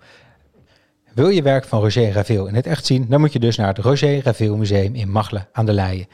Wil 1.14 1.28
je 1.28 1.42
werk 1.42 1.64
van 1.64 1.80
Roger 1.80 2.12
Ravel 2.12 2.46
in 2.46 2.54
het 2.54 2.66
echt 2.66 2.86
zien, 2.86 3.06
dan 3.08 3.20
moet 3.20 3.32
je 3.32 3.38
dus 3.38 3.56
naar 3.56 3.68
het 3.68 3.78
Roger 3.78 4.22
Ravel 4.22 4.56
Museum 4.56 4.94
in 4.94 5.11
Machelen 5.11 5.48
aan 5.52 5.66
de 5.66 5.72
Leyen. 5.72 6.06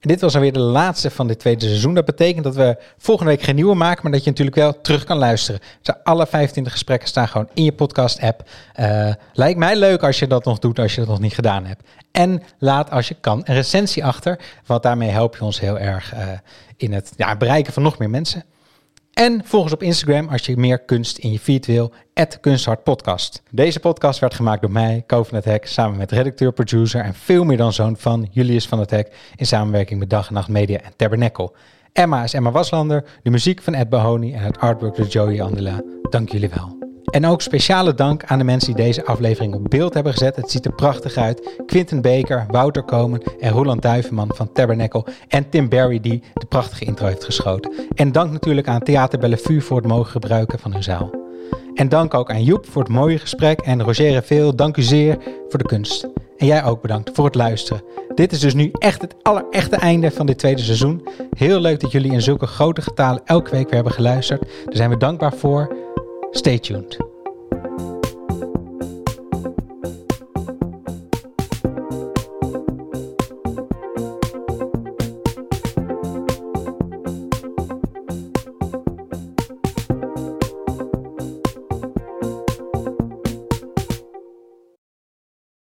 En 0.00 0.12
dit 0.12 0.20
was 0.20 0.34
alweer 0.34 0.52
de 0.52 0.58
laatste 0.58 1.10
van 1.10 1.26
dit 1.26 1.38
tweede 1.38 1.66
seizoen. 1.66 1.94
Dat 1.94 2.04
betekent 2.04 2.44
dat 2.44 2.54
we 2.54 2.76
volgende 2.98 3.30
week 3.30 3.42
geen 3.42 3.54
nieuwe 3.54 3.74
maken, 3.74 4.02
maar 4.02 4.12
dat 4.12 4.24
je 4.24 4.30
natuurlijk 4.30 4.56
wel 4.56 4.80
terug 4.80 5.04
kan 5.04 5.16
luisteren. 5.16 5.60
Dus 5.82 5.94
alle 6.02 6.26
25 6.26 6.72
gesprekken 6.72 7.08
staan 7.08 7.28
gewoon 7.28 7.48
in 7.54 7.64
je 7.64 7.72
podcast-app. 7.72 8.48
Eh, 8.72 9.12
lijkt 9.32 9.58
mij 9.58 9.76
leuk 9.76 10.02
als 10.02 10.18
je 10.18 10.26
dat 10.26 10.44
nog 10.44 10.58
doet, 10.58 10.78
als 10.78 10.94
je 10.94 11.00
dat 11.00 11.08
nog 11.08 11.20
niet 11.20 11.34
gedaan 11.34 11.64
hebt. 11.66 11.88
En 12.10 12.42
laat 12.58 12.90
als 12.90 13.08
je 13.08 13.14
kan 13.20 13.40
een 13.44 13.54
recensie 13.54 14.04
achter, 14.04 14.38
want 14.66 14.82
daarmee 14.82 15.10
help 15.10 15.36
je 15.36 15.44
ons 15.44 15.60
heel 15.60 15.78
erg 15.78 16.12
eh, 16.12 16.28
in 16.76 16.92
het 16.92 17.12
ja, 17.16 17.36
bereiken 17.36 17.72
van 17.72 17.82
nog 17.82 17.98
meer 17.98 18.10
mensen. 18.10 18.44
En 19.16 19.40
volg 19.44 19.62
ons 19.62 19.72
op 19.72 19.82
Instagram 19.82 20.28
als 20.28 20.46
je 20.46 20.56
meer 20.56 20.78
kunst 20.78 21.18
in 21.18 21.32
je 21.32 21.38
feed 21.38 21.66
wil, 21.66 21.92
@kunsthartpodcast. 22.40 23.42
Deze 23.50 23.80
podcast 23.80 24.20
werd 24.20 24.34
gemaakt 24.34 24.60
door 24.60 24.70
mij, 24.70 25.04
Ko 25.06 25.22
van 25.22 25.36
het 25.36 25.44
Hek, 25.44 25.66
samen 25.66 25.98
met 25.98 26.10
redacteur, 26.12 26.52
producer 26.52 27.00
en 27.00 27.14
veel 27.14 27.44
meer 27.44 27.56
dan 27.56 27.72
zoon 27.72 27.96
van 27.96 28.28
Julius 28.30 28.66
van 28.66 28.78
het 28.78 28.90
Hek, 28.90 29.32
in 29.36 29.46
samenwerking 29.46 30.00
met 30.00 30.10
Dag 30.10 30.28
en 30.28 30.34
Nacht 30.34 30.48
Media 30.48 30.78
en 30.78 30.92
Tabernacle. 30.96 31.52
Emma 31.92 32.22
is 32.22 32.34
Emma 32.34 32.50
Waslander, 32.50 33.04
de 33.22 33.30
muziek 33.30 33.62
van 33.62 33.74
Ed 33.74 33.88
Bahoni 33.88 34.32
en 34.32 34.42
het 34.42 34.58
artwork 34.58 34.96
door 34.96 35.06
Joey 35.06 35.42
Andela. 35.42 35.82
Dank 36.10 36.32
jullie 36.32 36.48
wel. 36.48 36.85
En 37.06 37.26
ook 37.26 37.42
speciale 37.42 37.94
dank 37.94 38.24
aan 38.24 38.38
de 38.38 38.44
mensen 38.44 38.74
die 38.74 38.84
deze 38.84 39.04
aflevering 39.04 39.54
op 39.54 39.64
beeld 39.68 39.94
hebben 39.94 40.12
gezet. 40.12 40.36
Het 40.36 40.50
ziet 40.50 40.64
er 40.64 40.72
prachtig 40.72 41.16
uit. 41.16 41.60
Quinten 41.66 42.00
Beker, 42.00 42.46
Wouter 42.50 42.82
Komen 42.82 43.22
en 43.40 43.52
Roland 43.52 43.82
Duivenman 43.82 44.30
van 44.34 44.52
Tabernacle. 44.52 45.06
En 45.28 45.48
Tim 45.48 45.68
Barry 45.68 46.00
die 46.00 46.22
de 46.34 46.46
prachtige 46.46 46.84
intro 46.84 47.06
heeft 47.06 47.24
geschoten. 47.24 47.72
En 47.94 48.12
dank 48.12 48.32
natuurlijk 48.32 48.68
aan 48.68 48.82
Theater 48.82 49.18
Bellevue 49.18 49.62
voor 49.62 49.76
het 49.76 49.86
mogen 49.86 50.10
gebruiken 50.10 50.58
van 50.58 50.72
hun 50.72 50.82
zaal. 50.82 51.10
En 51.74 51.88
dank 51.88 52.14
ook 52.14 52.30
aan 52.30 52.44
Joep 52.44 52.66
voor 52.66 52.82
het 52.82 52.92
mooie 52.92 53.18
gesprek. 53.18 53.60
En 53.60 53.82
Roger 53.82 54.22
Veel, 54.22 54.56
dank 54.56 54.76
u 54.76 54.82
zeer 54.82 55.18
voor 55.48 55.58
de 55.58 55.66
kunst. 55.66 56.08
En 56.36 56.46
jij 56.46 56.64
ook 56.64 56.82
bedankt 56.82 57.10
voor 57.14 57.24
het 57.24 57.34
luisteren. 57.34 57.82
Dit 58.14 58.32
is 58.32 58.40
dus 58.40 58.54
nu 58.54 58.70
echt 58.78 59.00
het 59.00 59.14
allerechte 59.22 59.76
einde 59.76 60.10
van 60.10 60.26
dit 60.26 60.38
tweede 60.38 60.62
seizoen. 60.62 61.08
Heel 61.36 61.60
leuk 61.60 61.80
dat 61.80 61.92
jullie 61.92 62.12
in 62.12 62.22
zulke 62.22 62.46
grote 62.46 62.82
getalen 62.82 63.22
elke 63.24 63.50
week 63.50 63.64
weer 63.64 63.74
hebben 63.74 63.92
geluisterd. 63.92 64.40
Daar 64.40 64.76
zijn 64.76 64.90
we 64.90 64.96
dankbaar 64.96 65.32
voor. 65.32 65.76
Stay 66.36 66.58
tuned. 66.58 66.98